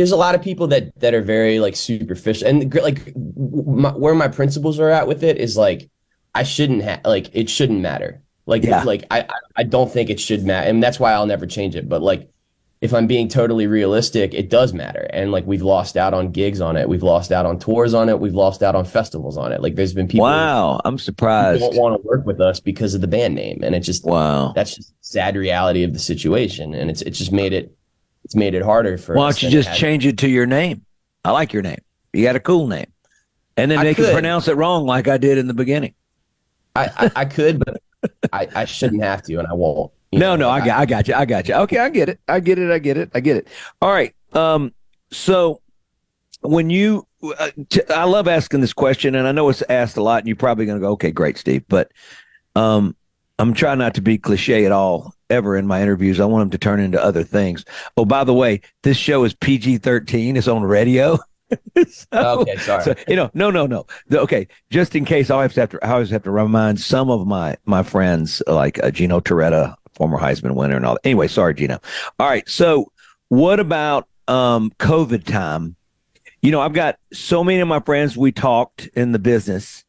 there's 0.00 0.12
a 0.12 0.16
lot 0.16 0.34
of 0.34 0.40
people 0.40 0.66
that 0.68 0.98
that 0.98 1.12
are 1.12 1.20
very 1.20 1.60
like 1.60 1.76
superficial 1.76 2.48
and 2.48 2.74
like 2.74 3.12
my, 3.16 3.90
where 3.90 4.14
my 4.14 4.28
principles 4.28 4.80
are 4.80 4.88
at 4.88 5.06
with 5.06 5.22
it 5.22 5.36
is 5.36 5.58
like 5.58 5.90
I 6.34 6.42
shouldn't 6.42 6.82
have 6.82 7.00
like 7.04 7.28
it 7.34 7.50
shouldn't 7.50 7.80
matter. 7.80 8.22
Like 8.46 8.62
Yeah. 8.64 8.82
like 8.84 9.04
I 9.10 9.28
I 9.56 9.62
don't 9.64 9.92
think 9.92 10.08
it 10.08 10.18
should 10.18 10.42
matter, 10.44 10.70
and 10.70 10.82
that's 10.82 10.98
why 10.98 11.12
I'll 11.12 11.26
never 11.26 11.46
change 11.46 11.76
it. 11.76 11.86
But 11.86 12.00
like 12.00 12.30
if 12.80 12.94
I'm 12.94 13.06
being 13.06 13.28
totally 13.28 13.66
realistic, 13.66 14.32
it 14.32 14.48
does 14.48 14.72
matter. 14.72 15.06
And 15.12 15.32
like 15.32 15.44
we've 15.46 15.60
lost 15.60 15.98
out 15.98 16.14
on 16.14 16.32
gigs 16.32 16.62
on 16.62 16.78
it, 16.78 16.88
we've 16.88 17.02
lost 17.02 17.30
out 17.30 17.44
on 17.44 17.58
tours 17.58 17.92
on 17.92 18.08
it, 18.08 18.18
we've 18.18 18.34
lost 18.34 18.62
out 18.62 18.74
on 18.74 18.86
festivals 18.86 19.36
on 19.36 19.52
it. 19.52 19.60
Like 19.60 19.74
there's 19.74 19.92
been 19.92 20.08
people 20.08 20.22
wow, 20.24 20.80
I'm 20.86 20.94
who 20.94 20.98
surprised. 20.98 21.60
don't 21.60 21.76
want 21.76 22.00
to 22.00 22.08
work 22.08 22.24
with 22.24 22.40
us 22.40 22.58
because 22.58 22.94
of 22.94 23.02
the 23.02 23.06
band 23.08 23.34
name, 23.34 23.60
and 23.62 23.74
it 23.74 23.80
just 23.80 24.06
Wow. 24.06 24.54
that's 24.56 24.74
just 24.76 24.94
sad 25.02 25.36
reality 25.36 25.82
of 25.84 25.92
the 25.92 25.98
situation, 25.98 26.72
and 26.74 26.90
it's 26.90 27.02
it's 27.02 27.18
just 27.18 27.32
made 27.32 27.52
it 27.52 27.76
it's 28.24 28.36
made 28.36 28.54
it 28.54 28.62
harder 28.62 28.98
for. 28.98 29.14
Why 29.14 29.30
don't 29.30 29.42
you 29.42 29.50
just 29.50 29.74
change 29.74 30.06
it 30.06 30.18
to 30.18 30.28
your 30.28 30.46
name? 30.46 30.84
I 31.24 31.30
like 31.32 31.52
your 31.52 31.62
name. 31.62 31.80
You 32.12 32.24
got 32.24 32.36
a 32.36 32.40
cool 32.40 32.66
name. 32.66 32.86
And 33.56 33.70
then 33.70 33.78
I 33.78 33.84
they 33.84 33.94
can 33.94 34.12
pronounce 34.12 34.48
it 34.48 34.56
wrong 34.56 34.86
like 34.86 35.08
I 35.08 35.18
did 35.18 35.38
in 35.38 35.46
the 35.46 35.54
beginning. 35.54 35.94
I, 36.74 36.90
I, 36.96 37.10
I 37.16 37.24
could, 37.24 37.62
but 37.64 37.82
I, 38.32 38.48
I 38.54 38.64
shouldn't 38.64 39.02
have 39.02 39.22
to, 39.24 39.38
and 39.38 39.46
I 39.46 39.52
won't. 39.52 39.92
No, 40.12 40.34
know, 40.34 40.36
no, 40.36 40.50
I 40.50 40.64
got, 40.64 40.80
I 40.80 40.86
got 40.86 41.08
you, 41.08 41.14
I 41.14 41.24
got 41.24 41.48
you. 41.48 41.54
Okay, 41.54 41.78
I 41.78 41.88
get 41.88 42.08
it, 42.08 42.20
I 42.26 42.40
get 42.40 42.58
it, 42.58 42.70
I 42.70 42.78
get 42.78 42.96
it, 42.96 43.10
I 43.14 43.20
get 43.20 43.36
it. 43.36 43.48
All 43.82 43.90
right. 43.90 44.14
Um, 44.32 44.72
so 45.10 45.60
when 46.40 46.70
you, 46.70 47.06
uh, 47.38 47.50
t- 47.68 47.82
I 47.90 48.04
love 48.04 48.28
asking 48.28 48.60
this 48.60 48.72
question, 48.72 49.14
and 49.14 49.28
I 49.28 49.32
know 49.32 49.48
it's 49.48 49.62
asked 49.68 49.96
a 49.96 50.02
lot, 50.02 50.20
and 50.20 50.28
you're 50.28 50.36
probably 50.36 50.66
going 50.66 50.78
to 50.78 50.80
go, 50.80 50.92
okay, 50.92 51.10
great, 51.10 51.36
Steve, 51.38 51.64
but 51.68 51.92
um, 52.56 52.96
I'm 53.38 53.52
trying 53.52 53.78
not 53.78 53.94
to 53.94 54.00
be 54.00 54.18
cliche 54.18 54.64
at 54.64 54.72
all 54.72 55.14
ever 55.30 55.56
in 55.56 55.66
my 55.66 55.80
interviews. 55.82 56.20
I 56.20 56.24
want 56.26 56.42
them 56.42 56.50
to 56.50 56.58
turn 56.58 56.80
into 56.80 57.02
other 57.02 57.22
things. 57.24 57.64
Oh, 57.96 58.04
by 58.04 58.24
the 58.24 58.34
way, 58.34 58.60
this 58.82 58.96
show 58.96 59.24
is 59.24 59.34
PG-13. 59.34 60.36
It's 60.36 60.48
on 60.48 60.62
radio. 60.62 61.18
So- 61.88 62.40
Okay, 62.42 62.56
sorry. 62.58 62.84
so, 62.84 62.94
you 63.08 63.16
know, 63.16 63.28
no, 63.34 63.50
no, 63.50 63.66
no. 63.66 63.84
The- 64.06 64.20
okay, 64.20 64.46
just 64.70 64.94
in 64.94 65.04
case, 65.04 65.30
I 65.30 65.34
always 65.34 65.56
have 65.56 65.70
to. 65.70 65.84
I 65.84 65.90
always 65.94 66.10
have 66.10 66.22
to 66.22 66.30
remind 66.30 66.80
some 66.80 67.10
of 67.10 67.26
my 67.26 67.56
my 67.64 67.82
friends, 67.82 68.40
like 68.46 68.80
uh, 68.84 68.92
Gino 68.92 69.18
Torretta, 69.18 69.74
former 69.94 70.16
Heisman 70.16 70.54
winner, 70.54 70.76
and 70.76 70.86
all. 70.86 70.94
that. 70.94 71.00
Anyway, 71.04 71.26
sorry, 71.26 71.54
Gino. 71.54 71.80
All 72.20 72.28
right, 72.28 72.48
so 72.48 72.92
what 73.30 73.58
about 73.58 74.06
um, 74.28 74.70
COVID 74.78 75.24
time? 75.24 75.74
You 76.40 76.52
know, 76.52 76.60
I've 76.60 76.72
got 76.72 77.00
so 77.12 77.42
many 77.42 77.58
of 77.58 77.66
my 77.66 77.80
friends. 77.80 78.16
We 78.16 78.30
talked 78.30 78.88
in 78.94 79.10
the 79.10 79.18
business, 79.18 79.84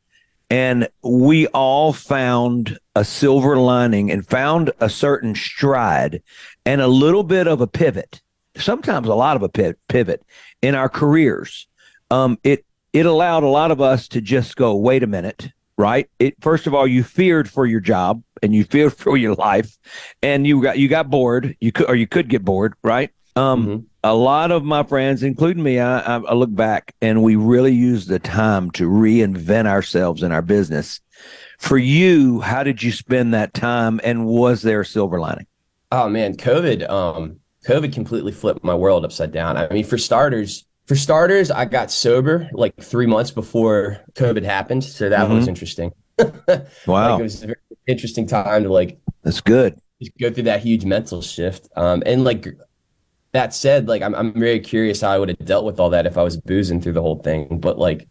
and 0.52 0.90
we 1.02 1.48
all 1.48 1.94
found 1.94 2.78
a 2.94 3.06
silver 3.06 3.56
lining 3.56 4.12
and 4.12 4.28
found 4.28 4.70
a 4.82 4.90
certain 4.90 5.34
stride 5.34 6.22
and 6.66 6.82
a 6.82 6.90
little 6.90 7.24
bit 7.24 7.48
of 7.48 7.62
a 7.62 7.68
pivot. 7.68 8.22
Sometimes 8.58 9.08
a 9.08 9.16
lot 9.16 9.38
of 9.38 9.44
a 9.44 9.74
pivot 9.88 10.22
in 10.62 10.76
our 10.76 10.90
careers. 10.90 11.68
Um, 12.12 12.38
it 12.44 12.66
it 12.92 13.06
allowed 13.06 13.44
a 13.44 13.48
lot 13.48 13.72
of 13.72 13.80
us 13.80 14.10
to 14.10 14.20
just 14.20 14.58
go, 14.58 14.76
wait 14.76 15.04
a 15.04 15.08
minute, 15.08 15.48
right? 15.78 16.10
It 16.20 16.36
first 16.42 16.68
of 16.68 16.74
all, 16.74 16.86
you 16.86 17.02
feared 17.02 17.50
for 17.50 17.66
your 17.66 17.80
job 17.80 18.22
and 18.44 18.54
you 18.54 18.66
feared 18.66 18.94
for 18.98 19.16
your 19.16 19.36
life, 19.36 19.78
and 20.22 20.46
you 20.46 20.62
got 20.62 20.78
you 20.78 20.90
got 20.90 21.10
bored. 21.10 21.56
You 21.62 21.72
could 21.72 21.90
or 21.90 21.96
you 21.96 22.08
could 22.08 22.28
get 22.28 22.44
bored, 22.44 22.74
right? 22.84 23.10
Um, 23.38 23.88
A 24.04 24.16
lot 24.16 24.52
of 24.52 24.64
my 24.64 24.82
friends, 24.84 25.22
including 25.22 25.62
me, 25.62 25.80
I, 25.80 26.18
I, 26.18 26.34
look 26.34 26.54
back 26.56 26.96
and 27.02 27.22
we 27.22 27.36
really 27.36 27.74
used 27.74 28.08
the 28.08 28.18
time 28.18 28.72
to 28.72 28.90
reinvent 28.90 29.68
ourselves 29.68 30.24
in 30.24 30.32
our 30.32 30.42
business. 30.42 31.00
For 31.60 31.78
you, 31.78 32.42
how 32.42 32.64
did 32.64 32.82
you 32.82 32.92
spend 32.92 33.36
that 33.36 33.54
time, 33.54 34.02
and 34.04 34.26
was 34.26 34.64
there 34.64 34.82
a 34.82 34.86
silver 34.86 35.20
lining? 35.20 35.46
Oh 35.92 36.10
man, 36.10 36.36
COVID. 36.36 36.90
Um, 36.90 37.40
COVID 37.68 37.94
completely 37.94 38.32
flipped 38.32 38.64
my 38.64 38.74
world 38.74 39.06
upside 39.06 39.32
down. 39.32 39.56
I 39.58 39.70
mean, 39.70 39.84
for 39.84 40.00
starters, 40.00 40.66
for 40.88 40.96
starters, 40.96 41.52
I 41.52 41.66
got 41.66 41.92
sober 41.92 42.50
like 42.54 42.76
three 42.82 43.06
months 43.06 43.30
before 43.30 44.00
COVID 44.14 44.44
happened, 44.44 44.84
so 44.84 45.10
that 45.10 45.30
was 45.30 45.46
Mhm. 45.46 45.50
interesting. 45.50 45.92
Wow. 46.88 47.12
Like, 47.12 47.20
it 47.20 47.24
was 47.24 47.44
a 47.44 47.46
very 47.48 47.58
interesting 47.88 48.26
time 48.26 48.64
to 48.64 48.70
like 48.74 49.00
That's 49.24 49.42
good. 49.42 49.80
just 50.02 50.18
go 50.20 50.32
through 50.32 50.44
that 50.44 50.62
huge 50.62 50.86
mental 50.86 51.22
shift. 51.22 51.68
Um, 51.76 52.02
and 52.08 52.24
like 52.24 52.48
that 53.34 53.54
said, 53.54 53.88
like 53.88 54.02
I'm 54.02 54.13
I'm 54.15 54.34
very 54.34 54.60
curious 54.60 55.02
how 55.02 55.10
I 55.10 55.20
would 55.20 55.30
have 55.30 55.46
dealt 55.46 55.65
with 55.65 55.80
all 55.80 55.89
that 55.91 56.06
if 56.06 56.17
I 56.17 56.24
was 56.24 56.38
boozing 56.38 56.82
through 56.82 56.94
the 56.94 57.02
whole 57.02 57.22
thing. 57.22 57.60
But 57.60 57.78
like, 57.78 58.08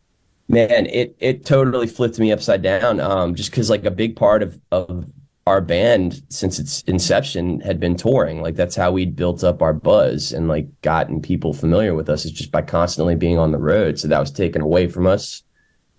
man, 0.48 0.86
it 0.86 1.16
it 1.20 1.44
totally 1.44 1.86
flipped 1.86 2.18
me 2.18 2.32
upside 2.32 2.62
down. 2.62 3.00
Um, 3.00 3.34
just 3.34 3.50
because 3.50 3.70
like 3.70 3.84
a 3.84 3.90
big 3.90 4.16
part 4.16 4.42
of 4.42 4.60
of 4.72 5.06
our 5.46 5.60
band 5.60 6.22
since 6.28 6.58
its 6.58 6.82
inception 6.82 7.60
had 7.60 7.80
been 7.80 7.96
touring. 7.96 8.40
Like 8.42 8.56
that's 8.56 8.76
how 8.76 8.92
we'd 8.92 9.16
built 9.16 9.42
up 9.42 9.62
our 9.62 9.72
buzz 9.72 10.32
and 10.32 10.48
like 10.48 10.68
gotten 10.82 11.20
people 11.20 11.52
familiar 11.52 11.94
with 11.94 12.08
us 12.08 12.24
is 12.24 12.32
just 12.32 12.52
by 12.52 12.62
constantly 12.62 13.16
being 13.16 13.38
on 13.38 13.52
the 13.52 13.58
road. 13.58 13.98
So 13.98 14.08
that 14.08 14.20
was 14.20 14.30
taken 14.30 14.62
away 14.62 14.88
from 14.88 15.06
us. 15.06 15.42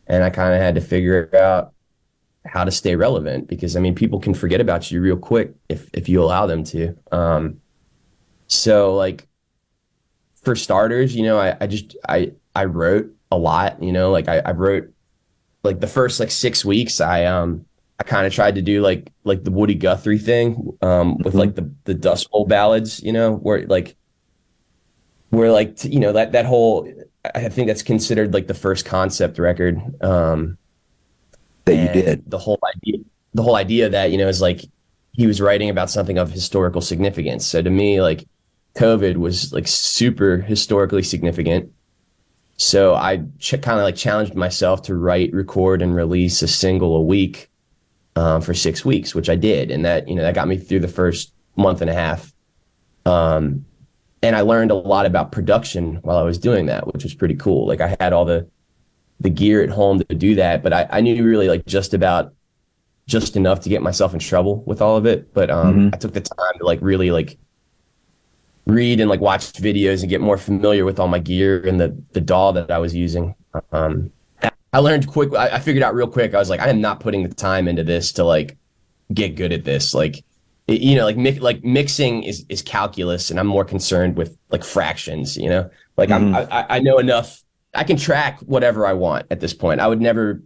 And 0.07 0.23
I 0.23 0.29
kind 0.29 0.53
of 0.53 0.62
had 0.62 0.75
to 0.75 0.81
figure 0.81 1.29
out 1.36 1.73
how 2.45 2.63
to 2.63 2.71
stay 2.71 2.95
relevant 2.95 3.47
because 3.47 3.75
I 3.75 3.79
mean 3.79 3.93
people 3.95 4.19
can 4.19 4.34
forget 4.34 4.62
about 4.62 4.89
you 4.91 5.01
real 5.01 5.17
quick 5.17 5.53
if 5.69 5.89
if 5.93 6.10
you 6.10 6.23
allow 6.23 6.45
them 6.47 6.63
to. 6.65 6.97
Um, 7.12 7.61
so 8.51 8.95
like 8.95 9.27
for 10.43 10.55
starters, 10.55 11.15
you 11.15 11.23
know, 11.23 11.39
I, 11.39 11.55
I 11.61 11.67
just 11.67 11.95
I 12.07 12.33
I 12.55 12.65
wrote 12.65 13.11
a 13.31 13.37
lot, 13.37 13.81
you 13.81 13.91
know, 13.91 14.11
like 14.11 14.27
I, 14.27 14.39
I 14.39 14.51
wrote 14.51 14.89
like 15.63 15.79
the 15.79 15.87
first 15.87 16.19
like 16.19 16.31
six 16.31 16.65
weeks 16.65 17.01
I 17.01 17.25
um 17.25 17.65
I 17.99 18.03
kind 18.03 18.27
of 18.27 18.33
tried 18.33 18.55
to 18.55 18.63
do 18.63 18.81
like 18.81 19.11
like 19.25 19.43
the 19.43 19.51
Woody 19.51 19.75
Guthrie 19.75 20.19
thing 20.19 20.77
um 20.81 21.19
with 21.19 21.35
like 21.35 21.55
the 21.55 21.71
the 21.85 21.95
Dust 21.95 22.31
Bowl 22.31 22.45
ballads, 22.47 23.01
you 23.03 23.13
know, 23.13 23.35
where 23.35 23.67
like 23.67 23.97
where 25.29 25.51
like 25.51 25.83
you 25.83 25.99
know 25.99 26.13
that 26.13 26.33
that 26.33 26.45
whole 26.45 26.91
I 27.23 27.49
think 27.49 27.67
that's 27.67 27.83
considered 27.83 28.33
like 28.33 28.47
the 28.47 28.53
first 28.53 28.85
concept 28.85 29.39
record 29.39 29.79
um 30.03 30.57
That 31.65 31.77
you 31.77 31.89
did. 31.89 32.23
the 32.25 32.37
whole 32.37 32.59
idea 32.75 32.99
the 33.33 33.43
whole 33.43 33.55
idea 33.55 33.89
that 33.89 34.11
you 34.11 34.17
know 34.17 34.27
is 34.27 34.41
like 34.41 34.61
he 35.13 35.27
was 35.27 35.41
writing 35.41 35.69
about 35.69 35.89
something 35.89 36.17
of 36.17 36.31
historical 36.31 36.81
significance 36.81 37.45
so 37.45 37.61
to 37.61 37.69
me 37.69 38.01
like 38.01 38.25
covid 38.75 39.17
was 39.17 39.51
like 39.53 39.67
super 39.67 40.38
historically 40.38 41.03
significant 41.03 41.71
so 42.57 42.95
i 42.95 43.21
ch- 43.39 43.62
kind 43.62 43.79
of 43.79 43.84
like 43.84 43.95
challenged 43.95 44.36
myself 44.36 44.81
to 44.81 44.95
write 44.95 45.34
record 45.34 45.81
and 45.81 45.95
release 45.95 46.41
a 46.41 46.47
single 46.47 46.95
a 46.95 47.01
week 47.01 47.49
um, 48.15 48.41
for 48.41 48.53
six 48.53 48.86
weeks 48.86 49.13
which 49.15 49.29
i 49.29 49.36
did 49.36 49.71
and 49.71 49.84
that 49.86 50.07
you 50.07 50.15
know 50.15 50.21
that 50.21 50.36
got 50.36 50.47
me 50.47 50.57
through 50.57 50.79
the 50.79 50.88
first 50.88 51.34
month 51.55 51.81
and 51.81 51.89
a 51.89 51.93
half 51.93 52.34
um, 53.05 53.65
and 54.23 54.36
i 54.36 54.41
learned 54.41 54.71
a 54.71 54.75
lot 54.75 55.05
about 55.05 55.31
production 55.31 55.95
while 56.03 56.17
i 56.17 56.23
was 56.23 56.38
doing 56.38 56.65
that 56.67 56.88
which 56.93 57.03
was 57.03 57.13
pretty 57.13 57.36
cool 57.36 57.67
like 57.67 57.81
i 57.81 57.95
had 57.99 58.13
all 58.13 58.25
the 58.25 58.47
the 59.19 59.29
gear 59.29 59.62
at 59.62 59.69
home 59.69 59.99
to 59.99 60.15
do 60.15 60.34
that, 60.34 60.63
but 60.63 60.73
I, 60.73 60.88
I 60.89 61.01
knew 61.01 61.23
really 61.23 61.47
like 61.47 61.63
just 61.67 61.93
about 61.93 62.34
just 63.05 63.36
enough 63.36 63.60
to 63.60 63.69
get 63.69 63.84
myself 63.84 64.15
in 64.15 64.19
trouble 64.19 64.63
with 64.65 64.81
all 64.81 64.97
of 64.97 65.05
it. 65.05 65.31
But 65.31 65.51
um, 65.51 65.91
Mhm. 65.91 65.93
I 65.93 65.97
took 65.97 66.13
the 66.13 66.21
time 66.21 66.57
to 66.57 66.65
like 66.65 66.79
really 66.81 67.12
like 67.12 67.38
read 68.67 69.00
and 69.00 69.10
like 69.10 69.19
watch 69.19 69.52
videos 69.54 70.02
and 70.02 70.10
get 70.10 70.21
more 70.21 70.38
familiar 70.38 70.86
with 70.86 71.00
all 71.00 71.08
my 71.08 71.19
gear 71.19 71.65
and 71.67 71.80
the 71.80 71.95
the 72.13 72.21
DAW 72.21 72.52
that 72.54 72.71
I 72.71 72.78
was 72.78 72.95
using. 72.95 73.36
Um, 73.71 74.12
I 74.74 74.80
learned 74.80 75.08
quick. 75.08 75.34
I, 75.34 75.56
I 75.56 75.60
figured 75.60 75.84
out 75.84 75.93
real 75.95 76.08
quick. 76.08 76.34
I 76.34 76.38
was 76.38 76.50
like, 76.50 76.62
I 76.62 76.69
am 76.69 76.80
not 76.80 77.00
putting 77.02 77.24
the 77.24 77.34
time 77.36 77.67
into 77.67 77.84
this 77.84 78.12
to 78.13 78.24
like 78.24 78.58
get 79.13 79.36
good 79.36 79.52
at 79.52 79.65
this. 79.65 79.93
Like, 79.93 80.24
it- 80.67 80.82
you 80.82 80.95
know, 80.95 81.04
like 81.06 81.17
mi- 81.17 81.39
like 81.39 81.63
mixing 81.63 82.24
is 82.24 82.45
is 82.47 82.62
calculus, 82.62 83.30
and 83.32 83.39
I'm 83.39 83.47
more 83.47 83.65
concerned 83.65 84.15
with 84.15 84.38
like 84.50 84.63
fractions. 84.63 85.36
You 85.36 85.50
know, 85.50 85.69
like 85.97 86.10
I'm 86.12 86.34
I, 86.36 86.47
I- 86.50 86.76
I 86.78 86.80
know 86.80 87.00
enough. 87.00 87.43
I 87.74 87.84
can 87.84 87.97
track 87.97 88.39
whatever 88.41 88.86
I 88.86 88.93
want 88.93 89.28
at 89.32 89.39
this 89.39 89.54
point. 89.54 89.80
I 89.82 89.88
would 89.88 90.02
never 90.02 90.41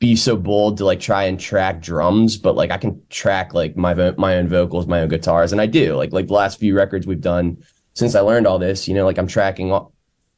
be 0.00 0.16
so 0.16 0.36
bold 0.36 0.78
to 0.78 0.84
like 0.84 0.98
try 1.00 1.24
and 1.24 1.38
track 1.38 1.80
drums, 1.80 2.36
but 2.36 2.56
like 2.56 2.70
I 2.70 2.76
can 2.78 3.00
track 3.08 3.54
like 3.54 3.76
my 3.76 3.94
vo- 3.94 4.14
my 4.18 4.36
own 4.36 4.48
vocals, 4.48 4.86
my 4.86 5.00
own 5.00 5.08
guitars, 5.08 5.52
and 5.52 5.60
I 5.60 5.66
do. 5.66 5.94
Like 5.94 6.12
like 6.12 6.26
the 6.26 6.32
last 6.32 6.58
few 6.58 6.76
records 6.76 7.06
we've 7.06 7.20
done 7.20 7.62
since 7.94 8.14
I 8.14 8.20
learned 8.20 8.46
all 8.46 8.58
this, 8.58 8.88
you 8.88 8.94
know, 8.94 9.04
like 9.04 9.18
I'm 9.18 9.26
tracking 9.28 9.70
all, 9.70 9.92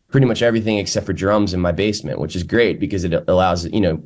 pretty 0.09 0.27
much 0.27 0.43
everything 0.43 0.79
except 0.79 1.07
for 1.07 1.13
drums 1.15 1.55
in 1.55 1.61
my 1.61 1.73
basement, 1.73 2.19
which 2.19 2.37
is 2.37 2.43
great 2.43 2.79
because 2.79 3.05
it 3.05 3.15
allows 3.27 3.65
you 3.65 3.81
know, 3.81 4.03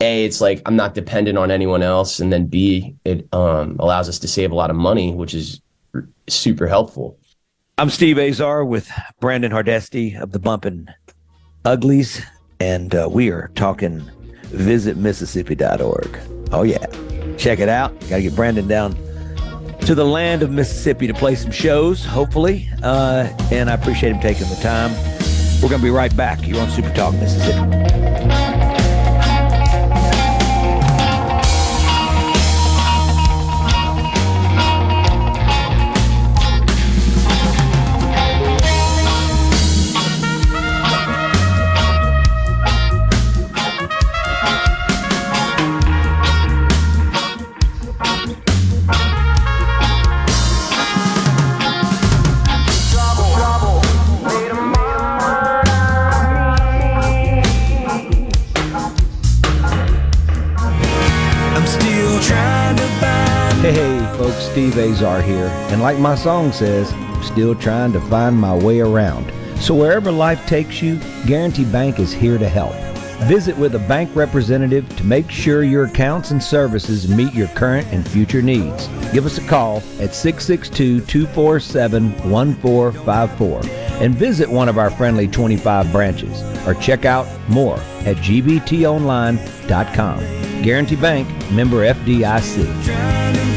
a 0.00 0.24
it's 0.24 0.40
like 0.40 0.62
I'm 0.66 0.76
not 0.76 0.94
dependent 0.94 1.36
on 1.36 1.50
anyone 1.50 1.82
else, 1.82 2.20
and 2.20 2.32
then 2.32 2.46
b 2.46 2.94
it 3.04 3.26
um 3.32 3.76
allows 3.80 4.08
us 4.08 4.20
to 4.20 4.28
save 4.28 4.52
a 4.52 4.54
lot 4.54 4.70
of 4.70 4.76
money, 4.76 5.12
which 5.14 5.34
is 5.34 5.60
r- 5.94 6.08
super 6.28 6.68
helpful. 6.68 7.18
I'm 7.76 7.90
Steve 7.90 8.18
Azar 8.18 8.64
with 8.64 8.88
Brandon 9.18 9.50
Hardesty 9.50 10.14
of 10.14 10.30
the 10.30 10.38
Bumpin' 10.38 10.92
Uglies. 11.64 12.22
and 12.60 12.92
uh, 12.94 13.08
we 13.10 13.30
are 13.30 13.50
talking 13.54 14.08
visitmississippi.org. 14.50 16.20
Oh, 16.52 16.62
yeah. 16.62 16.86
Check 17.36 17.60
it 17.60 17.68
out. 17.68 17.98
Got 18.08 18.16
to 18.16 18.22
get 18.22 18.34
Brandon 18.34 18.66
down 18.66 18.96
to 19.82 19.94
the 19.94 20.04
land 20.04 20.42
of 20.42 20.50
Mississippi 20.50 21.06
to 21.06 21.14
play 21.14 21.34
some 21.34 21.50
shows, 21.50 22.04
hopefully. 22.04 22.68
Uh, 22.82 23.30
and 23.50 23.70
I 23.70 23.74
appreciate 23.74 24.12
him 24.12 24.20
taking 24.20 24.48
the 24.48 24.56
time. 24.56 24.92
We're 25.62 25.68
going 25.68 25.80
to 25.80 25.86
be 25.86 25.90
right 25.90 26.14
back. 26.16 26.46
You're 26.46 26.60
on 26.60 26.70
Super 26.70 26.92
Talk 26.94 27.14
Mississippi. 27.14 28.27
Azar 64.90 65.22
here. 65.22 65.46
And 65.70 65.80
like 65.82 65.98
my 65.98 66.14
song 66.14 66.52
says, 66.52 66.92
I'm 66.92 67.22
still 67.22 67.54
trying 67.54 67.92
to 67.92 68.00
find 68.02 68.36
my 68.36 68.54
way 68.56 68.80
around. 68.80 69.32
So 69.60 69.74
wherever 69.74 70.10
life 70.12 70.46
takes 70.46 70.80
you, 70.80 71.00
Guarantee 71.26 71.64
Bank 71.64 71.98
is 71.98 72.12
here 72.12 72.38
to 72.38 72.48
help. 72.48 72.74
Visit 73.26 73.58
with 73.58 73.74
a 73.74 73.80
bank 73.80 74.14
representative 74.14 74.88
to 74.96 75.02
make 75.04 75.28
sure 75.28 75.64
your 75.64 75.86
accounts 75.86 76.30
and 76.30 76.40
services 76.42 77.08
meet 77.08 77.34
your 77.34 77.48
current 77.48 77.88
and 77.88 78.08
future 78.08 78.40
needs. 78.40 78.86
Give 79.12 79.26
us 79.26 79.38
a 79.38 79.46
call 79.48 79.78
at 79.98 80.14
662 80.14 81.00
247 81.00 82.12
1454 82.30 83.60
and 84.00 84.14
visit 84.14 84.48
one 84.48 84.68
of 84.68 84.78
our 84.78 84.90
friendly 84.90 85.26
25 85.26 85.90
branches 85.90 86.40
or 86.66 86.74
check 86.74 87.04
out 87.04 87.26
more 87.48 87.78
at 88.06 88.16
gbtonline.com. 88.18 89.38
Guarantee 90.62 90.96
Bank, 90.96 91.28
member 91.50 91.92
FDIC. 91.92 93.47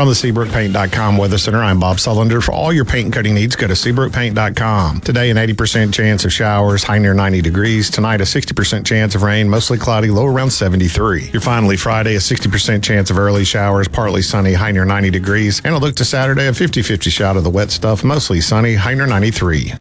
From 0.00 0.08
the 0.08 0.14
SeabrookPaint.com 0.14 1.18
Weather 1.18 1.36
Center, 1.36 1.58
I'm 1.58 1.78
Bob 1.78 1.98
Sullender. 1.98 2.42
For 2.42 2.52
all 2.52 2.72
your 2.72 2.86
paint 2.86 3.04
and 3.04 3.12
coating 3.12 3.34
needs, 3.34 3.54
go 3.54 3.66
to 3.66 3.74
SeabrookPaint.com. 3.74 5.02
Today, 5.02 5.28
an 5.28 5.36
80% 5.36 5.92
chance 5.92 6.24
of 6.24 6.32
showers, 6.32 6.82
high 6.82 6.96
near 6.96 7.12
90 7.12 7.42
degrees. 7.42 7.90
Tonight, 7.90 8.22
a 8.22 8.24
60% 8.24 8.86
chance 8.86 9.14
of 9.14 9.22
rain, 9.22 9.46
mostly 9.46 9.76
cloudy, 9.76 10.08
low 10.08 10.24
around 10.24 10.52
73. 10.52 11.28
Your 11.34 11.42
finally 11.42 11.76
Friday, 11.76 12.14
a 12.14 12.18
60% 12.18 12.82
chance 12.82 13.10
of 13.10 13.18
early 13.18 13.44
showers, 13.44 13.88
partly 13.88 14.22
sunny, 14.22 14.54
high 14.54 14.72
near 14.72 14.86
90 14.86 15.10
degrees. 15.10 15.60
And 15.66 15.74
a 15.74 15.78
look 15.78 15.96
to 15.96 16.04
Saturday, 16.06 16.46
a 16.46 16.54
50 16.54 16.80
50 16.80 17.10
shot 17.10 17.36
of 17.36 17.44
the 17.44 17.50
wet 17.50 17.70
stuff, 17.70 18.02
mostly 18.02 18.40
sunny, 18.40 18.76
high 18.76 18.94
near 18.94 19.06
93. 19.06 19.74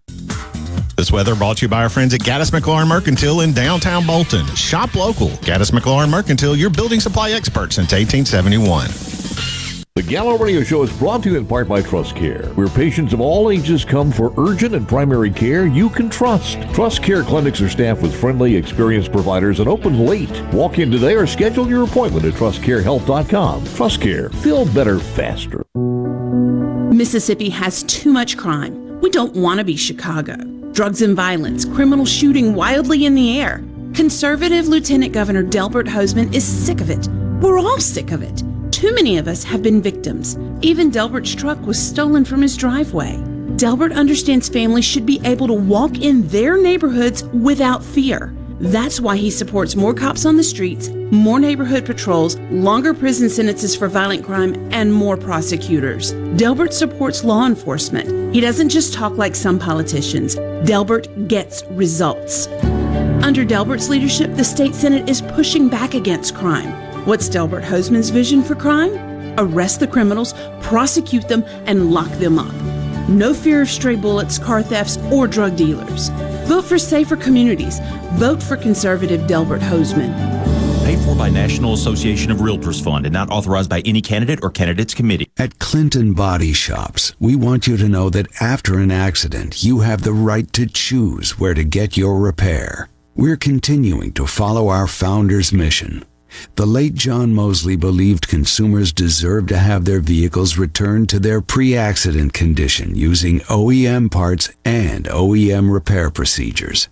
This 0.97 1.13
weather 1.13 1.34
brought 1.34 1.60
to 1.60 1.62
you 1.65 1.69
by 1.69 1.84
our 1.84 1.89
friends 1.89 2.13
at 2.13 2.19
Gaddis 2.19 2.51
McLaurin 2.51 2.89
Mercantile 2.89 3.39
in 3.39 3.53
downtown 3.53 4.05
Bolton. 4.05 4.45
Shop 4.47 4.93
local. 4.95 5.29
Gaddis 5.47 5.71
McLaurin 5.71 6.10
Mercantile, 6.10 6.58
your 6.58 6.69
building 6.69 6.99
supply 6.99 7.32
expert 7.32 7.71
since 7.71 7.93
1871. 7.93 9.18
The 9.99 10.03
Gallo 10.03 10.38
Radio 10.38 10.63
Show 10.63 10.81
is 10.83 10.97
brought 10.97 11.23
to 11.23 11.31
you 11.31 11.38
in 11.38 11.45
part 11.45 11.67
by 11.67 11.81
Trust 11.81 12.15
Care, 12.15 12.45
where 12.55 12.69
patients 12.69 13.12
of 13.12 13.19
all 13.19 13.51
ages 13.51 13.83
come 13.83 14.13
for 14.13 14.33
urgent 14.38 14.73
and 14.73 14.88
primary 14.88 15.29
care 15.29 15.67
you 15.67 15.89
can 15.89 16.09
trust. 16.09 16.57
Trust 16.73 17.03
Care 17.03 17.21
clinics 17.21 17.59
are 17.59 17.67
staffed 17.67 18.01
with 18.01 18.15
friendly, 18.15 18.55
experienced 18.55 19.12
providers 19.12 19.59
and 19.59 19.67
open 19.67 20.05
late. 20.05 20.31
Walk 20.53 20.79
in 20.79 20.89
today 20.89 21.15
or 21.15 21.27
schedule 21.27 21.67
your 21.67 21.83
appointment 21.83 22.23
at 22.23 22.33
trustcarehealth.com. 22.35 23.65
Trust 23.75 23.99
Care, 23.99 24.29
feel 24.29 24.63
better 24.73 24.99
faster. 24.99 25.65
Mississippi 26.95 27.49
has 27.49 27.83
too 27.83 28.13
much 28.13 28.38
crime. 28.38 29.01
We 29.01 29.09
don't 29.09 29.35
want 29.35 29.57
to 29.57 29.65
be 29.65 29.75
Chicago. 29.75 30.38
Drugs 30.71 31.01
and 31.01 31.13
violence, 31.13 31.65
criminal 31.65 32.05
shooting 32.05 32.55
wildly 32.55 33.05
in 33.05 33.15
the 33.15 33.38
air. 33.38 33.62
Conservative 33.93 34.69
Lieutenant 34.69 35.12
Governor 35.12 35.43
Delbert 35.43 35.88
Hosemann 35.88 36.33
is 36.33 36.45
sick 36.45 36.79
of 36.79 36.89
it. 36.89 37.09
We're 37.41 37.59
all 37.59 37.81
sick 37.81 38.12
of 38.12 38.21
it. 38.21 38.43
Too 38.79 38.95
many 38.95 39.17
of 39.17 39.27
us 39.27 39.43
have 39.43 39.61
been 39.61 39.81
victims. 39.81 40.37
Even 40.61 40.89
Delbert's 40.89 41.35
truck 41.35 41.59
was 41.65 41.77
stolen 41.77 42.23
from 42.23 42.41
his 42.41 42.55
driveway. 42.55 43.21
Delbert 43.57 43.91
understands 43.91 44.47
families 44.47 44.85
should 44.85 45.05
be 45.05 45.19
able 45.25 45.47
to 45.47 45.53
walk 45.53 45.99
in 45.99 46.25
their 46.29 46.57
neighborhoods 46.57 47.25
without 47.25 47.83
fear. 47.83 48.33
That's 48.61 49.01
why 49.01 49.17
he 49.17 49.31
supports 49.31 49.75
more 49.75 49.93
cops 49.93 50.25
on 50.25 50.37
the 50.37 50.45
streets, 50.45 50.87
more 51.11 51.41
neighborhood 51.41 51.85
patrols, 51.85 52.37
longer 52.51 52.93
prison 52.93 53.29
sentences 53.29 53.75
for 53.75 53.89
violent 53.89 54.23
crime, 54.23 54.55
and 54.71 54.93
more 54.93 55.17
prosecutors. 55.17 56.13
Delbert 56.37 56.73
supports 56.73 57.25
law 57.25 57.45
enforcement. 57.45 58.33
He 58.33 58.39
doesn't 58.39 58.69
just 58.69 58.93
talk 58.93 59.17
like 59.17 59.35
some 59.35 59.59
politicians. 59.59 60.35
Delbert 60.63 61.27
gets 61.27 61.65
results. 61.71 62.47
Under 63.23 63.43
Delbert's 63.43 63.89
leadership, 63.89 64.37
the 64.37 64.43
state 64.45 64.73
senate 64.73 65.09
is 65.09 65.21
pushing 65.21 65.67
back 65.67 65.95
against 65.95 66.33
crime. 66.33 66.88
What's 67.05 67.29
Delbert 67.29 67.63
Hosemann's 67.63 68.09
vision 68.09 68.43
for 68.43 68.55
crime? 68.55 68.93
Arrest 69.39 69.79
the 69.79 69.88
criminals, 69.88 70.33
prosecute 70.62 71.27
them, 71.29 71.43
and 71.65 71.91
lock 71.91 72.12
them 72.19 72.38
up. 72.38 72.53
No 73.07 73.33
fear 73.33 73.62
of 73.62 73.69
stray 73.69 73.95
bullets, 73.95 74.38
car 74.38 74.62
thefts, 74.62 74.97
or 75.12 75.25
drug 75.25 75.55
dealers. 75.55 76.09
Vote 76.45 76.65
for 76.65 76.77
safer 76.77 77.15
communities. 77.15 77.79
Vote 78.15 78.43
for 78.43 78.57
conservative 78.57 79.27
Delbert 79.27 79.62
Hosemann. 79.62 80.13
Paid 80.83 80.99
for 80.99 81.15
by 81.15 81.29
National 81.29 81.73
Association 81.73 82.31
of 82.31 82.39
Realtors 82.39 82.83
Fund 82.83 83.05
and 83.05 83.13
not 83.13 83.31
authorized 83.31 83.69
by 83.69 83.81
any 83.85 84.01
candidate 84.01 84.39
or 84.43 84.49
candidates 84.49 84.93
committee. 84.93 85.31
At 85.38 85.57
Clinton 85.57 86.13
Body 86.13 86.51
Shops, 86.51 87.15
we 87.17 87.35
want 87.35 87.65
you 87.65 87.77
to 87.77 87.88
know 87.88 88.09
that 88.09 88.27
after 88.41 88.77
an 88.77 88.91
accident, 88.91 89.63
you 89.63 89.79
have 89.79 90.01
the 90.01 90.13
right 90.13 90.51
to 90.53 90.65
choose 90.65 91.39
where 91.39 91.53
to 91.53 91.63
get 91.63 91.95
your 91.95 92.19
repair. 92.19 92.89
We're 93.15 93.38
continuing 93.38 94.12
to 94.13 94.27
follow 94.27 94.67
our 94.67 94.88
founder's 94.88 95.53
mission. 95.53 96.03
The 96.55 96.65
late 96.67 96.93
John 96.93 97.33
Mosley 97.33 97.75
believed 97.75 98.27
consumers 98.27 98.91
deserve 98.91 99.47
to 99.47 99.57
have 99.57 99.85
their 99.85 99.99
vehicles 99.99 100.57
returned 100.57 101.09
to 101.09 101.19
their 101.19 101.41
pre-accident 101.41 102.33
condition 102.33 102.95
using 102.95 103.39
OEM 103.41 104.11
parts 104.11 104.49
and 104.65 105.05
OEM 105.05 105.71
repair 105.71 106.09
procedures. 106.09 106.87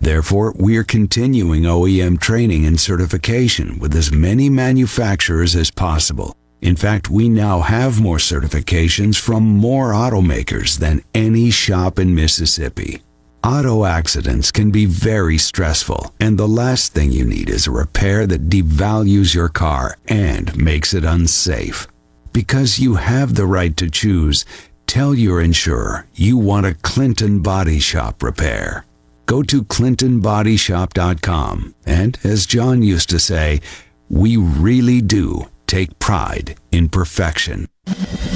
Therefore, 0.00 0.52
we're 0.56 0.84
continuing 0.84 1.62
OEM 1.62 2.20
training 2.20 2.66
and 2.66 2.78
certification 2.78 3.78
with 3.78 3.94
as 3.94 4.12
many 4.12 4.48
manufacturers 4.48 5.54
as 5.54 5.70
possible. 5.70 6.36
In 6.60 6.76
fact, 6.76 7.08
we 7.08 7.28
now 7.28 7.60
have 7.60 8.00
more 8.00 8.18
certifications 8.18 9.18
from 9.18 9.44
more 9.44 9.92
automakers 9.92 10.78
than 10.78 11.02
any 11.14 11.50
shop 11.50 11.98
in 11.98 12.14
Mississippi. 12.14 13.02
Auto 13.42 13.86
accidents 13.86 14.52
can 14.52 14.70
be 14.70 14.84
very 14.84 15.38
stressful, 15.38 16.12
and 16.20 16.38
the 16.38 16.46
last 16.46 16.92
thing 16.92 17.10
you 17.10 17.24
need 17.24 17.48
is 17.48 17.66
a 17.66 17.70
repair 17.70 18.26
that 18.26 18.50
devalues 18.50 19.34
your 19.34 19.48
car 19.48 19.96
and 20.08 20.54
makes 20.58 20.92
it 20.92 21.04
unsafe. 21.04 21.88
Because 22.34 22.78
you 22.78 22.96
have 22.96 23.34
the 23.34 23.46
right 23.46 23.74
to 23.78 23.88
choose, 23.88 24.44
tell 24.86 25.14
your 25.14 25.40
insurer 25.40 26.06
you 26.14 26.36
want 26.36 26.66
a 26.66 26.74
Clinton 26.74 27.40
Body 27.40 27.80
Shop 27.80 28.22
repair. 28.22 28.84
Go 29.24 29.42
to 29.44 29.64
ClintonBodyShop.com, 29.64 31.74
and 31.86 32.18
as 32.22 32.44
John 32.44 32.82
used 32.82 33.08
to 33.08 33.18
say, 33.18 33.62
we 34.10 34.36
really 34.36 35.00
do 35.00 35.48
take 35.66 35.98
pride 35.98 36.58
in 36.72 36.90
perfection. 36.90 37.68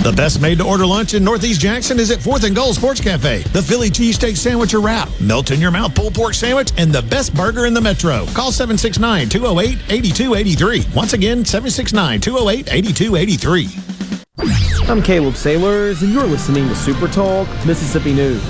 The 0.04 0.12
best 0.14 0.40
made 0.40 0.58
to 0.58 0.64
order 0.64 0.84
lunch 0.84 1.14
in 1.14 1.24
Northeast 1.24 1.60
Jackson 1.60 1.98
is 1.98 2.10
at 2.10 2.18
4th 2.18 2.44
and 2.44 2.54
Gold 2.54 2.74
Sports 2.74 3.00
Cafe. 3.00 3.42
The 3.52 3.62
Philly 3.62 3.88
cheesesteak 3.88 4.36
sandwich 4.36 4.74
or 4.74 4.80
wrap, 4.80 5.08
melt 5.18 5.50
in 5.50 5.62
your 5.62 5.70
mouth 5.70 5.94
pulled 5.94 6.14
pork 6.14 6.34
sandwich, 6.34 6.72
and 6.76 6.92
the 6.92 7.02
best 7.02 7.34
burger 7.34 7.64
in 7.64 7.72
the 7.72 7.80
metro. 7.80 8.26
Call 8.34 8.52
769 8.52 9.30
208 9.30 9.78
8283. 9.88 10.84
Once 10.94 11.14
again, 11.14 11.44
769 11.44 12.20
208 12.20 12.68
8283. 12.70 14.90
I'm 14.90 15.02
Caleb 15.02 15.36
Sailors, 15.36 16.02
and 16.02 16.12
you're 16.12 16.26
listening 16.26 16.68
to 16.68 16.76
Super 16.76 17.08
Talk 17.08 17.48
Mississippi 17.64 18.12
News. 18.12 18.42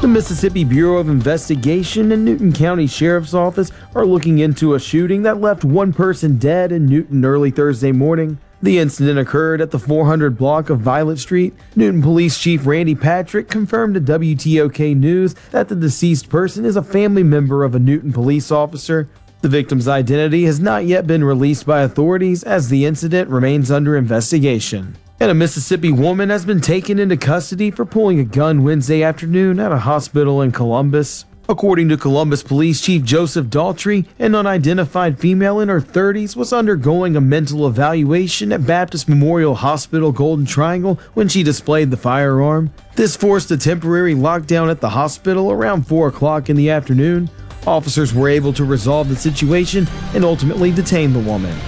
The 0.00 0.08
Mississippi 0.08 0.64
Bureau 0.64 0.96
of 0.96 1.10
Investigation 1.10 2.12
and 2.12 2.24
Newton 2.24 2.54
County 2.54 2.86
Sheriff's 2.86 3.34
Office 3.34 3.70
are 3.94 4.06
looking 4.06 4.38
into 4.38 4.72
a 4.72 4.80
shooting 4.80 5.24
that 5.24 5.42
left 5.42 5.62
one 5.62 5.92
person 5.92 6.38
dead 6.38 6.72
in 6.72 6.86
Newton 6.86 7.22
early 7.22 7.50
Thursday 7.50 7.92
morning. 7.92 8.38
The 8.62 8.78
incident 8.78 9.18
occurred 9.18 9.62
at 9.62 9.70
the 9.70 9.78
400 9.78 10.36
block 10.36 10.68
of 10.68 10.80
Violet 10.80 11.18
Street. 11.18 11.54
Newton 11.76 12.02
Police 12.02 12.38
Chief 12.38 12.66
Randy 12.66 12.94
Patrick 12.94 13.48
confirmed 13.48 13.94
to 13.94 14.00
WTOK 14.00 14.96
News 14.96 15.34
that 15.50 15.68
the 15.68 15.74
deceased 15.74 16.28
person 16.28 16.66
is 16.66 16.76
a 16.76 16.82
family 16.82 17.22
member 17.22 17.64
of 17.64 17.74
a 17.74 17.78
Newton 17.78 18.12
police 18.12 18.50
officer. 18.50 19.08
The 19.40 19.48
victim's 19.48 19.88
identity 19.88 20.44
has 20.44 20.60
not 20.60 20.84
yet 20.84 21.06
been 21.06 21.24
released 21.24 21.64
by 21.64 21.80
authorities 21.80 22.44
as 22.44 22.68
the 22.68 22.84
incident 22.84 23.30
remains 23.30 23.70
under 23.70 23.96
investigation. 23.96 24.98
And 25.18 25.30
a 25.30 25.34
Mississippi 25.34 25.92
woman 25.92 26.28
has 26.28 26.44
been 26.44 26.60
taken 26.60 26.98
into 26.98 27.16
custody 27.16 27.70
for 27.70 27.86
pulling 27.86 28.20
a 28.20 28.24
gun 28.24 28.62
Wednesday 28.62 29.02
afternoon 29.02 29.58
at 29.58 29.72
a 29.72 29.78
hospital 29.78 30.42
in 30.42 30.52
Columbus. 30.52 31.24
According 31.50 31.88
to 31.88 31.96
Columbus 31.96 32.44
Police 32.44 32.80
Chief 32.80 33.02
Joseph 33.02 33.46
Daughtry, 33.46 34.06
an 34.20 34.36
unidentified 34.36 35.18
female 35.18 35.58
in 35.58 35.68
her 35.68 35.80
30s 35.80 36.36
was 36.36 36.52
undergoing 36.52 37.16
a 37.16 37.20
mental 37.20 37.66
evaluation 37.66 38.52
at 38.52 38.64
Baptist 38.64 39.08
Memorial 39.08 39.56
Hospital 39.56 40.12
Golden 40.12 40.46
Triangle 40.46 41.00
when 41.14 41.26
she 41.26 41.42
displayed 41.42 41.90
the 41.90 41.96
firearm. 41.96 42.72
This 42.94 43.16
forced 43.16 43.50
a 43.50 43.56
temporary 43.56 44.14
lockdown 44.14 44.70
at 44.70 44.80
the 44.80 44.90
hospital 44.90 45.50
around 45.50 45.88
4 45.88 46.06
o'clock 46.06 46.50
in 46.50 46.56
the 46.56 46.70
afternoon. 46.70 47.28
Officers 47.66 48.14
were 48.14 48.28
able 48.28 48.52
to 48.52 48.64
resolve 48.64 49.08
the 49.08 49.16
situation 49.16 49.88
and 50.14 50.24
ultimately 50.24 50.70
detain 50.70 51.12
the 51.12 51.18
woman. 51.18 51.58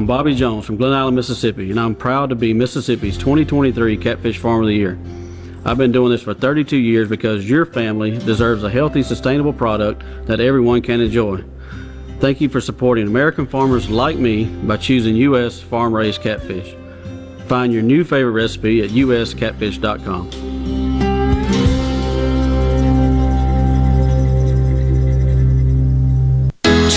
I'm 0.00 0.06
Bobby 0.06 0.34
Jones 0.34 0.64
from 0.64 0.78
Glen 0.78 0.94
Allan, 0.94 1.14
Mississippi, 1.14 1.70
and 1.70 1.78
I'm 1.78 1.94
proud 1.94 2.30
to 2.30 2.34
be 2.34 2.54
Mississippi's 2.54 3.18
2023 3.18 3.98
Catfish 3.98 4.38
Farmer 4.38 4.62
of 4.62 4.68
the 4.68 4.74
Year. 4.74 4.98
I've 5.66 5.76
been 5.76 5.92
doing 5.92 6.10
this 6.10 6.22
for 6.22 6.32
32 6.32 6.78
years 6.78 7.06
because 7.06 7.46
your 7.46 7.66
family 7.66 8.12
deserves 8.12 8.64
a 8.64 8.70
healthy, 8.70 9.02
sustainable 9.02 9.52
product 9.52 10.02
that 10.24 10.40
everyone 10.40 10.80
can 10.80 11.02
enjoy. 11.02 11.44
Thank 12.18 12.40
you 12.40 12.48
for 12.48 12.62
supporting 12.62 13.08
American 13.08 13.46
farmers 13.46 13.90
like 13.90 14.16
me 14.16 14.46
by 14.46 14.78
choosing 14.78 15.16
U.S. 15.16 15.60
farm 15.60 15.94
raised 15.94 16.22
catfish. 16.22 16.74
Find 17.46 17.70
your 17.70 17.82
new 17.82 18.02
favorite 18.02 18.32
recipe 18.32 18.80
at 18.82 18.88
uscatfish.com. 18.88 20.59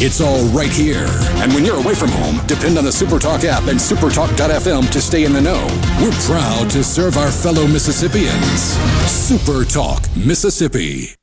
It's 0.00 0.20
all 0.20 0.44
right 0.50 0.70
here. 0.70 1.08
And 1.42 1.52
when 1.52 1.64
you're 1.64 1.76
away 1.78 1.92
from 1.92 2.10
home, 2.10 2.38
depend 2.46 2.78
on 2.78 2.84
the 2.84 2.90
Supertalk 2.90 3.42
app 3.42 3.66
and 3.66 3.80
supertalk.fm 3.80 4.92
to 4.92 5.00
stay 5.00 5.24
in 5.24 5.32
the 5.32 5.40
know. 5.40 5.66
We're 6.00 6.12
proud 6.22 6.70
to 6.70 6.84
serve 6.84 7.16
our 7.16 7.32
fellow 7.32 7.66
Mississippians. 7.66 8.76
Supertalk, 9.10 10.06
Mississippi. 10.24 11.16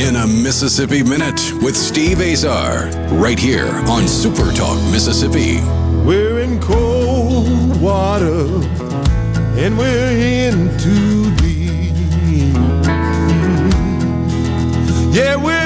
In 0.00 0.14
a 0.14 0.26
Mississippi 0.28 1.02
Minute 1.02 1.40
with 1.60 1.76
Steve 1.76 2.20
Azar, 2.20 2.86
right 3.18 3.38
here 3.38 3.66
on 3.66 4.04
Supertalk, 4.04 4.78
Mississippi. 4.92 5.58
We're 6.06 6.38
in 6.38 6.60
cold 6.60 7.80
water 7.80 8.46
and 9.58 9.76
we're 9.76 10.12
in 10.12 10.78
too 10.78 11.34
deep. 11.34 12.54
Yeah, 15.12 15.34
we're 15.34 15.65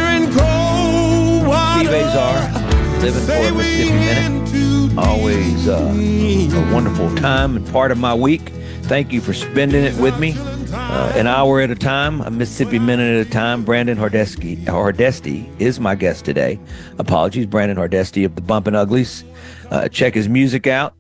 cold 1.87 2.15
water. 2.15 2.71
Living 3.01 3.23
for 3.23 3.33
a 3.33 3.55
Mississippi 3.55 3.93
Minute. 3.93 4.99
Always 4.99 5.69
uh, 5.69 5.93
a 5.95 6.75
wonderful 6.75 7.15
time 7.17 7.57
and 7.57 7.67
part 7.69 7.91
of 7.93 7.99
my 7.99 8.15
week. 8.15 8.51
Thank 8.83 9.13
you 9.13 9.21
for 9.21 9.33
spending 9.33 9.85
it 9.85 9.97
with 9.99 10.19
me. 10.19 10.35
Uh, 10.73 11.13
an 11.15 11.27
hour 11.27 11.61
at 11.61 11.71
a 11.71 11.75
time, 11.75 12.21
a 12.21 12.31
Mississippi 12.31 12.79
minute 12.79 13.21
at 13.21 13.27
a 13.27 13.31
time. 13.31 13.65
Brandon 13.65 13.97
Hardesty, 13.97 14.57
Hardesty 14.65 15.49
is 15.59 15.81
my 15.81 15.95
guest 15.95 16.25
today. 16.25 16.59
Apologies, 16.99 17.47
Brandon 17.47 17.77
Hardesty 17.77 18.25
of 18.25 18.35
the 18.35 18.43
Bumpin' 18.43 18.75
Uglies. 18.75 19.25
Uh, 19.71 19.89
check 19.89 20.15
his 20.15 20.29
music 20.29 20.67
out. 20.67 20.95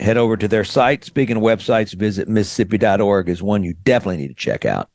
Head 0.00 0.16
over 0.16 0.36
to 0.36 0.48
their 0.48 0.64
site. 0.64 1.04
Speaking 1.04 1.36
of 1.36 1.42
websites, 1.42 1.94
visit 1.94 2.28
Mississippi.org 2.28 3.28
is 3.28 3.42
one 3.42 3.62
you 3.62 3.74
definitely 3.84 4.16
need 4.16 4.28
to 4.28 4.34
check 4.34 4.64
out. 4.64 4.90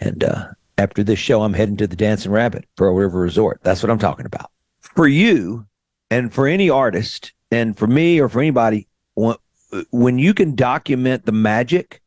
And 0.00 0.24
uh, 0.24 0.48
after 0.78 1.02
this 1.04 1.18
show, 1.18 1.42
I'm 1.42 1.54
heading 1.54 1.76
to 1.78 1.86
the 1.86 1.96
Dancing 1.96 2.32
Rabbit, 2.32 2.66
Pearl 2.76 2.94
River 2.94 3.20
Resort. 3.20 3.60
That's 3.62 3.82
what 3.82 3.90
I'm 3.90 3.98
talking 3.98 4.26
about. 4.26 4.50
For 4.80 5.06
you 5.06 5.66
and 6.10 6.32
for 6.32 6.46
any 6.46 6.70
artist, 6.70 7.32
and 7.50 7.76
for 7.76 7.86
me 7.86 8.20
or 8.20 8.28
for 8.28 8.40
anybody, 8.40 8.88
when 9.90 10.18
you 10.18 10.34
can 10.34 10.54
document 10.54 11.26
the 11.26 11.32
magic 11.32 12.02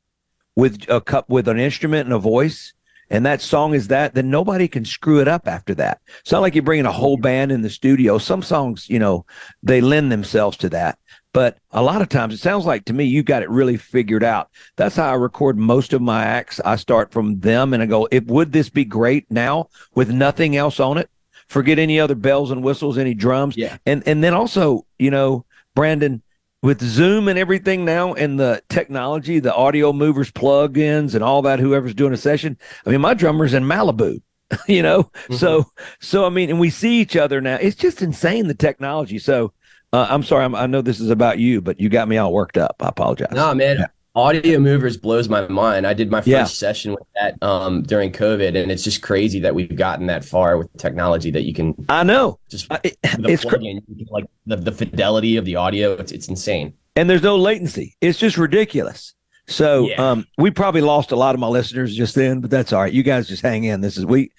with 0.56 0.86
a 0.90 1.02
cup 1.02 1.30
with 1.30 1.48
an 1.48 1.60
instrument 1.60 2.06
and 2.06 2.14
a 2.14 2.20
voice 2.20 2.74
and 3.10 3.26
that 3.26 3.42
song 3.42 3.74
is 3.74 3.90
that 3.90 4.16
then 4.16 4.30
nobody 4.30 4.68
can 4.68 4.86
screw 4.86 5.20
it 5.20 5.28
up 5.28 5.48
after 5.48 5.76
that 5.76 6.00
it's 6.20 6.32
not 6.32 6.42
like 6.42 6.56
you're 6.56 6.64
bringing 6.64 6.86
a 6.86 6.92
whole 6.92 7.18
band 7.18 7.52
in 7.52 7.62
the 7.62 7.70
studio 7.70 8.18
some 8.18 8.42
songs 8.42 8.90
you 8.90 9.00
know 9.00 9.26
they 9.62 9.82
lend 9.82 10.12
themselves 10.12 10.58
to 10.58 10.70
that 10.70 10.98
but 11.36 11.58
a 11.72 11.84
lot 11.84 12.02
of 12.02 12.08
times 12.08 12.34
it 12.34 12.40
sounds 12.40 12.66
like 12.66 12.86
to 12.86 12.94
me 12.94 13.04
you 13.04 13.22
got 13.22 13.44
it 13.44 13.50
really 13.50 13.76
figured 13.76 14.24
out 14.24 14.50
that's 14.78 14.96
how 14.96 15.12
i 15.12 15.14
record 15.14 15.58
most 15.58 15.92
of 15.92 16.02
my 16.02 16.24
acts 16.24 16.62
i 16.64 16.78
start 16.78 17.12
from 17.12 17.40
them 17.42 17.74
and 17.74 17.84
i 17.84 17.86
go 17.86 18.08
if 18.10 18.24
would 18.26 18.54
this 18.54 18.70
be 18.70 18.86
great 18.86 19.30
now 19.30 19.68
with 19.94 20.10
nothing 20.10 20.56
else 20.56 20.80
on 20.80 20.98
it 20.98 21.10
forget 21.50 21.78
any 21.78 22.00
other 22.00 22.16
bells 22.16 22.52
and 22.52 22.64
whistles 22.64 22.98
any 22.98 23.14
drums 23.14 23.58
yeah 23.58 23.78
and 23.86 24.02
and 24.08 24.24
then 24.24 24.34
also 24.34 24.86
you 24.98 25.12
know 25.12 25.46
brandon 25.76 26.24
with 26.62 26.82
Zoom 26.82 27.28
and 27.28 27.38
everything 27.38 27.86
now 27.86 28.16
and 28.16 28.40
the 28.40 28.60
technology, 28.70 29.38
the 29.38 29.52
Audiomovers, 29.52 30.32
plugins, 30.32 31.14
and 31.14 31.24
all 31.24 31.44
that, 31.44 31.60
whoever's 31.60 31.94
doing 31.94 32.12
a 32.12 32.18
session. 32.18 32.58
I 32.84 32.90
mean, 32.90 33.02
my 33.02 33.14
drummer's 33.14 33.54
in 33.54 33.64
Malibu, 33.64 34.20
you 34.68 34.82
know? 34.82 35.04
Mm-hmm. 35.04 35.36
So, 35.36 35.66
so, 36.00 36.26
I 36.26 36.30
mean, 36.30 36.50
and 36.50 36.60
we 36.60 36.72
see 36.72 37.00
each 37.00 37.16
other 37.16 37.40
now. 37.40 37.58
It's 37.58 37.76
just 37.76 38.02
insane, 38.02 38.48
the 38.48 38.56
technology. 38.56 39.20
So, 39.20 39.54
uh, 39.96 40.08
I'm 40.10 40.24
sorry. 40.24 40.46
I'm, 40.46 40.56
i 40.56 40.66
know 40.66 40.82
this 40.82 41.00
is 41.00 41.10
about 41.10 41.40
you, 41.40 41.62
but 41.62 41.80
you 41.80 41.90
got 41.90 42.08
me 42.08 42.18
all 42.18 42.34
worked 42.34 42.58
up. 42.58 42.76
I 42.80 42.90
apologize. 42.90 43.32
No, 43.32 43.54
man. 43.54 43.78
Yeah 43.80 43.88
Audiomovers 44.16 45.00
blows 45.02 45.28
my 45.28 45.46
mind. 45.50 45.86
I 45.86 45.94
did 45.94 46.10
my 46.10 46.22
first 46.22 46.28
yeah. 46.28 46.46
session 46.46 46.92
with 46.94 47.04
that 47.16 47.42
um, 47.44 47.84
during 47.84 48.14
COVID, 48.14 48.56
and 48.56 48.72
it's 48.72 48.84
just 48.84 49.02
crazy 49.02 49.42
that 49.42 49.54
we've 49.54 49.76
gotten 49.76 50.08
that 50.08 50.24
far 50.24 50.58
with 50.58 50.72
technology 50.78 51.32
that 51.32 51.44
you 51.44 51.54
can. 51.54 51.76
I 51.90 52.04
know. 52.04 52.40
Just 52.50 52.72
it, 52.86 52.98
it's 53.04 53.44
cr- 53.44 53.58
in, 53.58 53.82
like 54.10 54.26
the, 54.46 54.56
the 54.56 54.72
fidelity 54.72 55.36
of 55.36 55.44
the 55.44 55.58
audio. 55.58 55.94
It's 55.94 56.14
it's 56.14 56.30
insane. 56.30 56.74
And 56.96 57.10
there's 57.10 57.24
no 57.24 57.36
latency. 57.36 57.98
It's 58.00 58.18
just 58.18 58.38
ridiculous. 58.38 59.14
So 59.48 59.90
yeah. 59.90 60.12
um, 60.12 60.26
we 60.38 60.50
probably 60.50 60.82
lost 60.82 61.12
a 61.12 61.18
lot 61.18 61.36
of 61.36 61.42
my 61.42 61.48
listeners 61.48 61.94
just 61.94 62.16
then, 62.16 62.40
but 62.40 62.50
that's 62.50 62.72
all 62.72 62.82
right. 62.82 62.94
You 62.94 63.04
guys 63.04 63.28
just 63.28 63.42
hang 63.44 63.66
in. 63.66 63.82
This 63.82 63.98
is 63.98 64.06
we, 64.06 64.32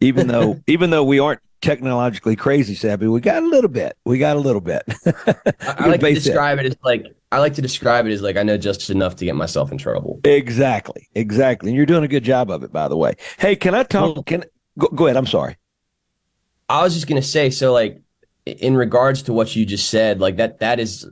even 0.00 0.28
though 0.28 0.60
even 0.66 0.90
though 0.90 1.04
we 1.04 1.18
aren't 1.18 1.40
technologically 1.64 2.36
crazy 2.36 2.74
savvy. 2.74 3.08
We 3.08 3.20
got 3.20 3.42
a 3.42 3.46
little 3.46 3.70
bit. 3.70 3.96
We 4.04 4.18
got 4.18 4.36
a 4.36 4.40
little 4.40 4.60
bit. 4.60 4.82
I, 5.60 5.86
like 5.88 6.00
to 6.00 6.14
describe 6.14 6.58
it. 6.58 6.66
it 6.66 6.72
as 6.72 6.76
like 6.84 7.06
I 7.32 7.38
like 7.38 7.54
to 7.54 7.62
describe 7.62 8.06
it 8.06 8.12
as 8.12 8.22
like 8.22 8.36
I 8.36 8.42
know 8.42 8.58
just 8.58 8.90
enough 8.90 9.16
to 9.16 9.24
get 9.24 9.34
myself 9.34 9.72
in 9.72 9.78
trouble. 9.78 10.20
Exactly, 10.24 11.08
exactly. 11.14 11.70
And 11.70 11.76
you're 11.76 11.86
doing 11.86 12.04
a 12.04 12.08
good 12.08 12.22
job 12.22 12.50
of 12.50 12.62
it, 12.62 12.72
by 12.72 12.86
the 12.88 12.96
way. 12.96 13.14
Hey, 13.38 13.56
can 13.56 13.74
I 13.74 13.82
talk? 13.82 14.26
Can 14.26 14.44
go, 14.78 14.88
go 14.88 15.06
ahead? 15.06 15.16
I'm 15.16 15.26
sorry. 15.26 15.56
I 16.68 16.82
was 16.82 16.94
just 16.94 17.06
gonna 17.06 17.22
say, 17.22 17.50
so 17.50 17.72
like 17.72 18.00
in 18.44 18.76
regards 18.76 19.22
to 19.22 19.32
what 19.32 19.56
you 19.56 19.64
just 19.64 19.88
said, 19.88 20.20
like 20.20 20.36
that 20.36 20.60
that 20.60 20.78
is 20.78 21.08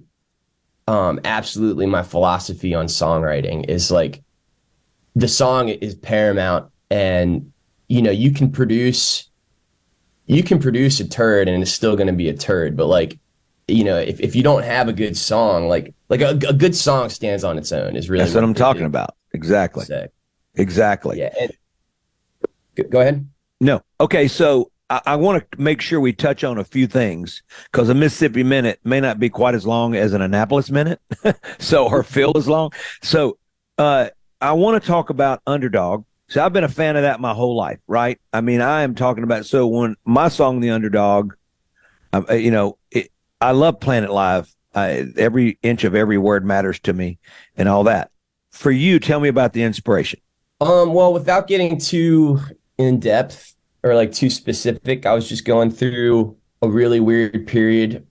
um 0.87 1.19
absolutely 1.25 1.87
my 1.87 2.03
philosophy 2.03 2.75
on 2.75 2.87
songwriting 2.87 3.69
is 3.69 3.91
like 3.91 4.23
the 5.15 5.29
song 5.29 5.69
is 5.69 5.95
paramount 5.95 6.71
and 6.91 7.53
you 7.89 8.03
know 8.03 8.11
you 8.11 8.33
can 8.33 8.51
produce 8.51 9.31
you 10.35 10.43
can 10.43 10.59
produce 10.59 11.01
a 11.01 11.09
turd 11.09 11.49
and 11.49 11.63
it's 11.63 11.73
still 11.73 11.97
going 11.97 12.07
to 12.07 12.13
be 12.13 12.29
a 12.29 12.37
turd 12.37 12.77
but 12.77 12.87
like 12.87 13.19
you 13.69 13.85
know 13.85 13.99
if, 13.99 14.21
if 14.21 14.35
you 14.35 14.43
don't 14.43 14.65
have 14.65 14.89
a 14.89 14.93
good 14.93 15.17
song 15.17 15.69
like 15.69 15.95
like 16.09 16.21
a, 16.21 16.31
a 16.49 16.53
good 16.53 16.75
song 16.75 17.09
stands 17.09 17.45
on 17.45 17.59
its 17.59 17.73
own 17.73 17.97
is 17.97 18.11
really 18.11 18.25
that's 18.25 18.35
what, 18.35 18.43
what 18.43 18.49
i'm 18.49 18.55
talking 18.55 18.85
about. 18.85 19.15
Exactly. 19.35 19.87
Exactly. 20.55 21.19
Yeah 21.19 21.35
and, 21.41 22.91
go 22.91 23.01
ahead. 23.01 23.27
No. 23.61 23.83
Okay 24.01 24.29
so 24.29 24.71
I, 24.91 25.01
I 25.07 25.17
want 25.17 25.51
to 25.51 25.61
make 25.61 25.81
sure 25.81 26.01
we 26.01 26.13
touch 26.13 26.45
on 26.45 26.59
a 26.59 26.65
few 26.65 26.87
things 26.87 27.43
because 27.71 27.89
a 27.89 27.95
Mississippi 27.95 28.43
minute 28.43 28.79
may 28.85 29.01
not 29.01 29.19
be 29.19 29.31
quite 29.31 29.55
as 29.55 29.67
long 29.67 29.95
as 29.95 30.13
an 30.13 30.21
Annapolis 30.21 30.71
minute, 30.71 31.01
so 31.59 31.87
or 31.87 32.03
feel 32.03 32.37
is 32.37 32.47
long. 32.47 32.73
So, 33.01 33.39
uh, 33.79 34.11
I 34.43 34.53
want 34.53 34.83
to 34.83 34.87
talk 34.87 35.09
about 35.09 35.41
underdog 35.47 36.05
So 36.33 36.43
I've 36.43 36.55
been 36.55 36.65
a 36.65 36.69
fan 36.69 36.97
of 36.97 37.03
that 37.03 37.21
my 37.21 37.35
whole 37.35 37.55
life, 37.55 37.79
right? 37.87 38.19
I 38.33 38.41
mean, 38.41 38.63
I 38.63 38.85
am 38.85 38.95
talking 38.95 39.23
about 39.23 39.45
so 39.45 39.67
when 39.67 39.97
my 40.07 40.29
song, 40.29 40.61
"The 40.61 40.71
Underdog," 40.71 41.35
um, 42.15 42.25
uh, 42.27 42.33
you 42.33 42.51
know, 42.51 42.79
it, 42.91 43.11
I 43.43 43.51
love 43.51 43.81
playing 43.81 44.05
it 44.05 44.11
live. 44.11 44.51
I, 44.75 45.09
every 45.19 45.59
inch 45.63 45.85
of 45.85 45.95
every 45.95 46.17
word 46.17 46.47
matters 46.47 46.81
to 46.81 46.95
me, 46.95 47.19
and 47.55 47.69
all 47.69 47.85
that. 47.85 48.13
For 48.51 48.71
you, 48.71 48.99
tell 48.99 49.21
me 49.21 49.29
about 49.29 49.53
the 49.53 49.63
inspiration. 49.63 50.21
Um, 50.63 50.95
well, 50.95 51.13
without 51.13 51.49
getting 51.49 51.77
too 51.77 52.41
in 52.79 52.99
depth 52.99 53.55
or 53.83 53.95
like 53.95 54.13
too 54.13 54.31
specific, 54.31 55.05
I 55.05 55.13
was 55.13 55.29
just 55.29 55.45
going 55.45 55.71
through 55.71 56.35
a 56.63 56.69
really 56.71 57.01
weird 57.01 57.47
period 57.47 58.07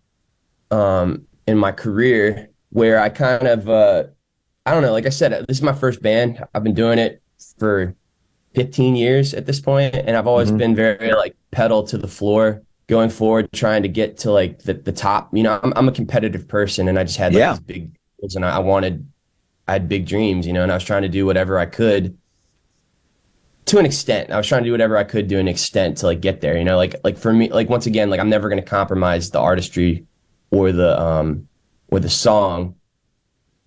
um 0.70 1.26
in 1.48 1.58
my 1.58 1.72
career 1.72 2.52
where 2.70 3.00
I 3.00 3.10
kind 3.10 3.48
of 3.48 3.68
uh 3.68 4.04
I 4.68 4.76
don't 4.76 4.84
know, 4.84 4.92
like 4.92 5.08
I 5.08 5.10
said, 5.10 5.32
this 5.48 5.58
is 5.58 5.64
my 5.64 5.74
first 5.74 6.04
band. 6.04 6.46
I've 6.54 6.64
been 6.64 6.76
doing 6.76 7.00
it 7.00 7.24
for 7.58 7.96
15 8.54 8.96
years 8.96 9.34
at 9.34 9.46
this 9.46 9.60
point, 9.60 9.96
and 9.96 10.18
I've 10.18 10.28
always 10.28 10.52
Mhm. 10.52 10.58
been 10.58 10.76
very 10.76 11.14
like 11.14 11.36
pedal 11.52 11.84
to 11.84 11.98
the 11.98 12.08
floor 12.08 12.64
going 12.88 13.10
forward, 13.10 13.52
trying 13.54 13.84
to 13.84 13.90
get 13.90 14.18
to 14.20 14.32
like 14.32 14.60
the, 14.60 14.74
the 14.74 14.92
top. 14.92 15.30
You 15.36 15.44
know, 15.44 15.60
I'm, 15.64 15.74
I'm 15.76 15.88
a 15.88 15.92
competitive 15.92 16.48
person, 16.48 16.88
and 16.88 17.00
I 17.00 17.04
just 17.04 17.18
had 17.18 17.34
like 17.34 17.40
Yeah. 17.40 17.50
these 17.50 17.60
big 17.60 17.92
goals, 18.22 18.36
and 18.36 18.46
I, 18.46 18.58
I 18.58 18.60
wanted, 18.60 19.08
I 19.68 19.74
had 19.74 19.90
big 19.90 20.06
dreams, 20.08 20.48
you 20.48 20.54
know, 20.54 20.64
and 20.64 20.72
I 20.72 20.76
was 20.76 20.84
trying 20.84 21.04
to 21.04 21.10
do 21.10 21.26
whatever 21.26 21.58
I 21.60 21.66
could 21.66 22.18
to 23.66 23.78
an 23.78 23.86
extent. 23.86 24.32
I 24.32 24.38
was 24.38 24.48
trying 24.48 24.64
to 24.64 24.68
do 24.68 24.72
whatever 24.72 24.98
I 24.98 25.04
could 25.04 25.30
to 25.30 25.38
an 25.40 25.48
extent 25.48 25.98
to 25.98 26.08
like 26.08 26.22
get 26.22 26.42
there, 26.42 26.58
you 26.58 26.64
know, 26.64 26.78
like 26.78 26.96
like 27.04 27.18
for 27.18 27.32
me, 27.34 27.50
like 27.50 27.70
once 27.70 27.86
again, 27.86 28.10
like 28.10 28.20
I'm 28.20 28.30
never 28.30 28.50
going 28.50 28.62
to 28.62 28.68
compromise 28.68 29.30
the 29.32 29.40
artistry 29.40 30.06
or 30.52 30.72
the 30.72 31.00
um 31.00 31.48
or 31.90 32.00
the 32.00 32.10
song. 32.10 32.76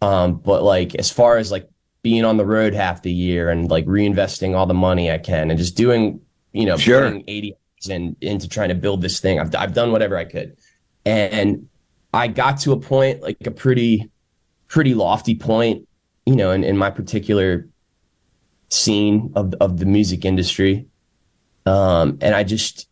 Um, 0.03 0.37
but 0.39 0.62
like 0.62 0.95
as 0.97 1.11
far 1.11 1.39
as 1.39 1.51
like 1.51 1.68
being 2.05 2.22
on 2.24 2.36
the 2.36 2.44
road 2.44 2.74
half 2.74 3.00
the 3.00 3.11
year 3.11 3.48
and 3.48 3.70
like 3.70 3.86
reinvesting 3.86 4.55
all 4.55 4.66
the 4.66 4.74
money 4.74 5.11
I 5.11 5.16
can 5.16 5.50
and 5.50 5.59
just 5.59 5.74
doing, 5.74 6.20
you 6.52 6.66
know, 6.66 6.76
Sure. 6.76 7.07
putting 7.07 7.24
80 7.26 7.55
hours 7.55 7.88
in, 7.88 8.16
into 8.20 8.46
trying 8.46 8.68
to 8.68 8.74
build 8.74 9.00
this 9.00 9.20
thing. 9.20 9.40
I've, 9.40 9.52
I've 9.57 9.72
done 9.72 9.90
whatever 9.90 10.14
I 10.18 10.26
could. 10.26 10.59
And 11.07 11.66
I 12.12 12.28
got 12.28 12.61
to 12.61 12.72
a 12.72 12.76
point, 12.78 13.22
like 13.22 13.38
a 13.46 13.50
pretty, 13.50 14.11
pretty 14.68 14.92
lofty 14.94 15.34
point, 15.34 15.88
you 16.26 16.36
know, 16.36 16.50
in, 16.50 16.62
in 16.62 16.76
my 16.76 16.90
particular 16.90 17.66
scene 18.68 19.32
of, 19.34 19.55
of 19.55 19.78
the 19.78 19.86
music 19.86 20.26
industry. 20.26 20.86
Um, 21.64 22.18
and 22.20 22.34
I 22.34 22.44
just, 22.44 22.86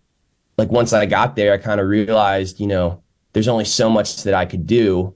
like, 0.56 0.70
once 0.70 0.94
I 0.94 1.04
got 1.04 1.36
there, 1.36 1.52
I 1.52 1.58
kind 1.58 1.80
of 1.82 1.86
realized, 1.86 2.60
you 2.60 2.66
know, 2.66 3.02
there's 3.34 3.48
only 3.48 3.66
so 3.66 3.90
much 3.90 4.22
that 4.22 4.32
I 4.32 4.46
could 4.46 4.66
do. 4.66 5.14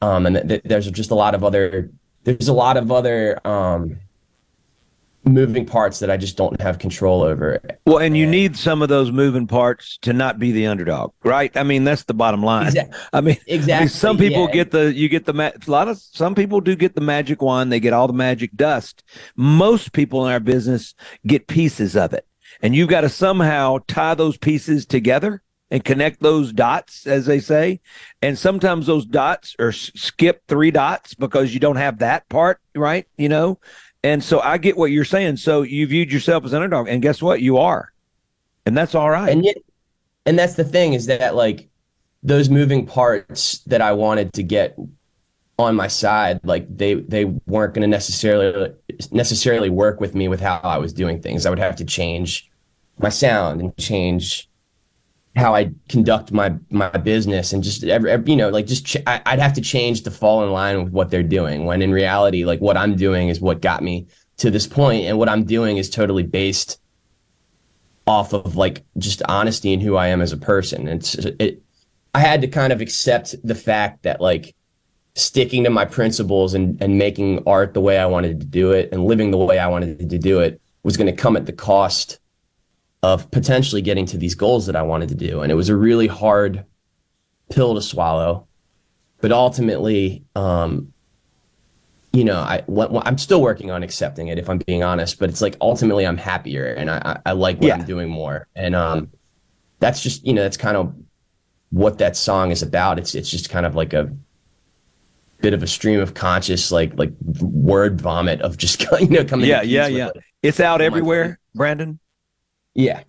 Um, 0.00 0.24
and 0.24 0.36
th- 0.36 0.48
th- 0.48 0.62
there's 0.64 0.90
just 0.90 1.10
a 1.10 1.14
lot 1.14 1.34
of 1.34 1.44
other, 1.44 1.90
there's 2.26 2.48
a 2.48 2.52
lot 2.52 2.76
of 2.76 2.92
other, 2.92 3.40
um, 3.46 3.98
moving 5.24 5.66
parts 5.66 5.98
that 5.98 6.10
I 6.10 6.16
just 6.16 6.36
don't 6.36 6.60
have 6.60 6.78
control 6.78 7.22
over. 7.22 7.60
Well, 7.84 7.98
and 7.98 8.16
you 8.16 8.26
need 8.26 8.56
some 8.56 8.80
of 8.80 8.88
those 8.88 9.10
moving 9.10 9.46
parts 9.46 9.98
to 10.02 10.12
not 10.12 10.38
be 10.38 10.52
the 10.52 10.66
underdog, 10.66 11.12
right? 11.24 11.54
I 11.56 11.64
mean, 11.64 11.84
that's 11.84 12.04
the 12.04 12.14
bottom 12.14 12.42
line. 12.42 12.68
I 12.68 12.70
mean, 12.70 12.90
I 13.12 13.20
mean, 13.20 13.36
Exactly, 13.46 13.88
some 13.88 14.18
people 14.18 14.46
yeah. 14.46 14.52
get 14.52 14.70
the 14.70 14.94
you 14.94 15.08
get 15.08 15.24
the 15.24 15.32
ma- 15.32 15.50
a 15.66 15.70
lot 15.70 15.88
of 15.88 15.98
some 15.98 16.34
people 16.34 16.60
do 16.60 16.76
get 16.76 16.94
the 16.94 17.00
magic 17.00 17.42
wand. 17.42 17.72
They 17.72 17.80
get 17.80 17.92
all 17.92 18.06
the 18.06 18.12
magic 18.12 18.52
dust. 18.54 19.02
Most 19.34 19.92
people 19.92 20.26
in 20.26 20.32
our 20.32 20.40
business 20.40 20.94
get 21.26 21.48
pieces 21.48 21.96
of 21.96 22.12
it, 22.12 22.26
and 22.62 22.74
you've 22.76 22.88
got 22.88 23.00
to 23.00 23.08
somehow 23.08 23.78
tie 23.88 24.14
those 24.14 24.36
pieces 24.36 24.86
together 24.86 25.42
and 25.70 25.84
connect 25.84 26.20
those 26.20 26.52
dots, 26.52 27.06
as 27.06 27.26
they 27.26 27.40
say. 27.40 27.80
And 28.22 28.38
sometimes 28.38 28.86
those 28.86 29.04
dots 29.04 29.56
s- 29.58 29.90
skip 29.94 30.42
three 30.46 30.70
dots 30.70 31.14
because 31.14 31.52
you 31.52 31.60
don't 31.60 31.76
have 31.76 31.98
that 31.98 32.28
part, 32.28 32.60
right? 32.74 33.06
You 33.16 33.28
know. 33.28 33.58
And 34.04 34.22
so 34.22 34.40
I 34.40 34.58
get 34.58 34.76
what 34.76 34.92
you're 34.92 35.04
saying. 35.04 35.38
So 35.38 35.62
you 35.62 35.86
viewed 35.86 36.12
yourself 36.12 36.44
as 36.44 36.52
an 36.52 36.62
underdog, 36.62 36.88
and 36.88 37.02
guess 37.02 37.20
what? 37.20 37.40
You 37.40 37.58
are, 37.58 37.92
and 38.64 38.76
that's 38.76 38.94
all 38.94 39.10
right. 39.10 39.30
And 39.30 39.44
yet, 39.44 39.56
and 40.24 40.38
that's 40.38 40.54
the 40.54 40.64
thing 40.64 40.92
is 40.92 41.06
that 41.06 41.34
like 41.34 41.68
those 42.22 42.48
moving 42.48 42.86
parts 42.86 43.58
that 43.66 43.80
I 43.80 43.92
wanted 43.92 44.32
to 44.34 44.42
get 44.42 44.78
on 45.58 45.74
my 45.74 45.88
side, 45.88 46.40
like 46.44 46.66
they 46.76 46.94
they 46.94 47.24
weren't 47.24 47.74
going 47.74 47.82
to 47.82 47.88
necessarily 47.88 48.72
necessarily 49.10 49.70
work 49.70 50.00
with 50.00 50.14
me 50.14 50.28
with 50.28 50.40
how 50.40 50.60
I 50.62 50.78
was 50.78 50.92
doing 50.92 51.20
things. 51.20 51.46
I 51.46 51.50
would 51.50 51.58
have 51.58 51.76
to 51.76 51.84
change 51.84 52.48
my 52.98 53.08
sound 53.08 53.60
and 53.60 53.76
change 53.76 54.48
how 55.36 55.54
I 55.54 55.70
conduct 55.88 56.32
my 56.32 56.54
my 56.70 56.88
business 56.88 57.52
and 57.52 57.62
just 57.62 57.84
every, 57.84 58.10
every 58.10 58.30
you 58.30 58.36
know 58.36 58.48
like 58.48 58.66
just 58.66 58.86
ch- 58.86 59.02
I, 59.06 59.20
I'd 59.26 59.38
have 59.38 59.52
to 59.54 59.60
change 59.60 60.02
to 60.02 60.10
fall 60.10 60.42
in 60.42 60.50
line 60.50 60.82
with 60.82 60.92
what 60.92 61.10
they're 61.10 61.22
doing. 61.22 61.66
When 61.66 61.82
in 61.82 61.92
reality, 61.92 62.44
like 62.44 62.60
what 62.60 62.76
I'm 62.76 62.96
doing 62.96 63.28
is 63.28 63.40
what 63.40 63.60
got 63.60 63.82
me 63.82 64.06
to 64.38 64.50
this 64.50 64.66
point, 64.66 65.04
and 65.04 65.18
what 65.18 65.28
I'm 65.28 65.44
doing 65.44 65.76
is 65.76 65.90
totally 65.90 66.22
based 66.22 66.80
off 68.06 68.32
of 68.32 68.56
like 68.56 68.84
just 68.98 69.22
honesty 69.28 69.74
and 69.74 69.82
who 69.82 69.96
I 69.96 70.08
am 70.08 70.22
as 70.22 70.32
a 70.32 70.38
person. 70.38 70.88
It's 70.88 71.14
it. 71.14 71.62
I 72.14 72.20
had 72.20 72.40
to 72.40 72.48
kind 72.48 72.72
of 72.72 72.80
accept 72.80 73.34
the 73.44 73.54
fact 73.54 74.04
that 74.04 74.22
like 74.22 74.54
sticking 75.16 75.64
to 75.64 75.70
my 75.70 75.84
principles 75.84 76.54
and 76.54 76.80
and 76.82 76.96
making 76.96 77.42
art 77.46 77.74
the 77.74 77.80
way 77.82 77.98
I 77.98 78.06
wanted 78.06 78.40
to 78.40 78.46
do 78.46 78.72
it 78.72 78.88
and 78.90 79.04
living 79.04 79.32
the 79.32 79.38
way 79.38 79.58
I 79.58 79.68
wanted 79.68 80.08
to 80.08 80.18
do 80.18 80.40
it 80.40 80.60
was 80.82 80.96
going 80.96 81.14
to 81.14 81.22
come 81.22 81.36
at 81.36 81.44
the 81.44 81.52
cost 81.52 82.20
of 83.02 83.30
potentially 83.30 83.82
getting 83.82 84.06
to 84.06 84.16
these 84.18 84.34
goals 84.34 84.66
that 84.66 84.76
I 84.76 84.82
wanted 84.82 85.08
to 85.10 85.14
do. 85.14 85.42
And 85.42 85.52
it 85.52 85.54
was 85.54 85.68
a 85.68 85.76
really 85.76 86.06
hard 86.06 86.64
pill 87.50 87.74
to 87.74 87.82
swallow, 87.82 88.48
but 89.20 89.32
ultimately, 89.32 90.24
um, 90.34 90.92
you 92.12 92.24
know, 92.24 92.38
I 92.40 92.64
I'm 93.04 93.18
still 93.18 93.42
working 93.42 93.70
on 93.70 93.82
accepting 93.82 94.28
it 94.28 94.38
if 94.38 94.48
I'm 94.48 94.58
being 94.58 94.82
honest, 94.82 95.18
but 95.18 95.28
it's 95.28 95.42
like 95.42 95.56
ultimately 95.60 96.06
I'm 96.06 96.16
happier 96.16 96.66
and 96.72 96.90
I, 96.90 96.96
I, 97.04 97.18
I 97.26 97.32
like 97.32 97.58
what 97.58 97.66
Yeah. 97.68 97.74
I'm 97.76 97.84
doing 97.84 98.08
more. 98.08 98.48
And, 98.56 98.74
um, 98.74 99.10
that's 99.78 100.02
just, 100.02 100.26
you 100.26 100.32
know, 100.32 100.42
that's 100.42 100.56
kind 100.56 100.76
of 100.78 100.94
what 101.70 101.98
that 101.98 102.16
song 102.16 102.50
is 102.50 102.62
about. 102.62 102.98
It's, 102.98 103.14
it's 103.14 103.30
just 103.30 103.50
kind 103.50 103.66
of 103.66 103.74
like 103.74 103.92
a 103.92 104.10
bit 105.42 105.52
of 105.52 105.62
a 105.62 105.66
stream 105.66 106.00
of 106.00 106.14
conscious, 106.14 106.72
like, 106.72 106.96
like 106.98 107.12
word 107.20 108.00
vomit 108.00 108.40
of 108.40 108.56
just, 108.56 108.84
you 109.00 109.08
know, 109.08 109.24
coming. 109.24 109.46
yeah, 109.46 109.60
yeah, 109.60 109.86
yeah. 109.86 110.08
it. 110.08 110.16
It's 110.42 110.60
out 110.60 110.80
Oh, 110.80 110.84
everywhere, 110.84 111.38
Brandon. 111.54 111.98
Yeah. 112.76 113.02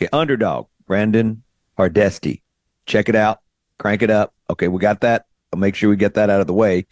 Okay, 0.00 0.08
underdog, 0.12 0.66
Brandon 0.86 1.42
Hardesty. 1.76 2.42
Check 2.86 3.08
it 3.08 3.16
out. 3.16 3.40
Crank 3.78 4.02
it 4.02 4.10
up. 4.10 4.32
Okay, 4.48 4.68
we 4.68 4.78
got 4.80 5.00
that. 5.02 5.26
I'll 5.52 5.58
make 5.58 5.74
sure 5.74 5.90
we 5.90 5.96
get 5.96 6.14
that 6.14 6.30
out 6.30 6.40
of 6.40 6.46
the 6.46 6.52
way. 6.54 6.86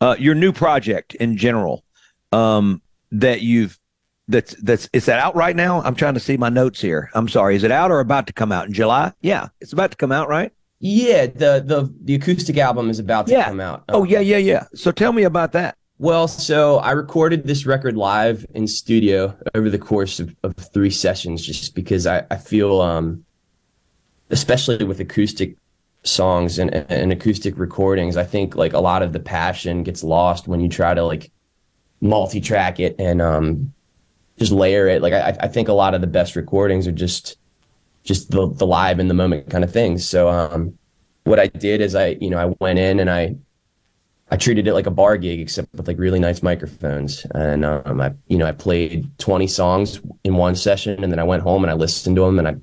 Uh, 0.00 0.16
your 0.18 0.34
new 0.34 0.52
project 0.52 1.14
in 1.16 1.36
general, 1.36 1.84
um, 2.30 2.80
that 3.10 3.42
you've 3.42 3.78
that's 4.28 4.54
that's 4.62 4.88
is 4.92 5.06
that 5.06 5.18
out 5.18 5.34
right 5.34 5.56
now? 5.56 5.82
I'm 5.82 5.94
trying 5.94 6.14
to 6.14 6.20
see 6.20 6.36
my 6.36 6.48
notes 6.48 6.80
here. 6.80 7.10
I'm 7.14 7.28
sorry. 7.28 7.56
Is 7.56 7.64
it 7.64 7.70
out 7.70 7.90
or 7.90 8.00
about 8.00 8.26
to 8.28 8.32
come 8.32 8.52
out 8.52 8.66
in 8.66 8.72
July? 8.72 9.12
Yeah, 9.20 9.48
it's 9.60 9.72
about 9.72 9.90
to 9.90 9.96
come 9.96 10.12
out, 10.12 10.28
right? 10.28 10.52
Yeah, 10.78 11.26
the 11.26 11.62
the 11.64 11.92
the 12.02 12.14
acoustic 12.14 12.56
album 12.58 12.90
is 12.90 12.98
about 12.98 13.26
to 13.26 13.32
Yeah. 13.32 13.44
come 13.46 13.60
out. 13.60 13.84
Oh 13.88 14.04
yeah, 14.04 14.20
yeah, 14.20 14.36
yeah. 14.38 14.66
So 14.74 14.92
tell 14.92 15.12
me 15.12 15.24
about 15.24 15.52
that. 15.52 15.76
Well, 16.02 16.26
so 16.26 16.78
I 16.78 16.90
recorded 16.90 17.44
this 17.44 17.64
record 17.64 17.96
live 17.96 18.44
in 18.54 18.66
studio 18.66 19.38
over 19.54 19.70
the 19.70 19.78
course 19.78 20.18
of, 20.18 20.34
of 20.42 20.56
three 20.56 20.90
sessions, 20.90 21.46
just 21.46 21.76
because 21.76 22.08
I, 22.08 22.26
I 22.28 22.38
feel, 22.38 22.80
um, 22.80 23.24
especially 24.28 24.82
with 24.82 24.98
acoustic 24.98 25.56
songs 26.02 26.58
and, 26.58 26.74
and 26.74 27.12
acoustic 27.12 27.56
recordings, 27.56 28.16
I 28.16 28.24
think 28.24 28.56
like 28.56 28.72
a 28.72 28.80
lot 28.80 29.04
of 29.04 29.12
the 29.12 29.20
passion 29.20 29.84
gets 29.84 30.02
lost 30.02 30.48
when 30.48 30.58
you 30.58 30.68
try 30.68 30.92
to 30.92 31.04
like 31.04 31.30
multi-track 32.00 32.80
it 32.80 32.96
and 32.98 33.22
um, 33.22 33.72
just 34.40 34.50
layer 34.50 34.88
it. 34.88 35.02
Like 35.02 35.12
I, 35.12 35.36
I 35.38 35.46
think 35.46 35.68
a 35.68 35.72
lot 35.72 35.94
of 35.94 36.00
the 36.00 36.08
best 36.08 36.34
recordings 36.34 36.88
are 36.88 36.90
just 36.90 37.36
just 38.02 38.32
the 38.32 38.48
the 38.48 38.66
live 38.66 38.98
in 38.98 39.06
the 39.06 39.14
moment 39.14 39.50
kind 39.50 39.62
of 39.62 39.72
things. 39.72 40.04
So 40.04 40.28
um, 40.28 40.76
what 41.22 41.38
I 41.38 41.46
did 41.46 41.80
is 41.80 41.94
I 41.94 42.16
you 42.20 42.28
know 42.28 42.38
I 42.38 42.52
went 42.58 42.80
in 42.80 42.98
and 42.98 43.08
I 43.08 43.36
I 44.32 44.36
treated 44.36 44.66
it 44.66 44.72
like 44.72 44.86
a 44.86 44.90
bar 44.90 45.18
gig, 45.18 45.40
except 45.40 45.74
with 45.74 45.86
like 45.86 45.98
really 45.98 46.18
nice 46.18 46.42
microphones. 46.42 47.26
And 47.34 47.66
um, 47.66 48.00
I, 48.00 48.14
you 48.28 48.38
know, 48.38 48.46
I 48.46 48.52
played 48.52 49.06
20 49.18 49.46
songs 49.46 50.00
in 50.24 50.36
one 50.36 50.56
session, 50.56 51.04
and 51.04 51.12
then 51.12 51.18
I 51.18 51.22
went 51.22 51.42
home 51.42 51.62
and 51.62 51.70
I 51.70 51.74
listened 51.74 52.16
to 52.16 52.24
them, 52.24 52.38
and 52.38 52.48
I, 52.48 52.54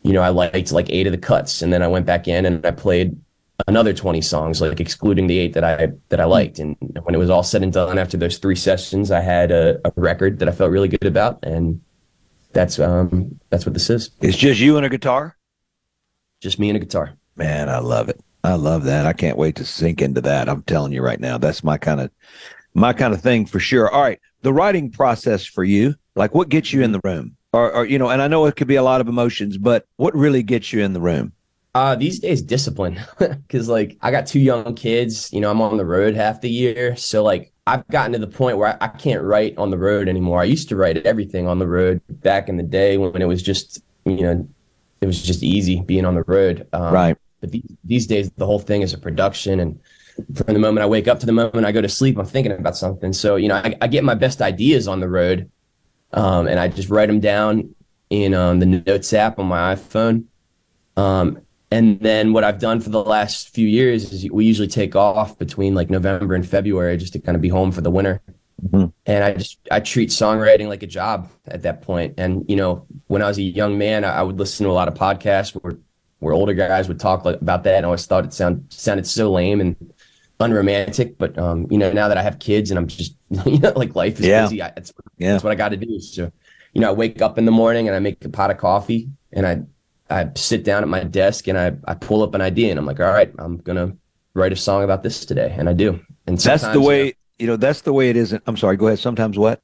you 0.00 0.14
know, 0.14 0.22
I 0.22 0.30
liked 0.30 0.72
like 0.72 0.88
eight 0.88 1.06
of 1.06 1.12
the 1.12 1.18
cuts, 1.18 1.60
and 1.60 1.74
then 1.74 1.82
I 1.82 1.88
went 1.88 2.06
back 2.06 2.26
in 2.26 2.46
and 2.46 2.64
I 2.64 2.70
played 2.70 3.20
another 3.68 3.92
20 3.92 4.22
songs, 4.22 4.62
like 4.62 4.80
excluding 4.80 5.26
the 5.26 5.38
eight 5.38 5.52
that 5.52 5.62
I 5.62 5.88
that 6.08 6.20
I 6.20 6.24
liked. 6.24 6.58
And 6.58 6.74
when 7.02 7.14
it 7.14 7.18
was 7.18 7.28
all 7.28 7.42
said 7.42 7.62
and 7.62 7.70
done, 7.70 7.98
after 7.98 8.16
those 8.16 8.38
three 8.38 8.56
sessions, 8.56 9.10
I 9.10 9.20
had 9.20 9.50
a, 9.50 9.78
a 9.86 9.92
record 9.96 10.38
that 10.38 10.48
I 10.48 10.52
felt 10.52 10.70
really 10.70 10.88
good 10.88 11.04
about, 11.04 11.38
and 11.42 11.82
that's 12.54 12.78
um 12.78 13.38
that's 13.50 13.66
what 13.66 13.74
this 13.74 13.90
is. 13.90 14.10
It's 14.22 14.38
just 14.38 14.58
you 14.58 14.78
and 14.78 14.86
a 14.86 14.88
guitar. 14.88 15.36
Just 16.40 16.58
me 16.58 16.70
and 16.70 16.78
a 16.78 16.80
guitar. 16.80 17.12
Man, 17.36 17.68
I 17.68 17.80
love 17.80 18.08
it. 18.08 18.18
I 18.44 18.54
love 18.54 18.84
that. 18.84 19.06
I 19.06 19.12
can't 19.12 19.38
wait 19.38 19.56
to 19.56 19.64
sink 19.64 20.02
into 20.02 20.20
that. 20.22 20.48
I'm 20.48 20.62
telling 20.62 20.92
you 20.92 21.02
right 21.02 21.20
now, 21.20 21.38
that's 21.38 21.62
my 21.62 21.78
kind 21.78 22.00
of 22.00 22.10
my 22.74 22.92
kind 22.92 23.14
of 23.14 23.20
thing 23.20 23.46
for 23.46 23.60
sure. 23.60 23.90
All 23.90 24.02
right, 24.02 24.20
the 24.42 24.52
writing 24.52 24.90
process 24.90 25.44
for 25.44 25.62
you, 25.62 25.94
like 26.16 26.34
what 26.34 26.48
gets 26.48 26.72
you 26.72 26.82
in 26.82 26.92
the 26.92 27.00
room, 27.04 27.36
or, 27.52 27.72
or 27.72 27.84
you 27.84 27.98
know, 27.98 28.10
and 28.10 28.20
I 28.20 28.28
know 28.28 28.46
it 28.46 28.56
could 28.56 28.68
be 28.68 28.76
a 28.76 28.82
lot 28.82 29.00
of 29.00 29.08
emotions, 29.08 29.58
but 29.58 29.86
what 29.96 30.14
really 30.14 30.42
gets 30.42 30.72
you 30.72 30.82
in 30.82 30.92
the 30.92 31.00
room? 31.00 31.32
Uh, 31.74 31.94
these 31.94 32.18
days, 32.18 32.42
discipline, 32.42 33.00
because 33.18 33.68
like 33.68 33.96
I 34.02 34.10
got 34.10 34.26
two 34.26 34.40
young 34.40 34.74
kids. 34.74 35.32
You 35.32 35.40
know, 35.40 35.50
I'm 35.50 35.62
on 35.62 35.76
the 35.76 35.86
road 35.86 36.14
half 36.16 36.40
the 36.40 36.50
year, 36.50 36.96
so 36.96 37.22
like 37.22 37.52
I've 37.66 37.86
gotten 37.88 38.12
to 38.12 38.18
the 38.18 38.26
point 38.26 38.58
where 38.58 38.70
I, 38.82 38.86
I 38.86 38.88
can't 38.88 39.22
write 39.22 39.56
on 39.56 39.70
the 39.70 39.78
road 39.78 40.08
anymore. 40.08 40.40
I 40.40 40.44
used 40.44 40.68
to 40.70 40.76
write 40.76 40.98
everything 41.06 41.46
on 41.46 41.60
the 41.60 41.68
road 41.68 42.00
back 42.08 42.48
in 42.48 42.56
the 42.56 42.62
day 42.64 42.98
when 42.98 43.22
it 43.22 43.26
was 43.26 43.42
just 43.42 43.82
you 44.04 44.22
know 44.22 44.48
it 45.00 45.06
was 45.06 45.22
just 45.22 45.42
easy 45.42 45.80
being 45.80 46.04
on 46.04 46.14
the 46.14 46.24
road. 46.24 46.66
Um, 46.72 46.92
Right. 46.92 47.16
But 47.42 47.50
these, 47.50 47.76
these 47.84 48.06
days, 48.06 48.30
the 48.36 48.46
whole 48.46 48.60
thing 48.60 48.80
is 48.80 48.94
a 48.94 48.98
production, 48.98 49.60
and 49.60 49.78
from 50.34 50.54
the 50.54 50.60
moment 50.60 50.82
I 50.84 50.86
wake 50.86 51.08
up 51.08 51.20
to 51.20 51.26
the 51.26 51.32
moment 51.32 51.66
I 51.66 51.72
go 51.72 51.82
to 51.82 51.88
sleep, 51.88 52.16
I'm 52.16 52.24
thinking 52.24 52.52
about 52.52 52.76
something. 52.76 53.12
So 53.12 53.36
you 53.36 53.48
know, 53.48 53.56
I, 53.56 53.76
I 53.82 53.88
get 53.88 54.04
my 54.04 54.14
best 54.14 54.40
ideas 54.40 54.88
on 54.88 55.00
the 55.00 55.08
road, 55.08 55.50
um, 56.12 56.46
and 56.46 56.58
I 56.58 56.68
just 56.68 56.88
write 56.88 57.08
them 57.08 57.20
down 57.20 57.74
in 58.08 58.32
um, 58.32 58.60
the 58.60 58.66
Notes 58.66 59.12
app 59.12 59.38
on 59.38 59.46
my 59.46 59.74
iPhone. 59.74 60.24
Um, 60.96 61.42
and 61.72 61.98
then 62.00 62.32
what 62.32 62.44
I've 62.44 62.58
done 62.58 62.80
for 62.80 62.90
the 62.90 63.02
last 63.02 63.54
few 63.54 63.66
years 63.66 64.12
is 64.12 64.30
we 64.30 64.44
usually 64.44 64.68
take 64.68 64.94
off 64.94 65.38
between 65.38 65.74
like 65.74 65.90
November 65.90 66.34
and 66.34 66.46
February 66.46 66.96
just 66.98 67.14
to 67.14 67.18
kind 67.18 67.34
of 67.34 67.42
be 67.42 67.48
home 67.48 67.72
for 67.72 67.80
the 67.80 67.90
winter. 67.90 68.20
And 68.72 69.24
I 69.24 69.32
just 69.32 69.58
I 69.70 69.80
treat 69.80 70.10
songwriting 70.10 70.68
like 70.68 70.82
a 70.82 70.86
job 70.86 71.30
at 71.46 71.62
that 71.62 71.82
point. 71.82 72.14
And 72.18 72.44
you 72.48 72.56
know, 72.56 72.86
when 73.08 73.22
I 73.22 73.26
was 73.26 73.38
a 73.38 73.42
young 73.42 73.78
man, 73.78 74.04
I, 74.04 74.18
I 74.18 74.22
would 74.22 74.38
listen 74.38 74.64
to 74.64 74.70
a 74.70 74.74
lot 74.74 74.86
of 74.86 74.94
podcasts 74.94 75.52
where 75.52 75.78
where 76.22 76.32
older 76.34 76.54
guys 76.54 76.88
would 76.88 77.00
talk 77.00 77.24
like, 77.24 77.40
about 77.40 77.64
that, 77.64 77.76
and 77.78 77.86
I 77.86 77.88
always 77.88 78.06
thought 78.06 78.24
it 78.24 78.32
sound 78.32 78.66
sounded 78.70 79.06
so 79.06 79.30
lame 79.32 79.60
and 79.60 79.76
unromantic. 80.40 81.18
But 81.18 81.36
um, 81.38 81.66
you 81.70 81.78
know, 81.78 81.92
now 81.92 82.08
that 82.08 82.18
I 82.18 82.22
have 82.22 82.38
kids 82.38 82.70
and 82.70 82.78
I'm 82.78 82.86
just 82.86 83.14
you 83.46 83.58
know, 83.58 83.72
like 83.76 83.94
life 83.94 84.20
is 84.20 84.26
Yeah. 84.26 84.42
busy, 84.44 84.62
I, 84.62 84.70
that's 84.70 84.92
Yeah. 85.18 85.32
that's 85.32 85.44
what 85.44 85.52
I 85.52 85.56
got 85.56 85.70
to 85.70 85.76
do. 85.76 86.00
So, 86.00 86.30
you 86.74 86.80
know, 86.80 86.88
I 86.90 86.92
wake 86.92 87.20
up 87.22 87.38
in 87.38 87.44
the 87.44 87.52
morning 87.52 87.88
and 87.88 87.96
I 87.96 88.00
make 88.00 88.24
a 88.24 88.28
pot 88.28 88.50
of 88.50 88.58
coffee 88.58 89.08
and 89.32 89.46
I 89.46 89.62
I 90.10 90.30
sit 90.36 90.64
down 90.64 90.82
at 90.82 90.88
my 90.88 91.04
desk 91.04 91.48
and 91.48 91.58
I 91.58 91.72
I 91.86 91.94
pull 91.94 92.22
up 92.22 92.34
an 92.34 92.40
idea 92.40 92.70
and 92.70 92.78
I'm 92.78 92.86
like, 92.86 93.00
all 93.00 93.12
right, 93.12 93.32
I'm 93.38 93.56
gonna 93.58 93.96
write 94.34 94.52
a 94.52 94.56
song 94.56 94.84
about 94.84 95.02
this 95.02 95.24
today, 95.26 95.54
and 95.58 95.68
I 95.68 95.72
do. 95.74 96.00
And 96.26 96.38
That's 96.38 96.62
the 96.62 96.74
you 96.80 96.86
way. 96.86 97.04
know, 97.06 97.12
You 97.38 97.46
know, 97.48 97.56
that's 97.56 97.80
the 97.82 97.92
way 97.92 98.08
it 98.10 98.16
is. 98.16 98.32
I'm 98.46 98.56
sorry. 98.56 98.76
Go 98.76 98.86
ahead. 98.86 98.98
Sometimes 99.00 99.36
what? 99.38 99.60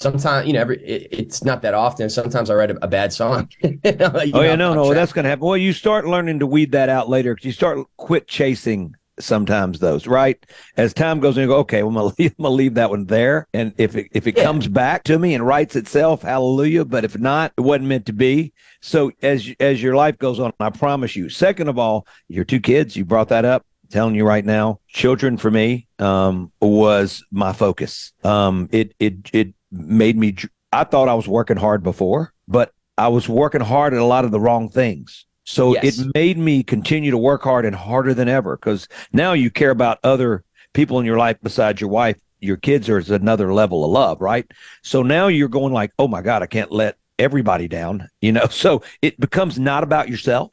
Sometimes 0.00 0.46
you 0.46 0.52
know 0.52 0.60
every 0.60 0.82
it, 0.82 1.08
it's 1.10 1.44
not 1.44 1.62
that 1.62 1.74
often. 1.74 2.10
Sometimes 2.10 2.50
I 2.50 2.54
write 2.54 2.70
a, 2.70 2.84
a 2.84 2.88
bad 2.88 3.12
song. 3.12 3.48
You 3.62 3.92
know, 3.96 4.10
oh 4.14 4.42
yeah, 4.42 4.56
no, 4.56 4.74
no, 4.74 4.86
tra- 4.86 4.94
that's 4.94 5.12
going 5.12 5.24
to 5.24 5.30
happen. 5.30 5.46
Well, 5.46 5.56
you 5.56 5.72
start 5.72 6.06
learning 6.06 6.40
to 6.40 6.46
weed 6.46 6.72
that 6.72 6.88
out 6.88 7.08
later 7.08 7.34
because 7.34 7.46
you 7.46 7.52
start 7.52 7.78
quit 7.96 8.26
chasing 8.26 8.94
sometimes 9.18 9.78
those 9.78 10.06
right 10.06 10.44
as 10.76 10.94
time 10.94 11.20
goes 11.20 11.36
on. 11.36 11.42
You 11.42 11.48
go, 11.48 11.56
okay, 11.58 11.82
well, 11.82 11.90
I'm 11.90 11.94
gonna 11.94 12.14
leave, 12.18 12.34
I'm 12.38 12.42
gonna 12.42 12.54
leave 12.54 12.74
that 12.74 12.90
one 12.90 13.06
there, 13.06 13.46
and 13.54 13.72
if 13.78 13.96
it 13.96 14.08
if 14.12 14.26
it 14.26 14.32
comes 14.32 14.68
back 14.68 15.04
to 15.04 15.18
me 15.18 15.34
and 15.34 15.46
writes 15.46 15.76
itself, 15.76 16.22
hallelujah. 16.22 16.84
But 16.84 17.04
if 17.04 17.18
not, 17.18 17.52
it 17.56 17.62
wasn't 17.62 17.86
meant 17.86 18.06
to 18.06 18.12
be. 18.12 18.52
So 18.80 19.12
as 19.22 19.52
as 19.60 19.82
your 19.82 19.94
life 19.96 20.18
goes 20.18 20.40
on, 20.40 20.52
I 20.60 20.70
promise 20.70 21.16
you. 21.16 21.28
Second 21.28 21.68
of 21.68 21.78
all, 21.78 22.06
your 22.28 22.44
two 22.44 22.60
kids, 22.60 22.96
you 22.96 23.04
brought 23.04 23.28
that 23.28 23.44
up. 23.44 23.64
telling 23.90 24.14
you 24.14 24.24
right 24.24 24.44
now, 24.44 24.80
children 24.88 25.36
for 25.36 25.50
me 25.50 25.86
um, 25.98 26.52
was 26.60 27.24
my 27.30 27.52
focus. 27.52 28.12
Um, 28.24 28.68
it 28.72 28.94
it 28.98 29.30
it 29.32 29.54
made 29.70 30.16
me. 30.16 30.36
I 30.72 30.84
thought 30.84 31.08
I 31.08 31.14
was 31.14 31.26
working 31.28 31.56
hard 31.56 31.82
before, 31.82 32.32
but 32.46 32.72
I 32.96 33.08
was 33.08 33.28
working 33.28 33.60
hard 33.60 33.94
at 33.94 34.00
a 34.00 34.04
lot 34.04 34.24
of 34.24 34.30
the 34.30 34.40
wrong 34.40 34.68
things. 34.68 35.26
So 35.44 35.74
Yes. 35.74 35.98
it 35.98 36.06
made 36.14 36.38
me 36.38 36.62
continue 36.62 37.10
to 37.10 37.18
work 37.18 37.42
hard 37.42 37.64
and 37.64 37.74
harder 37.74 38.14
than 38.14 38.28
ever 38.28 38.56
because 38.56 38.86
now 39.12 39.32
you 39.32 39.50
care 39.50 39.70
about 39.70 39.98
other 40.04 40.44
people 40.74 41.00
in 41.00 41.06
your 41.06 41.18
life 41.18 41.38
besides 41.42 41.80
your 41.80 41.90
wife. 41.90 42.16
Your 42.40 42.56
kids 42.56 42.88
are 42.88 42.98
another 42.98 43.52
level 43.52 43.84
of 43.84 43.90
love, 43.90 44.20
right? 44.20 44.50
So 44.82 45.02
now 45.02 45.26
you're 45.26 45.48
going 45.48 45.72
like, 45.72 45.92
oh 45.98 46.08
my 46.08 46.22
God, 46.22 46.42
I 46.42 46.46
can't 46.46 46.70
let 46.70 46.96
everybody 47.18 47.68
down, 47.68 48.08
you 48.20 48.32
know? 48.32 48.46
So 48.46 48.82
it 49.02 49.18
becomes 49.18 49.58
not 49.58 49.82
about 49.82 50.08
yourself. 50.08 50.52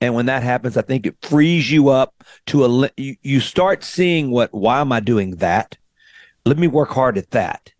And 0.00 0.14
when 0.14 0.26
that 0.26 0.42
happens, 0.42 0.76
I 0.76 0.82
think 0.82 1.06
it 1.06 1.16
frees 1.22 1.70
you 1.70 1.88
up 1.88 2.14
to 2.46 2.64
a, 2.64 2.90
you, 2.96 3.16
you 3.22 3.40
start 3.40 3.82
seeing 3.82 4.30
what, 4.30 4.52
why 4.52 4.80
am 4.80 4.92
I 4.92 5.00
doing 5.00 5.36
that? 5.36 5.78
Let 6.44 6.58
me 6.58 6.66
work 6.66 6.90
hard 6.90 7.16
at 7.16 7.30
that. 7.30 7.72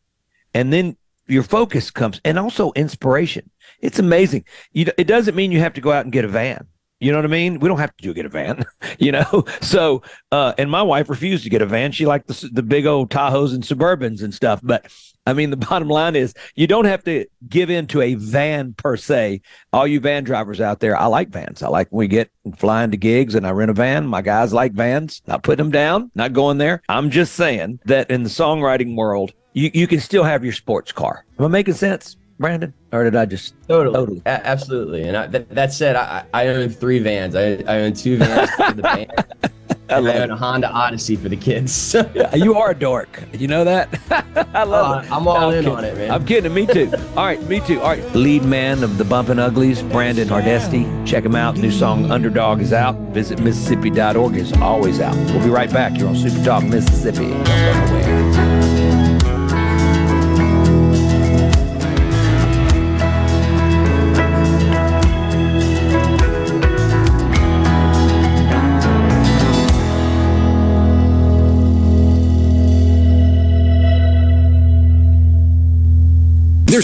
And 0.56 0.72
then 0.72 0.96
your 1.26 1.42
focus 1.42 1.90
comes 1.90 2.18
and 2.24 2.38
also 2.38 2.72
inspiration. 2.72 3.50
It's 3.80 3.98
amazing. 3.98 4.46
You, 4.72 4.86
it 4.96 5.04
doesn't 5.06 5.34
mean 5.34 5.52
you 5.52 5.58
have 5.58 5.74
to 5.74 5.82
go 5.82 5.92
out 5.92 6.04
and 6.04 6.12
get 6.12 6.24
a 6.24 6.28
van. 6.28 6.66
You 6.98 7.12
know 7.12 7.18
what 7.18 7.26
I 7.26 7.28
mean? 7.28 7.58
We 7.58 7.68
don't 7.68 7.78
have 7.78 7.94
to 7.94 8.02
do 8.02 8.14
get 8.14 8.24
a 8.24 8.30
van, 8.30 8.64
you 8.98 9.12
know. 9.12 9.44
So, 9.60 10.00
uh, 10.32 10.54
and 10.56 10.70
my 10.70 10.82
wife 10.82 11.10
refused 11.10 11.44
to 11.44 11.50
get 11.50 11.60
a 11.60 11.66
van. 11.66 11.92
She 11.92 12.06
liked 12.06 12.26
the 12.26 12.48
the 12.54 12.62
big 12.62 12.86
old 12.86 13.10
Tahoes 13.10 13.54
and 13.54 13.62
Suburbans 13.62 14.22
and 14.22 14.32
stuff. 14.32 14.60
But 14.62 14.90
I 15.26 15.34
mean, 15.34 15.50
the 15.50 15.56
bottom 15.68 15.88
line 15.88 16.16
is 16.16 16.32
you 16.54 16.66
don't 16.66 16.86
have 16.86 17.04
to 17.04 17.26
give 17.50 17.68
in 17.68 17.86
to 17.88 18.00
a 18.00 18.14
van 18.14 18.72
per 18.72 18.96
se. 18.96 19.42
All 19.74 19.86
you 19.86 20.00
van 20.00 20.24
drivers 20.24 20.58
out 20.58 20.80
there, 20.80 20.96
I 20.96 21.04
like 21.04 21.28
vans. 21.28 21.62
I 21.62 21.68
like 21.68 21.88
when 21.90 21.98
we 21.98 22.08
get 22.08 22.30
flying 22.56 22.92
to 22.92 22.96
gigs 22.96 23.34
and 23.34 23.46
I 23.46 23.50
rent 23.50 23.70
a 23.70 23.74
van. 23.74 24.06
My 24.06 24.22
guys 24.22 24.54
like 24.54 24.72
vans. 24.72 25.20
Not 25.26 25.42
putting 25.42 25.62
them 25.62 25.72
down, 25.72 26.10
not 26.14 26.32
going 26.32 26.56
there. 26.56 26.80
I'm 26.88 27.10
just 27.10 27.34
saying 27.34 27.80
that 27.84 28.10
in 28.10 28.22
the 28.22 28.30
songwriting 28.30 28.96
world, 28.96 29.34
you, 29.56 29.70
you 29.74 29.86
can 29.86 30.00
still 30.00 30.22
have 30.22 30.44
your 30.44 30.52
sports 30.52 30.92
car. 30.92 31.24
Am 31.38 31.46
I 31.46 31.48
making 31.48 31.74
sense, 31.74 32.16
Brandon? 32.38 32.72
Or 32.92 33.04
did 33.04 33.16
I 33.16 33.24
just 33.24 33.54
Totally, 33.68 33.94
totally? 33.94 34.22
A- 34.26 34.46
absolutely. 34.46 35.02
And 35.08 35.16
I, 35.16 35.26
that, 35.28 35.48
that 35.50 35.72
said, 35.72 35.96
I, 35.96 36.24
I 36.34 36.48
own 36.48 36.68
three 36.68 36.98
vans. 36.98 37.34
I, 37.34 37.54
I 37.66 37.80
own 37.80 37.94
two 37.94 38.18
vans 38.18 38.50
for 38.50 38.72
the 38.72 38.82
band. 38.82 39.12
I 39.88 39.94
I 39.98 40.18
own 40.18 40.30
a 40.32 40.36
Honda 40.36 40.68
Odyssey 40.68 41.14
for 41.14 41.28
the 41.28 41.36
kids. 41.36 41.94
you 42.34 42.56
are 42.56 42.72
a 42.72 42.74
dork. 42.74 43.22
You 43.32 43.46
know 43.46 43.62
that? 43.62 43.88
I 44.52 44.64
love 44.64 45.04
it. 45.04 45.10
Uh, 45.12 45.14
I'm 45.16 45.28
all 45.28 45.40
No, 45.42 45.50
in 45.50 45.62
kidding. 45.62 45.78
on 45.78 45.84
it, 45.84 45.96
man. 45.96 46.10
I'm 46.10 46.26
kidding. 46.26 46.52
Me 46.52 46.66
too. 46.66 46.90
All 47.16 47.24
right, 47.24 47.40
me 47.44 47.60
too. 47.60 47.80
All 47.80 47.90
right. 47.90 48.14
Lead 48.14 48.44
man 48.44 48.82
of 48.82 48.98
the 48.98 49.04
Bumpin' 49.04 49.38
Uglies, 49.38 49.82
Brandon 49.84 50.26
Hardesty. 50.26 50.88
Check 51.04 51.24
him 51.24 51.36
out. 51.36 51.56
New 51.56 51.70
song 51.70 52.10
Underdog 52.10 52.60
is 52.60 52.72
out. 52.72 52.96
Visit 53.14 53.38
Mississippi.org 53.40 54.34
is 54.34 54.52
always 54.54 55.00
out. 55.00 55.14
We'll 55.30 55.44
be 55.44 55.50
right 55.50 55.70
back. 55.72 55.96
You're 55.96 56.08
on 56.08 56.16
Super 56.16 56.44
Talk 56.44 56.64
Mississippi. 56.64 57.32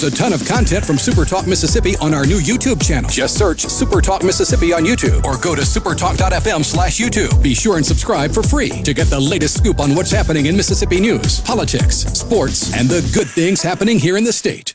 There's 0.02 0.14
a 0.14 0.16
ton 0.16 0.32
of 0.32 0.44
content 0.44 0.84
from 0.84 0.98
Super 0.98 1.24
Talk 1.24 1.46
Mississippi 1.46 1.96
on 1.98 2.12
our 2.12 2.26
new 2.26 2.40
YouTube 2.40 2.84
channel. 2.84 3.08
Just 3.08 3.38
search 3.38 3.60
Super 3.60 4.00
Talk 4.00 4.24
Mississippi 4.24 4.72
on 4.72 4.82
YouTube 4.82 5.24
or 5.24 5.38
go 5.38 5.54
to 5.54 5.62
supertalk.fm 5.62 6.64
slash 6.64 6.98
YouTube. 6.98 7.40
Be 7.40 7.54
sure 7.54 7.76
and 7.76 7.86
subscribe 7.86 8.32
for 8.32 8.42
free 8.42 8.82
to 8.82 8.94
get 8.94 9.06
the 9.06 9.20
latest 9.20 9.58
scoop 9.58 9.78
on 9.78 9.94
what's 9.94 10.10
happening 10.10 10.46
in 10.46 10.56
Mississippi 10.56 11.00
news, 11.00 11.40
politics, 11.42 11.98
sports, 11.98 12.74
and 12.74 12.88
the 12.88 13.08
good 13.14 13.28
things 13.28 13.62
happening 13.62 13.96
here 13.96 14.16
in 14.16 14.24
the 14.24 14.32
state. 14.32 14.74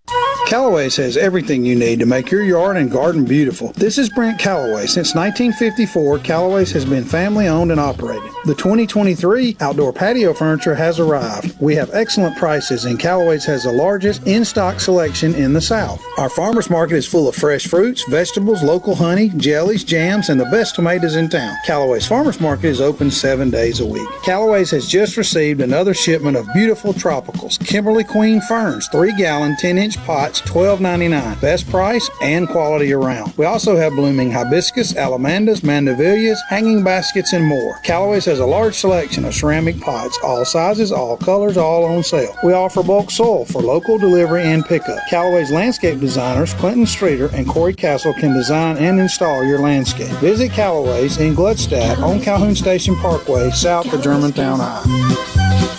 Callaway's 0.51 0.97
has 0.97 1.15
everything 1.15 1.63
you 1.63 1.77
need 1.77 1.99
to 1.99 2.05
make 2.05 2.29
your 2.29 2.43
yard 2.43 2.75
and 2.75 2.91
garden 2.91 3.23
beautiful. 3.23 3.71
This 3.71 3.97
is 3.97 4.09
Brent 4.09 4.37
Callaway. 4.37 4.85
Since 4.85 5.15
1954, 5.15 6.19
Callaway's 6.19 6.73
has 6.73 6.83
been 6.83 7.05
family 7.05 7.47
owned 7.47 7.71
and 7.71 7.79
operated. 7.79 8.29
The 8.43 8.55
2023 8.55 9.55
outdoor 9.61 9.93
patio 9.93 10.33
furniture 10.33 10.75
has 10.75 10.99
arrived. 10.99 11.55
We 11.61 11.73
have 11.75 11.89
excellent 11.93 12.35
prices, 12.35 12.83
and 12.83 12.99
Callaway's 12.99 13.45
has 13.45 13.63
the 13.63 13.71
largest 13.71 14.27
in 14.27 14.43
stock 14.43 14.81
selection 14.81 15.35
in 15.35 15.53
the 15.53 15.61
South. 15.61 16.03
Our 16.17 16.27
farmers 16.27 16.69
market 16.69 16.95
is 16.95 17.07
full 17.07 17.29
of 17.29 17.35
fresh 17.35 17.67
fruits, 17.67 18.03
vegetables, 18.09 18.61
local 18.61 18.93
honey, 18.93 19.29
jellies, 19.37 19.85
jams, 19.85 20.27
and 20.27 20.37
the 20.37 20.45
best 20.45 20.75
tomatoes 20.75 21.15
in 21.15 21.29
town. 21.29 21.55
Callaway's 21.65 22.07
Farmers 22.07 22.41
Market 22.41 22.65
is 22.65 22.81
open 22.81 23.09
seven 23.09 23.51
days 23.51 23.79
a 23.79 23.85
week. 23.85 24.09
Callaway's 24.25 24.71
has 24.71 24.85
just 24.85 25.15
received 25.15 25.61
another 25.61 25.93
shipment 25.93 26.35
of 26.35 26.51
beautiful 26.53 26.91
tropicals. 26.91 27.57
Kimberly 27.65 28.03
Queen 28.03 28.41
ferns, 28.41 28.89
3 28.89 29.15
gallon, 29.15 29.55
10 29.55 29.77
inch 29.77 29.95
pots, 29.99 30.40
$12.99. 30.41 31.39
Best 31.41 31.69
price 31.69 32.09
and 32.21 32.47
quality 32.47 32.93
around. 32.93 33.35
We 33.37 33.45
also 33.45 33.75
have 33.75 33.93
blooming 33.93 34.31
hibiscus, 34.31 34.93
allamandas, 34.93 35.61
mandevillas, 35.61 36.37
hanging 36.49 36.83
baskets, 36.83 37.33
and 37.33 37.45
more. 37.45 37.79
Callaway's 37.83 38.25
has 38.25 38.39
a 38.39 38.45
large 38.45 38.75
selection 38.75 39.25
of 39.25 39.33
ceramic 39.33 39.79
pots, 39.79 40.17
all 40.23 40.45
sizes, 40.45 40.91
all 40.91 41.17
colors, 41.17 41.57
all 41.57 41.85
on 41.85 42.03
sale. 42.03 42.35
We 42.43 42.53
offer 42.53 42.83
bulk 42.83 43.11
soil 43.11 43.45
for 43.45 43.61
local 43.61 43.97
delivery 43.97 44.43
and 44.43 44.65
pickup. 44.65 44.99
Callaway's 45.09 45.51
landscape 45.51 45.99
designers, 45.99 46.53
Clinton 46.55 46.85
Streeter 46.85 47.29
and 47.33 47.47
Corey 47.47 47.73
Castle, 47.73 48.13
can 48.13 48.33
design 48.33 48.77
and 48.77 48.99
install 48.99 49.43
your 49.43 49.59
landscape. 49.59 50.11
Visit 50.17 50.51
Callaway's 50.51 51.17
in 51.17 51.35
Gluckstadt 51.35 51.99
on 51.99 52.19
Calhoun 52.21 52.55
Station 52.55 52.95
Parkway, 52.97 53.49
south 53.51 53.91
of 53.93 54.01
Germantown, 54.01 54.59
Iowa. 54.61 54.83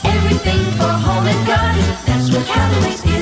Everything 0.05 0.61
for 0.77 0.85
home 0.85 1.27
and 1.27 1.47
garden, 1.47 1.83
that's 2.07 2.31
what 2.35 2.47
Callaway's 2.47 3.05
is. 3.05 3.22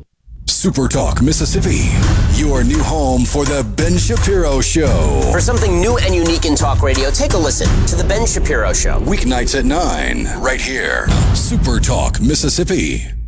Super 0.61 0.87
Talk 0.87 1.23
Mississippi, 1.23 1.89
your 2.39 2.63
new 2.63 2.83
home 2.83 3.25
for 3.25 3.45
the 3.45 3.63
Ben 3.77 3.97
Shapiro 3.97 4.61
Show. 4.61 5.27
For 5.31 5.41
something 5.41 5.81
new 5.81 5.97
and 5.97 6.13
unique 6.13 6.45
in 6.45 6.53
talk 6.53 6.83
radio, 6.83 7.09
take 7.09 7.33
a 7.33 7.37
listen 7.39 7.67
to 7.87 7.95
The 7.95 8.03
Ben 8.03 8.27
Shapiro 8.27 8.71
Show. 8.71 8.99
Weeknights 8.99 9.57
at 9.57 9.65
9, 9.65 10.39
right 10.39 10.61
here. 10.61 11.07
Super 11.33 11.79
Talk 11.79 12.21
Mississippi. 12.21 13.20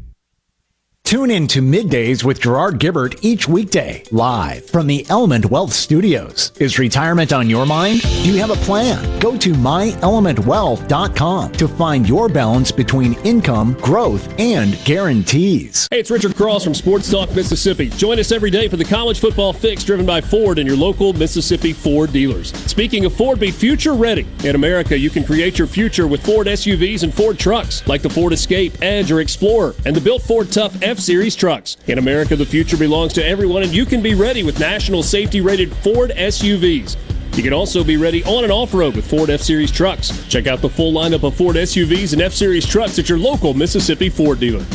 Tune 1.13 1.29
in 1.29 1.45
to 1.49 1.61
Middays 1.61 2.23
with 2.23 2.41
Gerard 2.41 2.79
Gibert 2.79 3.19
each 3.21 3.47
weekday, 3.47 4.01
live 4.09 4.65
from 4.65 4.87
the 4.87 5.05
Element 5.09 5.45
Wealth 5.45 5.71
Studios. 5.71 6.51
Is 6.57 6.79
retirement 6.79 7.31
on 7.31 7.47
your 7.47 7.67
mind? 7.67 8.01
Do 8.01 8.33
you 8.33 8.39
have 8.39 8.49
a 8.49 8.55
plan? 8.55 9.19
Go 9.19 9.37
to 9.37 9.51
myelementwealth.com 9.51 11.51
to 11.51 11.67
find 11.67 12.09
your 12.09 12.29
balance 12.29 12.71
between 12.71 13.13
income, 13.19 13.73
growth, 13.73 14.27
and 14.39 14.83
guarantees. 14.85 15.87
Hey, 15.91 15.99
it's 15.99 16.09
Richard 16.09 16.35
Cross 16.35 16.63
from 16.63 16.73
Sports 16.73 17.11
Talk 17.11 17.31
Mississippi. 17.35 17.89
Join 17.89 18.17
us 18.17 18.31
every 18.31 18.49
day 18.49 18.67
for 18.67 18.77
the 18.77 18.83
college 18.83 19.19
football 19.19 19.53
fix 19.53 19.83
driven 19.83 20.07
by 20.07 20.19
Ford 20.19 20.57
and 20.57 20.67
your 20.67 20.77
local 20.77 21.13
Mississippi 21.13 21.73
Ford 21.73 22.11
dealers. 22.11 22.53
Speaking 22.65 23.05
of 23.05 23.13
Ford, 23.13 23.39
be 23.39 23.51
future 23.51 23.93
ready. 23.93 24.25
In 24.43 24.55
America, 24.55 24.97
you 24.97 25.11
can 25.11 25.23
create 25.23 25.59
your 25.59 25.67
future 25.67 26.07
with 26.07 26.25
Ford 26.25 26.47
SUVs 26.47 27.03
and 27.03 27.13
Ford 27.13 27.37
trucks 27.37 27.87
like 27.87 28.01
the 28.01 28.09
Ford 28.09 28.33
Escape, 28.33 28.81
Edge, 28.81 29.11
or 29.11 29.19
Explorer, 29.19 29.75
and 29.85 29.95
the 29.95 30.01
built 30.01 30.23
Ford 30.23 30.51
Tough 30.51 30.75
F 30.81 31.02
Series 31.03 31.35
trucks. 31.35 31.77
In 31.87 31.97
America, 31.97 32.35
the 32.35 32.45
future 32.45 32.77
belongs 32.77 33.13
to 33.13 33.25
everyone, 33.25 33.63
and 33.63 33.73
you 33.73 33.85
can 33.85 34.01
be 34.01 34.15
ready 34.15 34.43
with 34.43 34.59
national 34.59 35.03
safety 35.03 35.41
rated 35.41 35.75
Ford 35.77 36.11
SUVs. 36.11 36.97
You 37.35 37.43
can 37.43 37.53
also 37.53 37.83
be 37.83 37.97
ready 37.97 38.23
on 38.25 38.43
and 38.43 38.53
off 38.53 38.73
road 38.73 38.95
with 38.95 39.09
Ford 39.09 39.29
F 39.29 39.41
Series 39.41 39.71
trucks. 39.71 40.25
Check 40.27 40.45
out 40.45 40.61
the 40.61 40.69
full 40.69 40.93
lineup 40.93 41.23
of 41.23 41.35
Ford 41.35 41.55
SUVs 41.55 42.13
and 42.13 42.21
F 42.21 42.31
Series 42.31 42.65
trucks 42.65 42.99
at 42.99 43.09
your 43.09 43.17
local 43.17 43.53
Mississippi 43.53 44.09
Ford 44.09 44.39
dealer. 44.39 44.65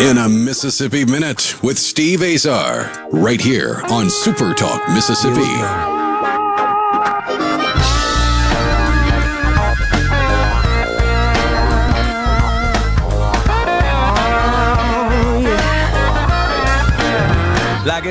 In 0.00 0.18
a 0.18 0.28
Mississippi 0.28 1.04
Minute 1.04 1.62
with 1.62 1.78
Steve 1.78 2.22
Azar, 2.22 2.90
right 3.12 3.40
here 3.40 3.82
on 3.90 4.08
Super 4.08 4.54
Talk 4.54 4.88
Mississippi. 4.88 5.99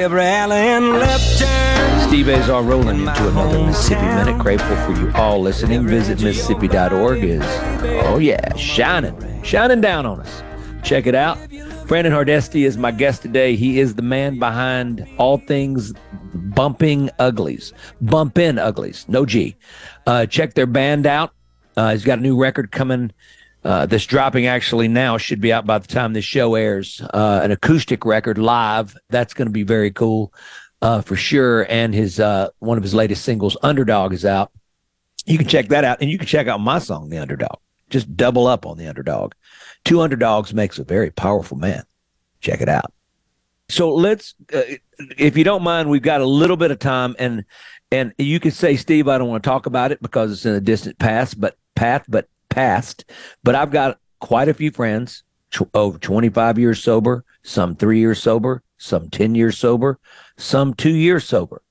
Alley 0.02 0.56
and 0.56 0.94
left 0.94 1.40
turn. 1.40 2.08
Steve 2.08 2.30
Azar 2.30 2.64
rolling 2.64 3.00
into 3.02 3.28
another 3.28 3.64
Mississippi 3.66 4.02
Minute. 4.02 4.38
Grateful 4.40 4.76
for 4.78 4.94
you 4.94 5.12
all 5.14 5.42
listening. 5.42 5.86
Visit 5.86 6.22
Mississippi.org 6.22 7.24
is, 7.24 7.44
oh 8.06 8.18
yeah, 8.18 8.56
shining, 8.56 9.44
shining 9.44 9.82
down 9.82 10.06
on 10.06 10.22
us. 10.22 10.42
Check 10.84 11.06
it 11.06 11.16
out. 11.16 11.38
Brandon 11.88 12.14
Hardesty 12.14 12.64
is 12.64 12.78
my 12.78 12.92
guest 12.92 13.22
today. 13.22 13.58
He 13.58 13.80
is 13.80 13.96
the 13.96 14.02
man 14.02 14.40
behind 14.40 15.06
all 15.18 15.38
things 15.38 15.94
bumping 16.34 17.10
uglies, 17.20 17.74
bump 18.00 18.38
in 18.38 18.58
uglies, 18.58 19.06
no 19.10 19.26
G. 19.26 19.58
Uh, 20.08 20.26
check 20.26 20.54
their 20.54 20.68
band 20.68 21.08
out. 21.08 21.34
Uh, 21.76 21.92
he's 21.92 22.06
got 22.06 22.20
a 22.20 22.22
new 22.22 22.40
record 22.40 22.72
coming 22.72 23.12
uh, 23.64 23.86
that's 23.86 24.06
dropping 24.06 24.48
actually 24.48 24.88
now 24.88 25.18
should 25.18 25.42
be 25.42 25.52
out 25.52 25.66
by 25.66 25.78
the 25.78 25.88
time 25.88 26.14
this 26.14 26.26
show 26.26 26.56
airs. 26.56 27.02
Uh, 27.14 27.42
an 27.44 27.52
acoustic 27.52 28.06
record 28.06 28.38
live. 28.38 28.98
That's 29.10 29.34
going 29.34 29.48
to 29.48 29.52
be 29.52 29.64
very 29.64 29.92
cool 29.92 30.34
uh, 30.82 31.02
for 31.02 31.16
sure. 31.16 31.66
And 31.70 31.94
his 31.94 32.20
uh, 32.20 32.50
one 32.60 32.78
of 32.78 32.84
his 32.84 32.94
latest 32.94 33.24
singles, 33.24 33.58
Underdog, 33.62 34.14
is 34.14 34.26
out. 34.26 34.52
You 35.26 35.38
can 35.38 35.48
check 35.48 35.68
that 35.68 35.84
out, 35.84 36.00
and 36.02 36.10
you 36.10 36.18
can 36.18 36.28
check 36.28 36.48
out 36.48 36.60
my 36.60 36.80
song, 36.80 37.10
The 37.10 37.18
Underdog. 37.18 37.60
Just 37.90 38.16
double 38.16 38.48
up 38.48 38.66
on 38.66 38.78
The 38.78 38.88
Underdog. 38.88 39.34
Two 39.84 40.02
underdogs 40.02 40.54
makes 40.54 40.80
a 40.80 40.84
very 40.84 41.12
powerful 41.12 41.58
man. 41.58 41.84
Check 42.42 42.62
it 42.62 42.70
out. 42.70 42.94
So 43.70 43.94
let's, 43.94 44.34
uh, 44.54 44.62
if 45.18 45.38
you 45.38 45.44
don't 45.44 45.62
mind, 45.62 45.90
we've 45.90 46.02
got 46.02 46.22
a 46.22 46.26
little 46.26 46.58
bit 46.58 46.72
of 46.72 46.80
time, 46.80 47.16
and 47.20 47.46
and 47.92 48.14
you 48.18 48.40
could 48.40 48.54
say, 48.54 48.76
Steve, 48.76 49.08
I 49.08 49.18
don't 49.18 49.30
want 49.30 49.44
to 49.44 49.50
talk 49.50 49.66
about 49.66 49.92
it 49.92 50.02
because 50.02 50.32
it's 50.32 50.46
in 50.46 50.54
a 50.54 50.62
distant 50.62 51.00
past, 51.00 51.40
but 51.40 51.58
path, 51.76 52.06
but 52.08 52.28
past. 52.60 53.06
But 53.44 53.56
I've 53.56 53.72
got 53.72 54.00
quite 54.20 54.50
a 54.50 54.54
few 54.54 54.72
friends 54.72 55.24
tw- 55.52 55.70
over 55.74 55.98
25 55.98 56.60
years 56.60 56.82
sober, 56.84 57.24
some 57.44 57.76
three 57.76 58.00
years 58.00 58.22
sober, 58.22 58.62
some 58.78 59.10
10 59.10 59.36
years 59.36 59.58
sober, 59.58 60.00
some 60.38 60.74
two 60.74 60.94
years 60.96 61.24
sober. 61.26 61.62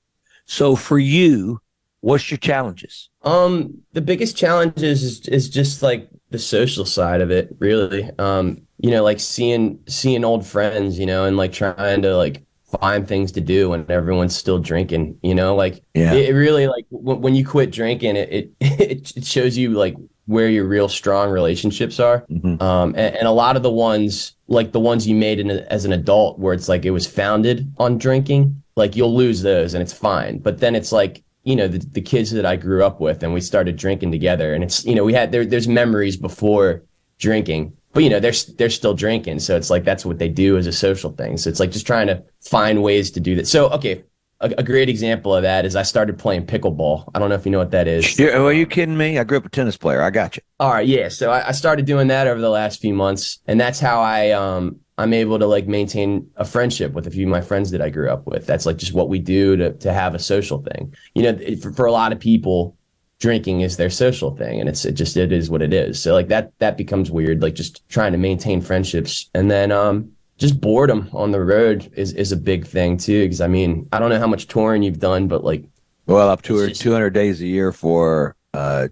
So 0.45 0.75
for 0.75 0.97
you, 0.97 1.61
what's 2.01 2.31
your 2.31 2.37
challenges? 2.39 3.09
Um, 3.23 3.79
the 3.93 4.01
biggest 4.01 4.35
challenge 4.35 4.81
is 4.81 5.27
is 5.27 5.49
just 5.49 5.83
like 5.83 6.09
the 6.31 6.39
social 6.39 6.85
side 6.85 7.21
of 7.21 7.29
it, 7.31 7.55
really. 7.59 8.09
Um, 8.17 8.61
you 8.79 8.91
know, 8.91 9.03
like 9.03 9.19
seeing 9.19 9.79
seeing 9.87 10.23
old 10.23 10.45
friends, 10.45 10.97
you 10.97 11.05
know, 11.05 11.25
and 11.25 11.37
like 11.37 11.53
trying 11.53 12.01
to 12.01 12.15
like 12.17 12.43
find 12.79 13.07
things 13.07 13.31
to 13.33 13.41
do 13.41 13.69
when 13.69 13.85
everyone's 13.89 14.35
still 14.35 14.59
drinking, 14.59 15.17
you 15.21 15.35
know, 15.35 15.55
like 15.55 15.83
Yeah. 15.93 16.13
it, 16.13 16.33
really 16.33 16.67
like 16.67 16.85
when, 16.89 17.21
when 17.21 17.35
you 17.35 17.45
quit 17.45 17.71
drinking, 17.71 18.15
it, 18.15 18.29
it 18.31 18.51
it 19.19 19.25
shows 19.25 19.57
you 19.57 19.71
like 19.71 19.95
where 20.29 20.47
your 20.47 20.65
real 20.65 20.87
strong 20.87 21.31
relationships 21.31 21.99
are. 21.99 22.23
Um, 22.61 22.93
and, 22.95 23.15
and 23.15 23.27
a 23.27 23.31
lot 23.31 23.55
of 23.55 23.63
the 23.63 23.71
ones 23.71 24.35
like 24.47 24.71
the 24.73 24.79
ones 24.79 25.07
you 25.07 25.15
made 25.15 25.39
in 25.39 25.49
a, 25.49 25.55
as 25.71 25.85
an 25.85 25.91
adult, 25.91 26.37
where 26.37 26.53
it's 26.53 26.69
like 26.69 26.85
it 26.85 26.91
was 26.91 27.07
founded 27.07 27.71
on 27.79 27.97
drinking, 27.97 28.61
like 28.75 28.95
you'll 28.95 29.15
lose 29.15 29.41
those 29.41 29.73
and 29.73 29.81
it's 29.81 29.91
fine. 29.93 30.37
But 30.37 30.59
then 30.59 30.75
it's 30.75 30.91
like 30.91 31.23
you 31.43 31.55
know 31.55 31.67
the, 31.67 31.79
the 31.79 32.01
kids 32.01 32.29
that 32.31 32.45
I 32.45 32.57
grew 32.57 32.83
up 32.83 33.01
with 33.01 33.23
and 33.23 33.33
we 33.33 33.41
started 33.41 33.75
drinking 33.75 34.11
together 34.11 34.53
and 34.53 34.63
it's 34.63 34.85
you 34.85 34.93
know 34.93 35.03
we 35.03 35.13
had 35.13 35.31
there 35.31 35.45
there's 35.45 35.67
memories 35.67 36.15
before 36.15 36.83
drinking. 37.17 37.73
But 37.91 38.03
you 38.03 38.11
know, 38.11 38.19
they're 38.19 38.33
they're 38.55 38.69
still 38.69 38.93
drinking, 38.93 39.39
so 39.39 39.57
it's 39.57 39.71
like 39.71 39.83
that's 39.83 40.05
what 40.05 40.19
they 40.19 40.29
do 40.29 40.57
as 40.57 40.67
a 40.67 40.71
social 40.71 41.11
thing. 41.11 41.37
So 41.37 41.49
it's 41.49 41.59
like 41.59 41.71
just 41.71 41.87
trying 41.87 42.05
to 42.05 42.23
find 42.39 42.83
ways 42.83 43.09
to 43.11 43.19
do 43.19 43.33
that. 43.35 43.47
So 43.47 43.69
okay, 43.69 44.03
a, 44.41 44.53
a 44.59 44.63
great 44.63 44.89
example 44.89 45.35
of 45.35 45.43
that 45.43 45.65
is 45.65 45.75
I 45.75 45.83
started 45.83 46.17
playing 46.17 46.45
pickleball. 46.45 47.09
I 47.13 47.19
don't 47.19 47.29
know 47.29 47.35
if 47.35 47.45
you 47.45 47.51
know 47.51 47.57
what 47.57 47.71
that 47.71 47.87
is. 47.87 48.17
You're, 48.17 48.41
are 48.41 48.53
you 48.53 48.65
kidding 48.65 48.97
me? 48.97 49.19
I 49.19 49.23
grew 49.23 49.37
up 49.37 49.45
a 49.45 49.49
tennis 49.49 49.77
player. 49.77 50.01
I 50.01 50.09
got 50.09 50.37
you. 50.37 50.43
All 50.59 50.71
right, 50.71 50.87
yeah. 50.87 51.09
So 51.09 51.31
I, 51.31 51.49
I 51.49 51.51
started 51.51 51.85
doing 51.85 52.07
that 52.07 52.27
over 52.27 52.39
the 52.39 52.49
last 52.49 52.79
few 52.79 52.93
months, 52.93 53.39
and 53.47 53.59
that's 53.59 53.79
how 53.79 54.01
I 54.01 54.31
um 54.31 54.79
I'm 54.97 55.13
able 55.13 55.39
to 55.39 55.45
like 55.45 55.67
maintain 55.67 56.29
a 56.35 56.45
friendship 56.45 56.93
with 56.93 57.07
a 57.07 57.11
few 57.11 57.25
of 57.25 57.31
my 57.31 57.41
friends 57.41 57.71
that 57.71 57.81
I 57.81 57.89
grew 57.89 58.09
up 58.09 58.27
with. 58.27 58.45
That's 58.45 58.65
like 58.65 58.77
just 58.77 58.93
what 58.93 59.09
we 59.09 59.19
do 59.19 59.55
to 59.57 59.73
to 59.73 59.93
have 59.93 60.15
a 60.15 60.19
social 60.19 60.61
thing. 60.61 60.93
You 61.15 61.23
know, 61.23 61.29
it, 61.39 61.61
for, 61.61 61.71
for 61.71 61.85
a 61.85 61.91
lot 61.91 62.11
of 62.11 62.19
people, 62.19 62.77
drinking 63.19 63.61
is 63.61 63.77
their 63.77 63.89
social 63.89 64.35
thing, 64.35 64.59
and 64.59 64.69
it's 64.69 64.85
it 64.85 64.93
just 64.93 65.17
it 65.17 65.31
is 65.31 65.49
what 65.49 65.61
it 65.61 65.73
is. 65.73 66.01
So 66.01 66.13
like 66.13 66.29
that 66.29 66.53
that 66.59 66.77
becomes 66.77 67.11
weird. 67.11 67.41
Like 67.41 67.55
just 67.55 67.87
trying 67.89 68.13
to 68.13 68.17
maintain 68.17 68.61
friendships, 68.61 69.29
and 69.33 69.51
then 69.51 69.71
um 69.71 70.13
just 70.39 70.59
boredom 70.59 71.09
on 71.13 71.31
the 71.31 71.41
road 71.43 71.91
is 71.95 72.13
is 72.13 72.31
a 72.31 72.37
big 72.37 72.65
thing 72.65 72.97
too. 72.97 73.23
Because 73.23 73.41
I 73.41 73.47
mean, 73.47 73.87
I 73.91 73.99
don't 73.99 74.09
know 74.09 74.19
how 74.19 74.27
much 74.27 74.47
touring 74.47 74.81
you've 74.83 74.99
done, 74.99 75.27
but 75.27 75.43
like, 75.43 75.63
Well, 76.07 76.29
I've 76.29 76.41
toured 76.41 76.73
200 76.75 77.11
days 77.11 77.41
a 77.41 77.45
year 77.47 77.71
for 77.71 78.35
uh, 78.53 78.87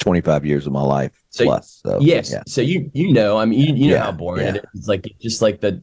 25 0.00 0.44
years 0.44 0.66
of 0.66 0.72
my 0.72 0.82
life 0.82 1.12
So 1.30 1.44
plus. 1.44 1.80
So, 1.84 1.98
yes, 2.00 2.30
yeah. 2.30 2.42
so 2.46 2.60
you 2.60 2.90
you 2.92 3.12
know, 3.12 3.38
I 3.38 3.44
mean, 3.46 3.58
you, 3.60 3.74
you 3.74 3.90
know 3.90 3.96
Yeah, 3.96 4.02
how 4.04 4.12
boring 4.12 4.42
yeah. 4.44 4.54
it 4.54 4.56
is. 4.56 4.62
It's 4.74 4.88
like 4.88 5.06
just 5.20 5.40
like 5.40 5.60
the 5.60 5.82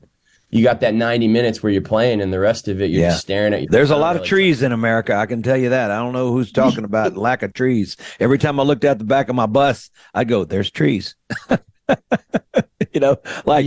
you 0.52 0.64
got 0.64 0.80
that 0.82 0.94
ninety 0.94 1.28
minutes 1.28 1.62
where 1.64 1.72
you're 1.72 1.82
playing, 1.82 2.22
and 2.22 2.32
the 2.32 2.40
rest 2.40 2.68
of 2.70 2.80
it 2.82 2.90
you're 2.90 3.02
Yeah. 3.02 3.10
just 3.10 3.22
staring 3.22 3.54
at. 3.54 3.62
Your 3.64 3.70
There's 3.72 3.92
a 3.92 3.98
lot 3.98 4.16
of 4.16 4.22
like- 4.22 4.30
trees 4.30 4.62
in 4.62 4.72
America. 4.72 5.14
I 5.16 5.26
can 5.26 5.42
tell 5.42 5.58
you 5.58 5.70
that. 5.70 5.92
I 5.92 5.98
don't 5.98 6.14
know 6.14 6.32
who's 6.32 6.52
talking 6.52 6.84
about 6.86 7.18
lack 7.18 7.42
of 7.44 7.52
trees. 7.54 7.98
Every 8.22 8.38
time 8.38 8.58
I 8.60 8.64
looked 8.64 8.86
out 8.86 8.98
the 8.98 9.04
back 9.06 9.28
of 9.28 9.36
my 9.36 9.48
bus, 9.48 9.90
I 10.14 10.24
go, 10.24 10.46
"There's 10.46 10.72
trees." 10.72 11.16
you 12.94 13.00
know, 13.00 13.18
like 13.46 13.66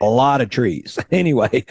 a 0.00 0.06
lot 0.06 0.40
of 0.40 0.50
trees. 0.50 0.98
Anyway, 1.10 1.64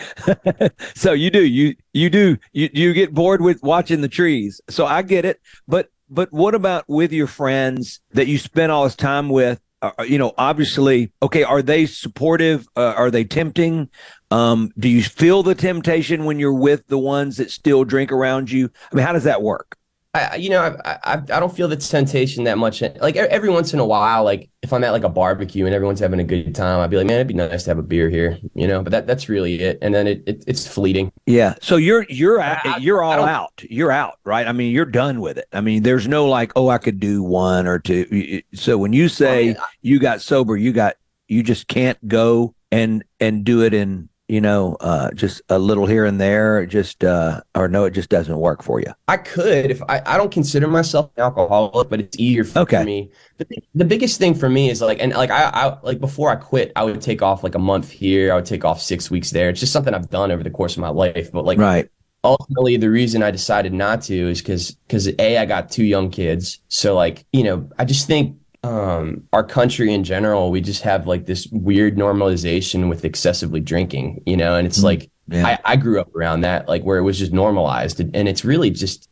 so 0.96 1.14
you 1.14 1.30
do 1.30 1.46
you 1.46 1.76
you 1.94 2.10
do 2.10 2.38
you 2.52 2.70
you 2.74 2.94
get 2.94 3.14
bored 3.14 3.40
with 3.42 3.62
watching 3.62 4.02
the 4.02 4.08
trees. 4.08 4.60
So 4.70 4.86
I 4.86 5.04
get 5.04 5.26
it, 5.26 5.40
but 5.68 5.90
but 6.10 6.32
what 6.34 6.56
about 6.56 6.84
with 6.88 7.14
your 7.14 7.28
friends 7.28 8.00
that 8.12 8.28
you 8.28 8.38
spend 8.38 8.72
all 8.72 8.84
this 8.84 8.96
time 8.96 9.30
with? 9.30 9.62
Uh, 9.82 9.92
you 10.08 10.18
know, 10.18 10.34
obviously, 10.38 11.12
okay. 11.22 11.44
Are 11.44 11.62
they 11.62 11.86
supportive? 11.86 12.68
Uh, 12.76 12.94
are 12.98 13.12
they 13.12 13.24
tempting? 13.24 13.90
Um, 14.32 14.72
do 14.78 14.90
you 14.90 15.04
feel 15.04 15.44
the 15.44 15.56
temptation 15.56 16.26
when 16.26 16.40
you're 16.40 16.54
with 16.54 16.88
the 16.88 16.98
ones 16.98 17.38
that 17.38 17.52
still 17.52 17.84
drink 17.84 18.12
around 18.12 18.52
you? 18.52 18.72
I 18.92 18.96
mean, 18.96 19.06
how 19.06 19.14
does 19.14 19.26
that 19.26 19.44
work? 19.44 19.78
I, 20.14 20.20
I- 20.32 20.36
you 20.36 20.50
know, 20.50 20.62
I, 20.86 21.00
I 21.04 21.14
I 21.16 21.40
don't 21.40 21.56
feel 21.56 21.68
the 21.68 21.76
temptation 21.78 22.46
that 22.46 22.58
much. 22.58 22.82
Eh, 22.82 22.94
like 23.02 23.16
e- 23.16 23.20
every 23.20 23.50
once 23.50 23.74
in 23.74 23.80
a 23.80 23.86
while, 23.86 24.24
like 24.24 24.50
if 24.64 24.72
I'm 24.74 24.84
at 24.84 24.92
like 24.92 25.04
a 25.04 25.10
barbecue 25.10 25.66
and 25.66 25.76
everyone's 25.76 26.00
having 26.00 26.20
a 26.20 26.24
good 26.24 26.56
time, 26.56 26.80
I'd 26.80 26.90
be 26.90 26.98
like, 26.98 27.08
man, 27.08 27.16
it'd 27.18 27.28
be 27.28 27.34
nice 27.34 27.64
to 27.66 27.70
have 27.70 27.78
a 27.78 27.84
beer 27.84 28.10
here, 28.10 28.38
you 28.56 28.68
know. 28.68 28.82
But 28.82 28.92
that 28.92 29.08
that's 29.08 29.30
really 29.30 29.60
it. 29.62 29.78
And 29.82 29.94
then 29.94 30.08
it, 30.08 30.24
it 30.26 30.44
it's 30.48 30.66
fleeting. 30.68 31.12
Yeah. 31.26 31.56
So 31.62 31.76
you're 31.76 32.06
you're 32.10 32.40
out, 32.42 32.82
you're 32.82 33.04
all 33.04 33.24
out. 33.26 33.64
You're 33.70 33.92
out, 33.92 34.20
right? 34.24 34.48
I 34.48 34.54
mean, 34.54 34.74
you're 34.74 34.86
done 34.86 35.20
with 35.22 35.38
it. 35.38 35.48
I 35.54 35.62
mean, 35.62 35.84
there's 35.84 36.08
no 36.08 36.28
like, 36.28 36.52
oh, 36.56 36.70
I 36.70 36.78
could 36.78 37.00
do 37.00 37.22
one 37.24 37.68
or 37.68 37.78
two. 37.80 38.42
So 38.54 38.78
when 38.78 38.94
you 38.94 39.10
say 39.10 39.56
you 39.82 40.00
got 40.00 40.22
sober, 40.22 40.56
you 40.58 40.72
got 40.74 40.96
you 41.28 41.44
just 41.44 41.68
can't 41.68 42.08
go 42.08 42.56
and 42.72 43.04
and 43.20 43.44
do 43.44 43.62
it 43.64 43.74
in 43.74 44.10
you 44.28 44.42
know 44.42 44.76
uh 44.82 45.12
just 45.12 45.42
a 45.50 45.58
little 45.58 45.86
here 45.86 46.06
and 46.06 46.20
there 46.20 46.66
just 46.66 47.04
uh 47.04 47.42
or 47.56 47.68
no 47.68 47.86
it 47.86 47.92
just 47.92 48.10
doesn't 48.10 48.38
work 48.38 48.62
for 48.62 48.80
you 48.80 48.94
I 49.08 49.18
could 49.18 49.72
if 49.72 49.82
I, 49.84 50.02
I 50.06 50.18
don't 50.18 50.32
consider 50.32 50.68
myself 50.68 51.12
an 51.16 51.24
alcoholic, 51.24 51.90
but 51.90 52.02
it's 52.02 52.18
easier 52.20 52.44
for 52.44 52.60
Okay. 52.60 52.84
me. 52.84 53.10
The, 53.38 53.48
the 53.74 53.86
biggest 53.86 54.20
thing 54.20 54.34
for 54.34 54.50
me 54.50 54.70
is 54.70 54.82
like, 54.82 55.00
and 55.02 55.14
like 55.14 55.32
I, 55.32 55.50
I 55.54 55.80
like 55.82 56.02
before 56.02 56.30
I 56.30 56.36
quit, 56.36 56.74
I 56.76 56.84
would 56.84 57.00
take 57.02 57.22
off 57.22 57.42
like 57.42 57.56
a 57.56 57.60
month 57.60 57.90
here. 57.90 58.34
I 58.34 58.36
would 58.36 58.46
take 58.46 58.66
off 58.66 58.82
six 58.82 59.10
weeks 59.10 59.32
there. 59.32 59.50
It's 59.50 59.62
just 59.62 59.72
something 59.72 59.94
I've 59.94 60.10
done 60.10 60.30
over 60.30 60.44
the 60.44 60.50
course 60.50 60.76
of 60.76 60.82
my 60.82 60.90
life. 60.90 61.32
But 61.32 61.46
like, 61.46 61.58
right 61.58 61.90
ultimately 62.24 62.78
the 62.78 62.90
reason 62.90 63.24
I 63.24 63.32
decided 63.32 63.74
not 63.74 64.02
to 64.04 64.30
is 64.30 64.42
because 64.42 64.72
because 64.88 65.08
a 65.08 65.38
I 65.38 65.46
got 65.46 65.72
two 65.72 65.86
young 65.86 66.10
kids, 66.12 66.60
so 66.68 66.96
like 66.96 67.26
you 67.32 67.44
know 67.44 67.70
I 67.78 67.86
just 67.86 68.08
think 68.08 68.38
um 68.68 69.24
our 69.34 69.44
country 69.44 69.94
in 69.94 70.04
general 70.04 70.52
we 70.52 70.62
just 70.62 70.82
have 70.82 71.08
like 71.08 71.26
this 71.26 71.48
weird 71.52 71.96
normalization 71.96 72.90
with 72.90 73.06
excessively 73.06 73.60
drinking, 73.60 74.22
you 74.26 74.38
know, 74.38 74.56
and 74.56 74.68
it's 74.68 74.84
like 74.84 75.10
I, 75.32 75.60
I 75.66 75.76
grew 75.76 76.00
up 76.00 76.16
around 76.16 76.42
that 76.42 76.68
like 76.68 76.84
where 76.84 76.98
it 76.98 77.04
was 77.04 77.20
just 77.20 77.34
normalized 77.34 78.00
and, 78.00 78.16
and 78.16 78.28
it's 78.28 78.46
really 78.46 78.70
just 78.70 79.10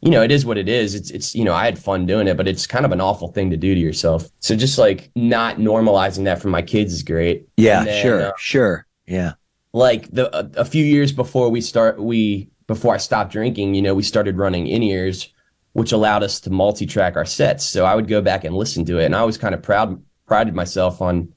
you 0.00 0.10
know 0.10 0.22
it 0.22 0.30
is 0.30 0.44
what 0.44 0.58
it 0.58 0.68
is. 0.68 0.94
It's 0.94 1.10
it's 1.10 1.34
you 1.34 1.44
know 1.44 1.54
i 1.54 1.64
had 1.64 1.78
fun 1.78 2.06
doing 2.06 2.28
it 2.28 2.36
but 2.36 2.48
it's 2.48 2.66
kind 2.66 2.84
of 2.84 2.92
an 2.92 3.00
awful 3.00 3.28
thing 3.28 3.50
to 3.50 3.56
do 3.56 3.74
to 3.74 3.80
yourself. 3.80 4.28
So 4.40 4.56
just 4.56 4.78
like 4.78 5.10
not 5.14 5.56
normalizing 5.56 6.24
that 6.24 6.40
for 6.40 6.48
my 6.48 6.62
kids 6.62 6.92
is 6.92 7.02
great. 7.02 7.48
Yeah 7.56 7.84
then, 7.84 8.02
sure 8.02 8.22
uh, 8.22 8.32
sure 8.38 8.86
yeah. 9.06 9.32
like 9.72 10.10
the 10.10 10.36
a, 10.36 10.62
a 10.62 10.64
few 10.64 10.84
years 10.84 11.12
before 11.12 11.48
we 11.48 11.60
start 11.60 12.00
we 12.00 12.48
before 12.68 12.94
I 12.94 12.98
stopped 12.98 13.32
drinking, 13.32 13.74
you 13.74 13.82
know, 13.82 13.94
we 13.94 14.02
started 14.04 14.36
running 14.36 14.68
in 14.68 14.82
ears, 14.82 15.32
which 15.72 15.92
allowed 15.92 16.22
us 16.22 16.40
to 16.40 16.50
multi-track 16.50 17.16
our 17.16 17.24
sets. 17.24 17.64
So 17.64 17.84
I 17.84 17.94
would 17.94 18.08
go 18.08 18.20
back 18.20 18.44
and 18.44 18.54
listen 18.56 18.84
to 18.86 18.98
it, 18.98 19.04
and 19.06 19.16
I 19.16 19.24
was 19.24 19.38
kind 19.38 19.54
of 19.54 19.62
proud 19.62 20.02
prided 20.26 20.54
myself 20.54 21.00
on 21.00 21.28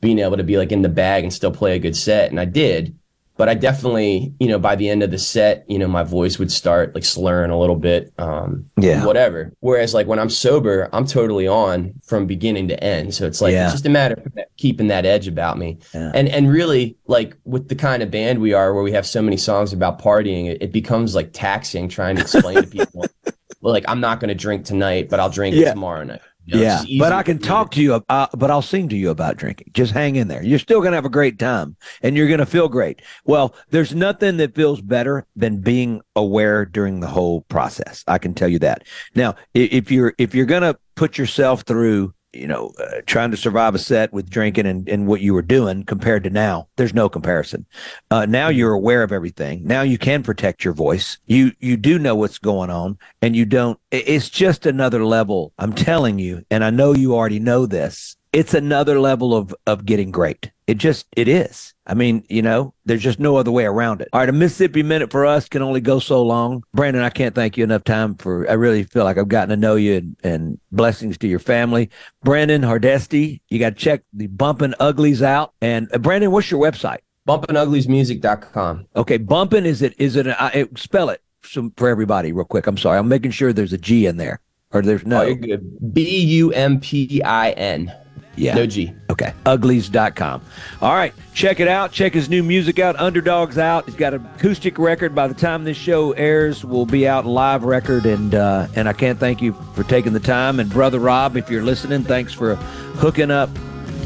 being 0.00 0.18
able 0.18 0.36
to 0.38 0.44
be 0.44 0.56
like 0.56 0.72
in 0.72 0.80
the 0.82 0.88
bag 0.88 1.22
and 1.22 1.32
still 1.32 1.50
play 1.50 1.74
a 1.76 1.78
good 1.78 1.96
set, 1.96 2.30
and 2.30 2.40
I 2.40 2.44
did. 2.44 2.94
But 3.36 3.48
I 3.48 3.54
definitely, 3.54 4.32
you 4.40 4.48
know, 4.48 4.58
by 4.58 4.74
the 4.74 4.88
end 4.88 5.04
of 5.04 5.12
the 5.12 5.18
set, 5.18 5.64
you 5.68 5.78
know, 5.78 5.86
my 5.86 6.02
voice 6.02 6.40
would 6.40 6.50
start 6.50 6.92
like 6.96 7.04
slurring 7.04 7.52
a 7.52 7.58
little 7.60 7.76
bit, 7.76 8.12
um, 8.18 8.64
Yeah. 8.80 9.04
whatever. 9.06 9.52
Whereas 9.60 9.94
like 9.94 10.08
when 10.08 10.18
I'm 10.18 10.28
sober, 10.28 10.88
I'm 10.92 11.06
totally 11.06 11.46
on 11.46 11.94
from 12.04 12.26
beginning 12.26 12.66
to 12.66 12.82
end. 12.82 13.14
So 13.14 13.26
it's 13.26 13.40
like 13.40 13.52
Yeah. 13.52 13.66
it's 13.66 13.74
just 13.74 13.86
a 13.86 13.90
matter 13.90 14.14
of 14.14 14.32
keeping 14.56 14.88
that 14.88 15.06
edge 15.06 15.28
about 15.28 15.56
me. 15.56 15.78
And 15.94 16.28
and 16.28 16.50
really 16.50 16.96
like 17.06 17.36
with 17.44 17.68
the 17.68 17.76
kind 17.76 18.02
of 18.02 18.10
band 18.10 18.40
we 18.40 18.54
are, 18.54 18.74
where 18.74 18.82
we 18.82 18.90
have 18.90 19.06
so 19.06 19.22
many 19.22 19.36
songs 19.36 19.72
about 19.72 20.02
partying, 20.02 20.46
it, 20.48 20.58
it 20.60 20.72
becomes 20.72 21.14
like 21.14 21.30
taxing 21.32 21.88
trying 21.88 22.16
to 22.16 22.22
explain 22.22 22.62
to 22.62 22.66
people, 22.68 23.06
well, 23.60 23.72
like 23.72 23.84
I'm 23.88 24.00
not 24.00 24.20
going 24.20 24.28
to 24.28 24.34
drink 24.34 24.64
tonight, 24.64 25.08
but 25.08 25.20
I'll 25.20 25.30
drink 25.30 25.56
Yeah. 25.56 25.72
tomorrow 25.72 26.04
night. 26.04 26.20
You 26.44 26.54
know, 26.56 26.62
yeah, 26.62 26.82
but 26.98 27.12
I 27.12 27.22
can 27.22 27.38
talk 27.38 27.72
to 27.72 27.82
you. 27.82 28.02
Uh, 28.08 28.26
but 28.34 28.50
I'll 28.50 28.62
sing 28.62 28.88
to 28.88 28.96
you 28.96 29.10
about 29.10 29.36
drinking. 29.36 29.70
Just 29.74 29.92
hang 29.92 30.16
in 30.16 30.28
there. 30.28 30.42
You're 30.42 30.58
still 30.58 30.80
gonna 30.80 30.96
have 30.96 31.04
a 31.04 31.10
great 31.10 31.38
time, 31.38 31.76
and 32.00 32.16
you're 32.16 32.26
gonna 32.28 32.46
feel 32.46 32.68
great. 32.70 33.02
Well, 33.26 33.54
there's 33.68 33.94
nothing 33.94 34.38
that 34.38 34.54
feels 34.54 34.80
better 34.80 35.26
than 35.36 35.58
being 35.60 36.00
aware 36.16 36.64
during 36.64 37.00
the 37.00 37.06
whole 37.06 37.42
process. 37.50 38.02
I 38.08 38.16
can 38.16 38.32
tell 38.32 38.48
you 38.48 38.58
that. 38.60 38.84
Now, 39.14 39.34
if 39.52 39.90
you're 39.90 40.14
if 40.16 40.34
you're 40.34 40.46
gonna 40.46 40.74
put 40.94 41.18
yourself 41.18 41.64
through, 41.64 42.14
you 42.32 42.46
know, 42.46 42.72
uh, 42.78 43.00
trying 43.06 43.30
to 43.30 43.36
survive 43.36 43.74
a 43.74 43.78
set 43.78 44.12
with 44.12 44.28
drinking 44.28 44.66
and, 44.66 44.88
and 44.88 45.06
what 45.06 45.20
you 45.20 45.32
were 45.32 45.42
doing 45.42 45.84
compared 45.84 46.24
to 46.24 46.30
now, 46.30 46.68
there's 46.76 46.94
no 46.94 47.08
comparison. 47.08 47.66
Uh, 48.10 48.26
now 48.26 48.48
you're 48.48 48.72
aware 48.72 49.02
of 49.02 49.12
everything. 49.12 49.66
Now 49.66 49.82
you 49.82 49.98
can 49.98 50.22
protect 50.22 50.64
your 50.64 50.74
voice. 50.74 51.18
You 51.26 51.52
you 51.58 51.76
do 51.76 51.98
know 51.98 52.14
what's 52.14 52.38
going 52.38 52.70
on, 52.70 52.98
and 53.22 53.34
you 53.34 53.44
don't. 53.44 53.78
It's 53.90 54.28
just 54.28 54.66
another 54.66 55.04
level. 55.04 55.52
I'm 55.58 55.72
telling 55.72 56.18
you, 56.18 56.44
and 56.50 56.62
I 56.62 56.70
know 56.70 56.94
you 56.94 57.14
already 57.14 57.38
know 57.38 57.66
this. 57.66 58.16
It's 58.32 58.54
another 58.54 59.00
level 59.00 59.34
of 59.34 59.54
of 59.66 59.86
getting 59.86 60.10
great. 60.10 60.50
It 60.66 60.76
just 60.76 61.06
it 61.16 61.28
is. 61.28 61.72
I 61.88 61.94
mean, 61.94 62.24
you 62.28 62.42
know, 62.42 62.74
there's 62.84 63.02
just 63.02 63.18
no 63.18 63.36
other 63.36 63.50
way 63.50 63.64
around 63.64 64.02
it. 64.02 64.08
All 64.12 64.20
right, 64.20 64.28
a 64.28 64.32
Mississippi 64.32 64.82
minute 64.82 65.10
for 65.10 65.24
us 65.24 65.48
can 65.48 65.62
only 65.62 65.80
go 65.80 65.98
so 65.98 66.22
long. 66.22 66.62
Brandon, 66.74 67.02
I 67.02 67.08
can't 67.08 67.34
thank 67.34 67.56
you 67.56 67.64
enough 67.64 67.84
time 67.84 68.14
for. 68.14 68.48
I 68.48 68.52
really 68.52 68.84
feel 68.84 69.04
like 69.04 69.16
I've 69.16 69.28
gotten 69.28 69.48
to 69.48 69.56
know 69.56 69.74
you 69.74 69.96
and, 69.96 70.16
and 70.22 70.60
blessings 70.70 71.16
to 71.18 71.28
your 71.28 71.38
family. 71.38 71.88
Brandon 72.22 72.62
Hardesty, 72.62 73.40
you 73.48 73.58
got 73.58 73.70
to 73.70 73.76
check 73.76 74.02
the 74.12 74.26
Bumpin' 74.26 74.74
Uglies 74.78 75.22
out. 75.22 75.54
And 75.62 75.88
uh, 75.94 75.98
Brandon, 75.98 76.30
what's 76.30 76.50
your 76.50 76.60
website? 76.60 76.98
Bumpin'Ugliesmusic.com. 77.26 78.86
Okay, 78.96 79.18
bumping 79.18 79.66
is 79.66 79.82
it? 79.82 79.94
Is 79.98 80.16
it? 80.16 80.26
Uh, 80.26 80.50
it 80.54 80.78
spell 80.78 81.10
it 81.10 81.22
some, 81.42 81.72
for 81.76 81.88
everybody 81.88 82.32
real 82.32 82.44
quick. 82.44 82.66
I'm 82.66 82.78
sorry, 82.78 82.98
I'm 82.98 83.08
making 83.08 83.32
sure 83.32 83.52
there's 83.52 83.72
a 83.72 83.78
G 83.78 84.06
in 84.06 84.16
there, 84.16 84.40
or 84.72 84.82
there's 84.82 85.06
no. 85.06 85.20
Oh, 85.20 85.26
you're 85.26 85.36
good. 85.36 85.94
B 85.94 86.20
U 86.20 86.52
M 86.52 86.80
P 86.80 87.22
I 87.22 87.50
N. 87.52 87.92
Yeah. 88.38 88.54
No 88.54 88.66
G. 88.66 88.92
Okay. 89.10 89.32
Uglies.com. 89.44 90.42
All 90.80 90.94
right. 90.94 91.12
Check 91.34 91.60
it 91.60 91.68
out. 91.68 91.92
Check 91.92 92.14
his 92.14 92.28
new 92.28 92.42
music 92.42 92.78
out. 92.78 92.98
Underdog's 92.98 93.58
out. 93.58 93.86
He's 93.86 93.96
got 93.96 94.14
an 94.14 94.24
acoustic 94.36 94.78
record. 94.78 95.14
By 95.14 95.28
the 95.28 95.34
time 95.34 95.64
this 95.64 95.76
show 95.76 96.12
airs, 96.12 96.64
we'll 96.64 96.86
be 96.86 97.08
out 97.08 97.26
live 97.26 97.64
record. 97.64 98.06
And 98.06 98.34
uh, 98.34 98.68
and 98.76 98.88
I 98.88 98.92
can't 98.92 99.18
thank 99.18 99.42
you 99.42 99.54
for 99.74 99.82
taking 99.84 100.12
the 100.12 100.20
time. 100.20 100.60
And 100.60 100.70
brother 100.70 100.98
Rob, 100.98 101.36
if 101.36 101.50
you're 101.50 101.62
listening, 101.62 102.04
thanks 102.04 102.32
for 102.32 102.54
hooking 102.96 103.30
up 103.30 103.50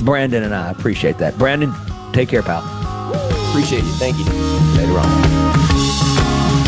Brandon 0.01 0.43
and 0.43 0.55
I. 0.55 0.71
Appreciate 0.71 1.19
that. 1.19 1.37
Brandon, 1.39 1.73
take 2.13 2.29
care, 2.29 2.43
pal. 2.43 2.63
Appreciate 3.51 3.83
you. 3.83 3.93
Thank 3.93 4.19
you. 4.19 4.25
Later 4.77 4.99
on. 4.99 5.33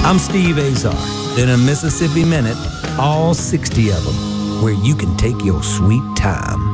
I'm 0.04 0.18
Steve 0.18 0.58
Azar. 0.58 0.94
In 1.38 1.48
a 1.48 1.56
Mississippi 1.56 2.24
Minute, 2.24 2.56
all 2.98 3.34
60 3.34 3.90
of 3.90 4.04
them, 4.04 4.62
where 4.62 4.74
you 4.74 4.94
can 4.94 5.16
take 5.16 5.42
your 5.44 5.62
sweet 5.62 6.02
time. 6.16 6.73